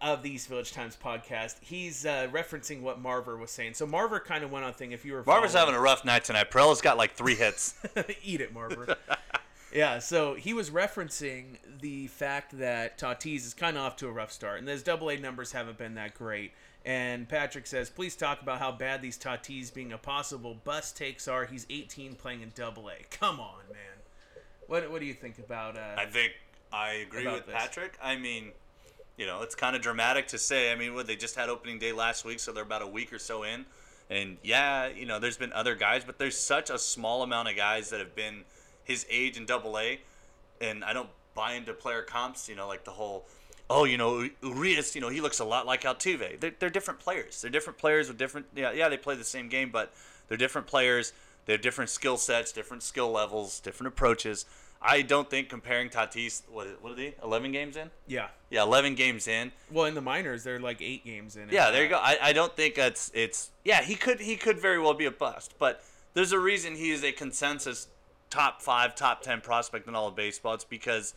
[0.02, 1.56] of the East Village Times podcast.
[1.62, 3.74] He's uh, referencing what Marver was saying.
[3.74, 4.92] So Marver kind of went on thing.
[4.92, 6.52] If you were Marver's having a rough night tonight.
[6.52, 7.76] Pirela's got like three hits.
[8.24, 8.96] Eat it, Marver.
[9.74, 14.12] yeah, so he was referencing the fact that Tatis is kind of off to a
[14.12, 16.52] rough start, and his double A numbers haven't been that great.
[16.86, 21.28] And Patrick says, please talk about how bad these Tatis being a possible bust takes
[21.28, 21.46] are.
[21.46, 23.04] He's 18 playing in double A.
[23.12, 23.98] Come on, man.
[24.68, 26.34] What, what do you think about uh, I think
[26.72, 27.56] I agree with this.
[27.56, 27.98] Patrick.
[28.02, 28.52] I mean,
[29.18, 30.72] you know, it's kind of dramatic to say.
[30.72, 33.12] I mean, what they just had opening day last week, so they're about a week
[33.12, 33.66] or so in.
[34.10, 37.56] And yeah, you know, there's been other guys, but there's such a small amount of
[37.56, 38.44] guys that have been
[38.84, 40.00] his age in Double A,
[40.62, 42.48] and I don't buy into player comps.
[42.48, 43.26] You know, like the whole,
[43.70, 46.40] oh, you know, Urias, you know, he looks a lot like Altuve.
[46.40, 47.42] They're, they're different players.
[47.42, 48.46] They're different players with different.
[48.56, 49.92] Yeah, yeah, they play the same game, but
[50.28, 51.12] they're different players.
[51.46, 54.46] They have different skill sets, different skill levels, different approaches.
[54.82, 57.90] I don't think comparing Tatis, what, what are they, 11 games in?
[58.08, 58.28] yeah?
[58.50, 59.52] Yeah, 11 games in.
[59.72, 61.50] Well, in the minors, they're like eight games in.
[61.50, 61.98] Yeah, there you go.
[61.98, 65.12] I, I don't think that's it's yeah, he could he could very well be a
[65.12, 67.88] bust, but there's a reason he is a consensus
[68.30, 70.54] top 5, top 10 prospect in all of baseball.
[70.54, 71.14] It's because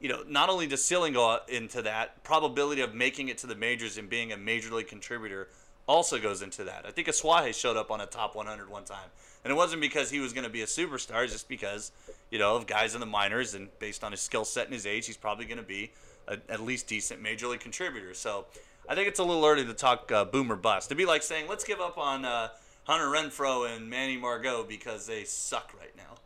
[0.00, 3.54] you know, not only does ceiling go into that, probability of making it to the
[3.54, 5.48] majors and being a major league contributor
[5.86, 6.86] also goes into that.
[6.86, 9.10] I think Asuaje showed up on a top 100 one time.
[9.44, 11.92] And it wasn't because he was going to be a superstar, it's just because,
[12.30, 14.84] you know, of guys in the minors and based on his skill set and his
[14.86, 15.92] age, he's probably going to be
[16.28, 18.12] a, at least decent major league contributor.
[18.12, 18.44] So
[18.88, 20.90] I think it's a little early to talk uh, boom or bust.
[20.90, 22.48] To be like saying, let's give up on uh,
[22.84, 26.16] Hunter Renfroe and Manny Margot because they suck right now.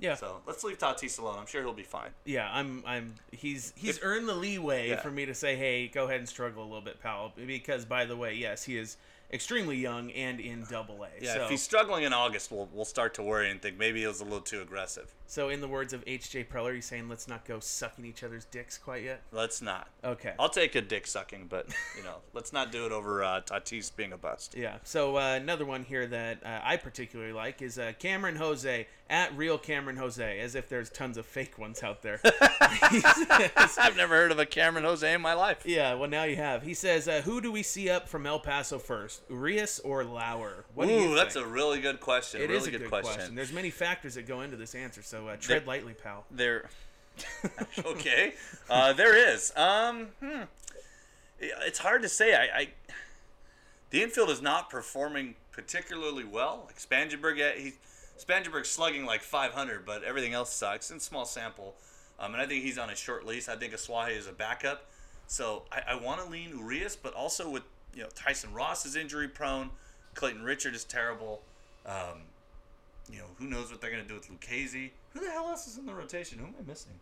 [0.00, 0.16] yeah.
[0.16, 1.36] So let's leave Tatis alone.
[1.38, 2.10] I'm sure he'll be fine.
[2.24, 2.82] Yeah, I'm.
[2.86, 3.14] I'm.
[3.30, 5.00] He's he's earned the leeway Yeah.
[5.00, 7.32] for me to say, hey, go ahead and struggle a little bit, pal.
[7.46, 8.96] Because by the way, yes, he is
[9.32, 11.08] extremely young and in Double A.
[11.20, 14.00] Yeah, so, if he's struggling in August, we'll, we'll start to worry and think maybe
[14.00, 15.14] he was a little too aggressive.
[15.26, 16.44] so in the words of A.J.
[16.44, 19.22] Preller, he's saying, let's not go sucking each other's dicks quite yet.
[19.32, 19.88] Let's not.
[20.02, 20.34] Okay.
[20.38, 23.94] I'll take a dick sucking, but you know, let's not do it over uh, Tatis
[23.94, 24.54] being a bust.
[24.56, 24.76] Yeah.
[24.84, 29.36] So uh, another one here that uh, I particularly like is uh, Cameron Jose at
[29.36, 32.20] real Cameron Jose, as if there's tons of fake ones out there.
[33.78, 35.62] I've never heard of a Cameron Jose in my life.
[35.66, 36.62] yeah, well now you have.
[36.62, 40.64] He says, uh, "Who do we see up from El Paso first, Urias or Lauer?"
[40.74, 42.40] What do you Ooh, that's a really good question.
[42.40, 43.14] It really is a good, good question.
[43.14, 43.34] question.
[43.34, 46.24] There's many factors that go into this answer, so uh, tread There- lightly, pal.
[46.30, 46.70] There,
[47.84, 48.34] okay,
[48.70, 49.52] uh, there is.
[49.56, 50.42] Um, hmm.
[51.38, 52.34] It's hard to say.
[52.34, 52.68] I, I
[53.90, 56.64] the infield is not performing particularly well.
[56.66, 57.74] Like Spangenberg, he's
[58.18, 60.90] Spangenberg's slugging like 500, but everything else sucks.
[60.90, 61.74] In small sample,
[62.18, 63.48] um, and I think he's on a short lease.
[63.48, 64.88] I think Asuaje is a backup,
[65.26, 67.62] so I, I want to lean Urias, but also with
[67.94, 69.70] you know Tyson Ross is injury prone,
[70.14, 71.42] Clayton Richard is terrible.
[71.86, 72.22] Um,
[73.10, 74.90] you know who knows what they're gonna do with Lucchesi.
[75.12, 76.38] Who the hell else is in the rotation?
[76.38, 76.92] Who am I missing?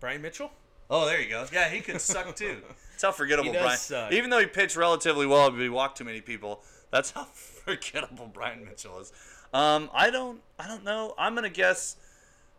[0.00, 0.50] Bryan Mitchell.
[0.90, 1.46] Oh, there you go.
[1.52, 2.58] Yeah, he could suck too.
[2.90, 3.78] That's how forgettable He does Bryan.
[3.78, 4.12] suck.
[4.12, 6.62] Even though he pitched relatively well, but he walked too many people.
[6.90, 9.12] That's how forgettable Bryan Mitchell is.
[9.54, 11.14] Um, I don't, I don't know.
[11.16, 11.96] I'm gonna guess.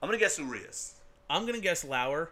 [0.01, 0.95] I'm gonna guess Urias.
[1.29, 2.31] I'm gonna guess Lauer,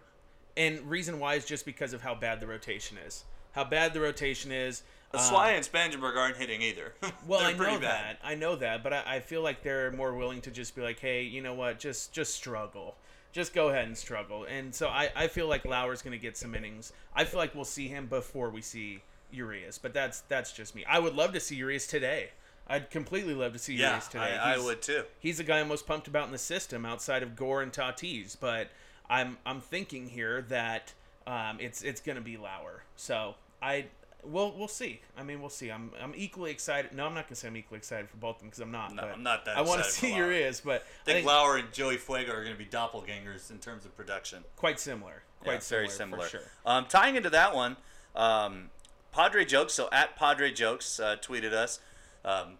[0.57, 3.25] and reason why is just because of how bad the rotation is.
[3.51, 4.81] How bad the rotation is.
[5.13, 6.93] um, Swai and Spangenberg aren't hitting either.
[7.27, 8.17] Well, I know pretty that.
[8.23, 10.99] I know that, but I, I feel like they're more willing to just be like,
[10.99, 11.77] hey, you know what?
[11.79, 12.95] Just just struggle.
[13.33, 14.43] Just go ahead and struggle.
[14.45, 16.93] And so I, I feel like Lauer's going to get some innings.
[17.15, 20.85] I feel like we'll see him before we see Urias, but that's that's just me.
[20.87, 22.29] I would love to see Urias today.
[22.67, 24.37] I'd completely love to see Yeah, Urias today.
[24.37, 25.03] I, I would too.
[25.19, 28.37] He's the guy I'm most pumped about in the system outside of Gore and Tatis,
[28.39, 28.69] but
[29.09, 30.93] I'm I'm thinking here that
[31.27, 32.83] um, it's it's gonna be Lauer.
[32.95, 33.85] So I
[34.23, 35.01] we'll we'll see.
[35.17, 35.69] I mean we'll see.
[35.71, 36.93] I'm I'm equally excited.
[36.93, 38.95] No, I'm not gonna say I'm equally excited for both of them because I'm not.
[38.95, 40.15] No, but I'm not that I want to see.
[40.15, 43.95] Urias, but I think Lauer and Joey Fuego are gonna be doppelgangers in terms of
[43.97, 44.43] production.
[44.55, 45.23] quite similar.
[45.41, 46.23] Quite Yeah, similar, very similar.
[46.23, 46.41] for sure.
[46.65, 47.75] Um, tying into that one,
[48.15, 48.69] um,
[49.11, 49.73] Padre Jokes.
[49.73, 51.79] So at Padre Jokes uh, tweeted us.
[52.25, 52.57] Um,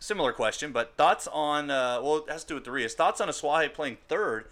[0.00, 2.94] similar question, but thoughts on uh, well, it has to do with Urias.
[2.94, 4.46] Thoughts on Asuaje playing third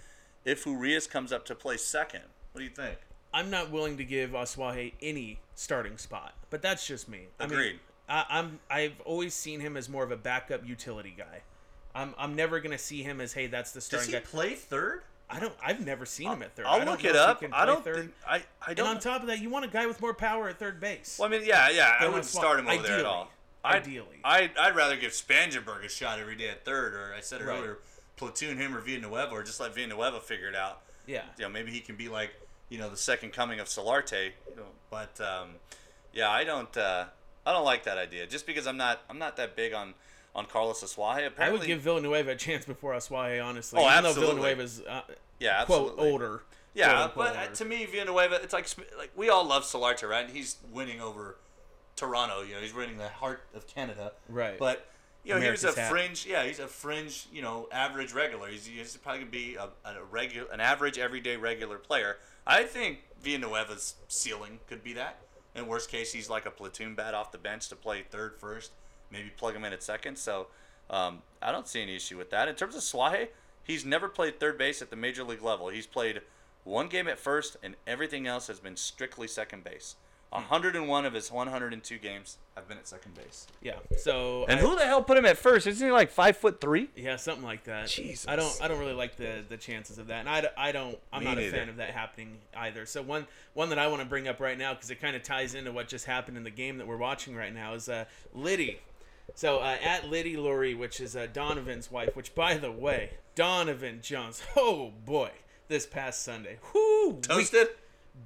[0.44, 2.22] if Urias comes up to play second.
[2.52, 2.98] What do you think?
[3.32, 7.26] I'm not willing to give Asuaje any starting spot, but that's just me.
[7.40, 7.80] I mean, Agreed.
[8.08, 11.42] I, I'm I've always seen him as more of a backup utility guy.
[11.94, 14.20] I'm I'm never gonna see him as hey that's the Does starting he guy.
[14.20, 15.02] play third?
[15.30, 15.54] I don't.
[15.64, 16.66] I've never seen him at third.
[16.66, 17.42] I I'll look it up.
[17.52, 17.96] I don't third.
[17.96, 18.42] think I.
[18.66, 18.86] I don't.
[18.86, 21.16] And on top of that, you want a guy with more power at third base.
[21.18, 21.94] well, I mean, yeah, yeah.
[21.98, 23.30] I Then wouldn't start him over there at all.
[23.64, 24.20] I'd, Ideally.
[24.22, 27.58] I'd, I'd rather give Spangenberg a shot every day at third, or I said Right.
[27.58, 27.78] earlier,
[28.16, 30.82] platoon him or Villanueva, or just let Villanueva figure it out.
[31.06, 31.22] yeah.
[31.38, 32.34] you know, maybe he can be like,
[32.68, 34.32] you know, the second coming of Solarte.
[34.50, 35.50] You know, but um,
[36.12, 37.06] yeah, I don't, uh,
[37.46, 38.26] I don't like that idea.
[38.26, 39.94] Just because I'm not, I'm not that big on
[40.36, 41.26] on Carlos Asuaje.
[41.28, 43.78] Apparently, I would give Villanueva a chance before Asuaje, honestly.
[43.80, 44.34] Oh, even absolutely.
[44.34, 45.02] though Villanueva's uh,
[45.38, 46.42] yeah, quote older.
[46.74, 47.54] Yeah, quote-unquote but uh, older.
[47.54, 48.66] to me, Villanueva, it's like
[48.98, 50.24] like we all love Solarte, right?
[50.26, 51.36] And he's winning over
[51.96, 52.42] Toronto.
[52.42, 54.12] You know, he's winning the heart of Canada.
[54.28, 54.58] Right.
[54.58, 54.86] But
[55.24, 55.90] you know, he was a hat.
[55.90, 56.26] fringe.
[56.26, 57.26] Yeah, he's a fringe.
[57.32, 58.48] You know, average regular.
[58.48, 62.18] He's, he's probably gonna be a, a regular, an average everyday regular player.
[62.46, 65.18] I think Villanueva's ceiling could be that.
[65.54, 68.72] In worst case, he's like a platoon bat off the bench to play third, first,
[69.10, 70.18] maybe plug him in at second.
[70.18, 70.48] So
[70.90, 72.48] um, I don't see any issue with that.
[72.48, 73.28] In terms of Swahe,
[73.62, 75.68] he's never played third base at the major league level.
[75.68, 76.22] He's played
[76.64, 79.96] one game at first, and everything else has been strictly second base.
[80.34, 83.46] 101 of his 102 games have been at second base.
[83.62, 83.74] yeah.
[83.96, 85.66] So and I- who the hell put him at first?
[85.66, 86.90] Isn't he like five foot three?
[86.96, 87.88] Yeah, something like that.
[87.88, 88.26] Jesus.
[88.28, 90.98] I don't I don't really like the the chances of that, and I, I don't
[91.12, 92.84] I'm Me not a fan of that happening either.
[92.86, 95.22] So one one that I want to bring up right now because it kind of
[95.22, 98.04] ties into what just happened in the game that we're watching right now is uh,
[98.34, 98.80] Liddy.
[99.34, 104.00] So uh, at Liddy Laurie, which is uh, Donovan's wife, which by the way, Donovan
[104.02, 105.30] Jones, oh boy,
[105.68, 107.68] this past Sunday, whoo, Toasted?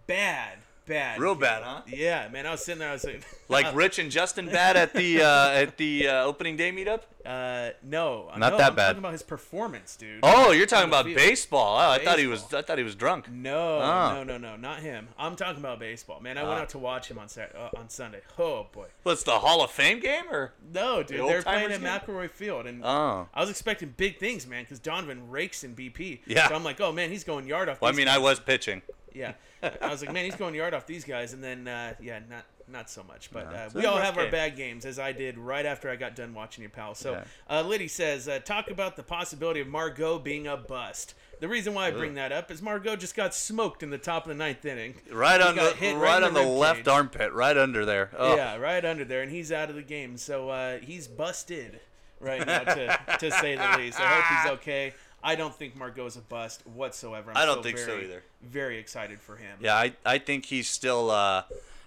[0.06, 0.58] bad,
[0.88, 1.82] bad, Real bad, huh?
[1.86, 4.92] Yeah, man, I was sitting there, I was like, Like Rich and Justin bad at
[4.92, 7.02] the uh, at the uh, opening day meetup.
[7.24, 8.86] uh, no, Not no, that I'm bad.
[8.88, 10.20] Talking about his performance, dude.
[10.22, 11.16] Oh, you're talking about field.
[11.16, 11.76] baseball.
[11.78, 12.52] Oh, I thought he was.
[12.52, 13.30] I thought he was drunk.
[13.30, 14.14] No, Oh.
[14.16, 15.08] no, no, no, not him.
[15.18, 16.36] I'm talking about baseball, man.
[16.36, 16.48] I Ah.
[16.48, 18.20] went out to watch him on Sat- uh, on Sunday.
[18.38, 20.52] Oh boy, What's the Hall of Fame game or?
[20.72, 21.88] no, dude, old they're playing at game?
[21.88, 23.28] McElroy Field, and Oh.
[23.32, 26.20] I was expecting big things, man, because Donovan rakes in BP.
[26.26, 26.48] Yeah.
[26.48, 27.80] So I'm like, oh man, he's going yard off.
[27.80, 28.16] Well, I mean, guys.
[28.16, 28.82] I was pitching.
[29.14, 29.32] Yeah,
[29.82, 32.44] I was like, man, he's going yard off these guys, and then uh, yeah, not
[32.70, 33.30] not so much.
[33.32, 36.14] But uh, we all have our bad games, as I did right after I got
[36.14, 36.94] done watching you, pal.
[36.94, 37.24] So Yeah.
[37.48, 41.14] uh, Liddy says, uh, talk about the possibility of Margot being a bust.
[41.40, 44.24] The reason why I bring that up is Margot just got smoked in the top
[44.24, 44.96] of the ninth inning.
[45.10, 48.10] Right on the hit right, on the left armpit, right under there.
[48.16, 48.34] Oh.
[48.36, 50.16] Yeah, right under there, and he's out of the game.
[50.16, 51.80] So uh, he's busted
[52.20, 54.00] right now, to, to say the least.
[54.00, 54.94] I hope he's okay.
[55.22, 57.30] I don't think Margot's a bust whatsoever.
[57.30, 58.22] I'm I don't still think so very, either.
[58.42, 59.58] Very excited for him.
[59.60, 61.42] Yeah, I, I think he's still uh,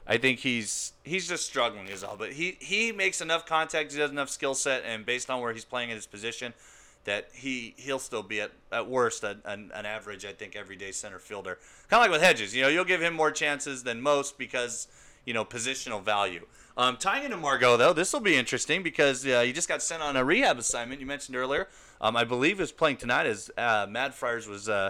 [0.08, 2.18] I think he's he's just struggling is all.
[2.18, 5.54] But he he makes enough contact, he has enough skill set, and based on where
[5.54, 6.54] he's playing in his position,
[7.06, 10.92] that he he'll still be at, at worst an, an, an average, I think, everyday
[10.92, 11.60] center fielder.
[11.90, 14.88] Kind of like with Hedges, you know, you'll give him more chances than most because
[15.26, 16.46] you know positional value.
[16.78, 20.02] Um, tying into Margot though, this will be interesting because uh, he just got sent
[20.02, 21.00] on a rehab assignment.
[21.00, 21.68] You mentioned earlier,
[22.02, 24.90] um, I believe is playing tonight as uh, Mad Friars was uh,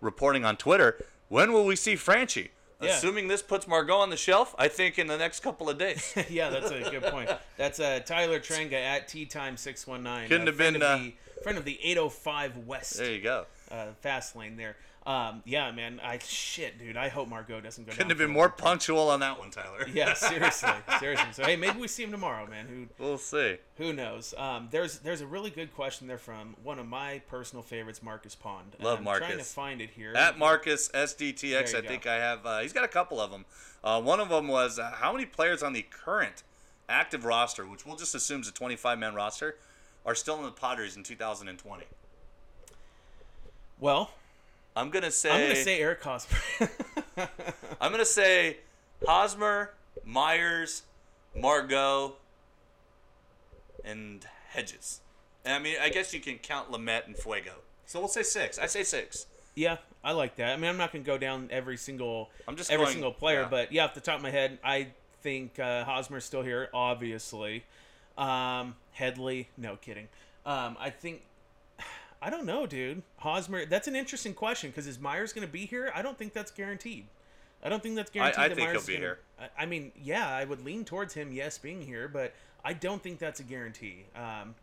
[0.00, 0.98] reporting on Twitter.
[1.28, 2.48] When will we see Franchy?
[2.80, 2.90] Yeah.
[2.90, 6.14] Assuming this puts Margot on the shelf, I think in the next couple of days.
[6.28, 7.30] yeah, that's a good point.
[7.56, 10.28] That's uh, Tyler Trenga at T time six one nine.
[10.28, 13.46] Couldn't have been, uh, the, friend of the eight oh five West there you go.
[13.70, 14.76] uh, fast lane there.
[15.06, 16.00] Um, yeah, man.
[16.02, 16.96] I shit, dude.
[16.96, 17.92] I hope Margot doesn't go.
[17.92, 19.86] Couldn't have been more punctual on that one, Tyler.
[19.92, 20.68] Yeah, seriously,
[20.98, 21.28] seriously.
[21.32, 22.66] So hey, maybe we see him tomorrow, man.
[22.66, 23.58] Who We'll see.
[23.76, 24.34] who knows?
[24.36, 28.34] Um, there's there's a really good question there from one of my personal favorites, Marcus
[28.34, 28.74] Pond.
[28.74, 30.12] And Love I'm Trying to find it here.
[30.16, 31.88] At Marcus SDTX, I go.
[31.88, 32.44] think I have.
[32.44, 33.44] Uh, he's got a couple of them.
[33.84, 36.42] Uh, one of them was uh, how many players on the current
[36.88, 39.56] active roster, which we'll just assume is a 25 man roster,
[40.04, 41.84] are still in the Padres in 2020.
[43.78, 44.10] well,
[44.76, 45.30] I'm gonna say.
[45.30, 46.38] I'm gonna say Eric Hosmer.
[47.80, 48.58] I'm gonna say
[49.06, 49.72] Hosmer,
[50.04, 50.82] Myers,
[51.34, 52.14] Margot,
[53.84, 55.00] and Hedges.
[55.44, 57.52] And I mean, I guess you can count Lamet and Fuego.
[57.86, 58.58] So we'll say six.
[58.58, 59.26] I say six.
[59.54, 60.52] Yeah, I like that.
[60.52, 63.42] I mean, I'm not gonna go down every single I'm just every going- single player,
[63.42, 63.48] yeah.
[63.48, 64.88] but yeah, off the top of my head, I
[65.22, 67.64] think uh, Hosmer's still here, obviously.
[68.18, 70.08] Um, Headley, no kidding.
[70.44, 71.22] Um, I think
[72.26, 73.02] I don't know, dude.
[73.18, 75.92] Hosmer, that's an interesting question because is Myers gonna be here?
[75.94, 77.06] I don't think that's guaranteed.
[77.62, 78.38] I don't think that's guaranteed.
[78.40, 79.18] I that think Myers he'll be gonna- here.
[79.58, 82.34] I, I mean, yeah, I would lean towards him, yes, being here, but
[82.64, 84.06] I don't think that's a guarantee.
[84.16, 84.56] Um,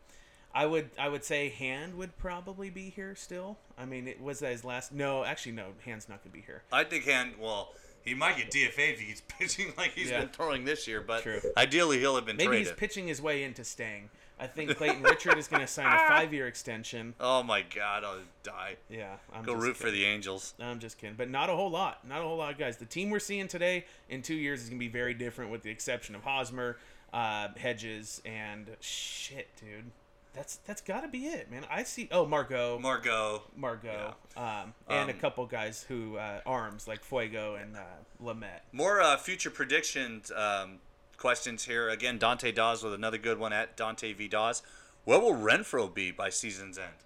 [0.53, 3.57] I would I would say Hand would probably be here still.
[3.77, 4.91] I mean, it was that his last.
[4.91, 5.67] No, actually, no.
[5.85, 6.63] Hand's not gonna be here.
[6.69, 7.35] I think Hand.
[7.39, 7.71] Well,
[8.03, 10.19] he might get DFA if he's pitching like he's Yeah.
[10.19, 11.39] been throwing this year, but True.
[11.55, 12.67] ideally he'll have been Maybe traded.
[12.67, 14.09] he's pitching his way into staying.
[14.39, 17.13] I think Clayton Richard is gonna sign a five-year extension.
[17.19, 18.75] oh my God, I'll die.
[18.89, 20.53] Yeah, I'm Go just root for the Angels.
[20.59, 22.05] I'm just kidding, but not a whole lot.
[22.07, 22.77] Not a whole lot of guys.
[22.77, 25.69] The team we're seeing today in two years is gonna be very different, with the
[25.71, 26.77] exception of Hosmer,
[27.13, 29.91] uh, Hedges, and shit, dude.
[30.33, 31.63] That's that's got to be it, man.
[31.69, 32.09] I see.
[32.11, 32.79] Oh, Margot.
[32.79, 33.43] Margot.
[33.55, 37.81] Margot, um, and a Um, couple guys who uh, arms like Fuego and uh,
[38.19, 38.61] Lamet.
[38.71, 40.79] More uh, future predictions um,
[41.23, 41.87] questions here.
[41.87, 44.61] Again, Dante Dawes with another good one at Dante V Dawes.
[45.05, 46.97] What will Renfroe be by season's end?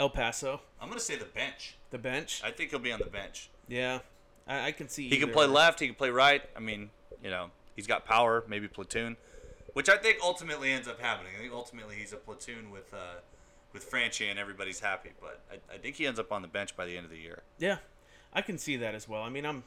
[0.00, 1.76] El Paso, I'm gonna say the bench.
[1.90, 2.40] the bench.
[2.42, 3.50] I think he'll be on the bench.
[3.68, 3.98] yeah,
[4.48, 5.10] I, I can see.
[5.10, 5.78] He can play left.
[5.78, 6.40] He can play right.
[6.56, 6.88] I mean,
[7.22, 8.44] you know, he's got power.
[8.48, 9.18] Maybe platoon,
[9.74, 11.32] which I think ultimately ends up happening.
[11.36, 13.20] I think ultimately he's a platoon with uh,
[13.74, 15.10] with Franchy and everybody's happy.
[15.20, 17.18] But I, I think he ends up on the bench by the end of the
[17.18, 17.42] year.
[17.58, 17.76] Yeah,
[18.32, 19.22] I can see that as well.
[19.22, 19.64] I mean, I'm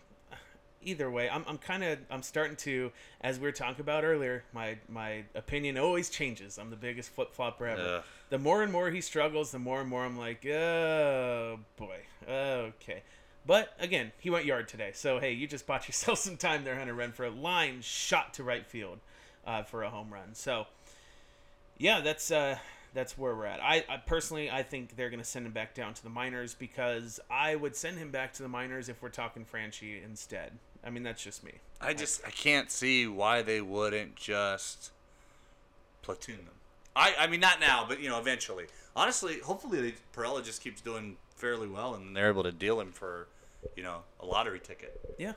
[0.86, 1.30] either way.
[1.30, 2.92] I'm, I'm kind of I'm starting to,
[3.22, 6.58] as we were talking about earlier, my my opinion always changes.
[6.58, 7.98] I'm the biggest flip flopper ever.
[7.98, 8.04] Ugh.
[8.30, 11.98] The more and more he struggles, the more and more I'm like, oh boy,
[12.30, 13.04] okay.
[13.46, 16.76] But again, he went yard today, so hey, you just bought yourself some time there,
[16.76, 17.40] Hunter Renfroe.
[17.40, 19.00] Line shot to right field
[19.46, 20.34] uh, for a home run.
[20.34, 20.66] So
[21.78, 22.58] yeah, that's uh,
[22.94, 23.62] that's where we're at.
[23.62, 27.20] I, I personally, I think they're gonna send him back down to the minors because
[27.30, 30.54] I would send him back to the minors if we're talking Franchy instead.
[30.86, 31.54] I mean, that's just me.
[31.82, 34.92] I just I can't see why they wouldn't just
[36.02, 36.54] platoon them.
[36.96, 38.66] I I mean not now, but you know eventually.
[38.96, 42.94] Honestly, hopefully they, Pirela just keeps doing fairly well and they're able to deal him
[42.94, 43.28] for,
[43.76, 44.98] you know, a lottery ticket.
[45.18, 45.34] Yeah,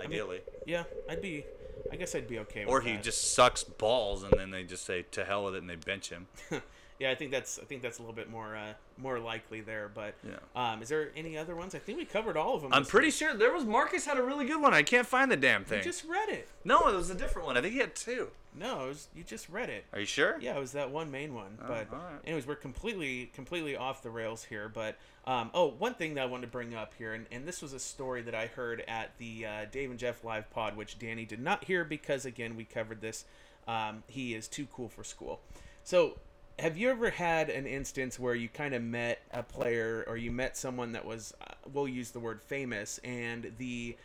[0.00, 1.44] Ideally, yeah, I'd be.
[1.90, 2.64] I guess I'd be okay.
[2.64, 3.02] with or he that.
[3.02, 6.10] just sucks balls and then they just say to hell with it and they bench
[6.10, 6.26] him.
[6.98, 7.58] Yeah, I think that's.
[7.60, 9.88] I think that's a little bit more uh, more likely there.
[9.92, 10.38] But Yeah.
[10.56, 11.74] um, is there any other ones?
[11.76, 12.72] I think we covered all of them.
[12.72, 13.14] I'm pretty week.
[13.14, 14.74] sure there was Marcus had a really good one.
[14.74, 15.78] I can't find the damn thing.
[15.78, 16.48] You just read it.
[16.64, 17.56] No, it was a different one.
[17.56, 18.30] I think he had two.
[18.58, 19.84] No, it was, you just read it.
[19.92, 20.38] Are you sure?
[20.40, 21.56] Yeah, it was that one main one.
[21.60, 22.18] but Oh, all right.
[22.24, 24.68] anyways, we're completely completely off the rails here.
[24.68, 27.62] But um, oh, one thing that I wanted to bring up here, and, and this
[27.62, 30.98] was a story that I heard at the uh, Dave and Jeff live pod, which
[30.98, 33.24] Danny did not hear because again we covered this.
[33.68, 35.38] Um, he is too cool for school.
[35.84, 36.18] So.
[36.58, 40.32] Have you ever had an instance where you kind of met a player or you
[40.32, 43.96] met someone that was, uh, we'll use the word famous, and the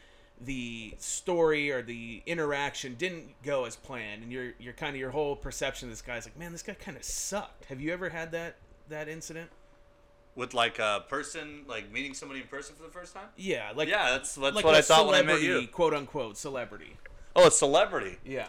[0.41, 5.11] the story or the interaction didn't go as planned and your your kind of your
[5.11, 8.09] whole perception of this guy's like man this guy kind of sucked have you ever
[8.09, 8.55] had that
[8.89, 9.47] that incident
[10.35, 13.27] With like a person, like meeting somebody in person for the first time.
[13.37, 15.67] yeah like Yeah, that's that's like what i thought when I met you.
[15.67, 16.97] quote unquote celebrity
[17.35, 18.17] Oh, a celebrity.
[18.25, 18.47] yeah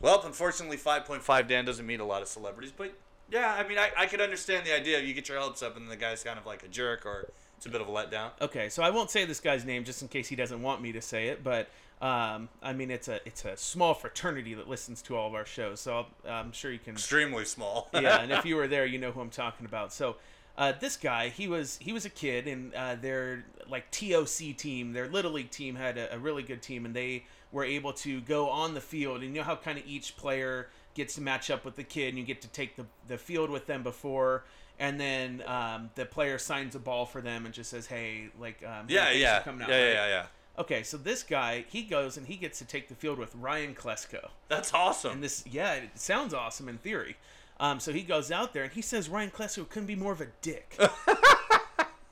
[0.00, 2.92] Well, unfortunately, 5.5 Dan doesn't meet a lot of celebrities, but
[3.30, 4.98] yeah, I mean, I, I could understand the idea.
[4.98, 7.30] Of you get your hopes up, and the guy's kind of like a jerk or
[7.56, 8.30] It's a bit of a letdown.
[8.40, 10.92] Okay, so I won't say this guy's name just in case he doesn't want me
[10.92, 11.68] to say it, but
[12.02, 15.46] um, I mean it's a it's a small fraternity that listens to all of our
[15.46, 16.94] shows, so I'll, I'm sure you can.
[16.94, 17.88] Extremely small.
[17.94, 19.92] yeah, and if you were there, you know who I'm talking about.
[19.92, 20.16] So.
[20.56, 24.92] Uh, this guy, he was he was a kid, and uh, their like TOC team,
[24.92, 28.20] their little league team had a, a really good team, and they were able to
[28.20, 29.24] go on the field.
[29.24, 32.08] And you know how kind of each player gets to match up with the kid,
[32.10, 34.44] and you get to take the the field with them before,
[34.78, 38.62] and then um, the player signs a ball for them and just says, "Hey, like
[38.64, 39.92] um, Yeah, yeah, coming yeah, out," yeah, right?
[39.92, 40.26] yeah, yeah.
[40.56, 43.74] Okay, so this guy, he goes and he gets to take the field with Ryan
[43.74, 44.28] Klesko.
[44.48, 45.14] That's awesome.
[45.14, 47.16] And this, yeah, it sounds awesome in theory.
[47.58, 50.20] Um, so he goes out there and he says Ryan Klesko couldn't be more of
[50.20, 50.76] a dick.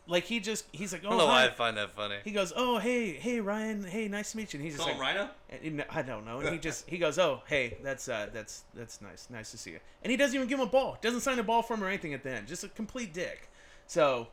[0.07, 1.47] like he just, he's like, I oh, don't know why.
[1.47, 2.17] I find that funny.
[2.25, 4.59] He goes, oh, hey, hey, Ryan, hey, nice to meet you.
[4.59, 5.31] And he's just Call him like, Rhino?
[5.51, 6.41] and- I don't know.
[6.41, 9.71] And he just, he goes, oh, hey, that's, uh, that's, that's nice, nice to see
[9.71, 9.81] you.
[10.03, 10.99] And he doesn't even give him a ball.
[11.01, 12.49] Doesn't sign a ball for him or anything at the end.
[12.49, 13.49] Just a complete dick.
[13.87, 14.29] So,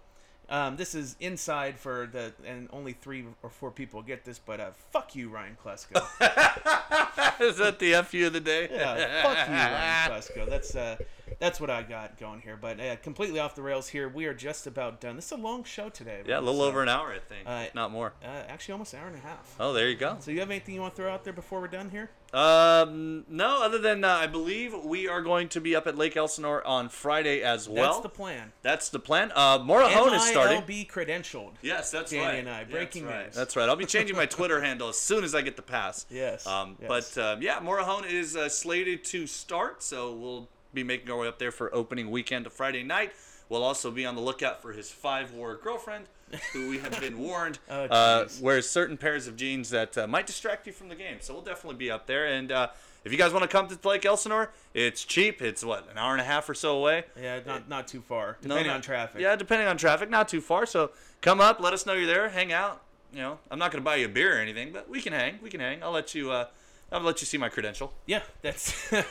[0.50, 4.60] um, this is inside for the, and only three or four people get this, but
[4.60, 5.96] uh, fuck you, Ryan Klesko.
[7.42, 8.68] Is that the FU of the day?
[8.72, 10.50] Yeah, fuck you, Ryan Klesko.
[10.50, 10.98] That's uh,
[11.40, 12.58] that's what I got going here.
[12.60, 14.10] But uh, completely off the rails here.
[14.10, 15.16] We are just about done.
[15.16, 16.22] This is a long show today.
[16.26, 17.48] Yeah, a little So, over an hour, I think.
[17.48, 18.14] Uh, not more.
[18.24, 19.56] Uh, actually, almost an hour and a half.
[19.60, 20.18] Oh, there you go.
[20.20, 22.10] So you have anything you want to throw out there before we're done here?
[22.34, 26.16] Um, no, other than uh, I believe we are going to be up at Lake
[26.16, 27.92] Elsinore on Friday as well.
[27.94, 28.52] That's the plan.
[28.62, 29.32] That's the plan.
[29.36, 30.62] Uh, Morejon is starting.
[30.62, 31.54] MILB credentialed.
[31.62, 32.36] Yes, that's Danny right.
[32.40, 32.60] and I.
[32.60, 33.26] Yeah, Breaking that's right.
[33.26, 33.36] news.
[33.36, 33.68] That's right.
[33.68, 36.06] I'll be changing my Twitter handle as soon as I get the pass.
[36.10, 36.88] Yes, Um, yes.
[37.16, 41.28] But um, yeah, Morejon is uh, slated to start, so we'll be making our way
[41.28, 43.12] up there for opening weekend of Friday night.
[43.50, 46.06] We'll also be on the lookout for his five-war girlfriend,
[46.54, 50.28] who we have been warned Oh, uh, wears certain pairs of jeans that uh, might
[50.28, 51.18] distract you from the game.
[51.22, 52.26] So we'll definitely be up there.
[52.28, 52.68] And uh,
[53.06, 55.42] if you guys want to come to Lake Elsinore, it's cheap.
[55.42, 57.06] It's what an hour and a half or so away.
[57.20, 59.22] Yeah, not not too far, depending not- on traffic.
[59.22, 60.66] Yeah, depending on traffic, not too far.
[60.66, 60.92] So
[61.22, 62.82] come up, let us know you're there, hang out.
[63.14, 65.40] You know, I'm not gonna buy you a beer or anything, but we can hang.
[65.42, 65.82] We can hang.
[65.82, 66.32] I'll let you.
[66.32, 66.46] Uh,
[66.92, 67.94] I'll let you see my credential.
[68.06, 68.92] Yeah, that's.
[68.92, 69.08] maybe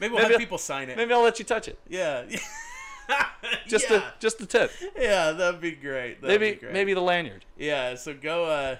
[0.00, 0.96] we'll Maybe- have people sign it.
[0.96, 1.78] Maybe I'll let you touch it.
[1.88, 2.24] Yeah.
[3.66, 3.98] Just yeah.
[3.98, 4.70] the just the tip.
[4.98, 6.20] Yeah, that'd be great.
[6.22, 6.72] That'd Maybe be great.
[6.72, 7.44] maybe the lanyard.
[7.58, 8.76] Yeah, so go uh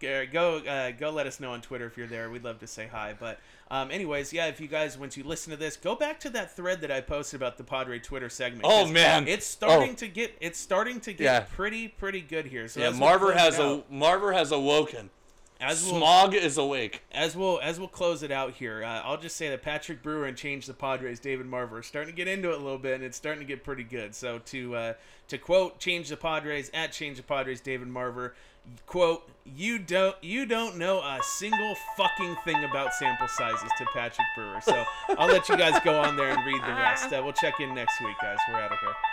[0.00, 2.30] go go, uh, go let us know on Twitter if you're there.
[2.30, 3.14] We'd love to say hi.
[3.18, 3.38] But
[3.70, 6.54] um, anyways, yeah, if you guys once you listen to this, go back to that
[6.56, 8.62] thread that I posted about the Padre Twitter segment.
[8.64, 9.28] Oh man.
[9.28, 9.96] it's starting Oh.
[9.96, 11.40] to get it's starting to get Yeah.
[11.54, 12.66] pretty pretty good here.
[12.68, 15.10] So Yeah, Marver has a Marver has awoken.
[15.60, 17.02] As we'll, Smog is awake.
[17.10, 20.26] as we'll as we'll close it out here, uh, I'll just say that Patrick Brewer
[20.26, 22.94] and Change the Padres, David Marver, are starting to get into it a little bit,
[22.94, 24.14] and it's starting to get pretty good.
[24.14, 24.92] So to uh,
[25.28, 28.32] to quote Change the Padres at Change the Padres, David Marver,
[28.86, 34.26] quote You don't you don't know a single fucking thing about sample sizes to Patrick
[34.36, 34.60] Brewer.
[34.62, 34.84] So
[35.18, 37.12] I'll let you guys go on there and read the rest.
[37.18, 38.36] Uh, we'll check in next week, guys.
[38.48, 39.07] We're out of here.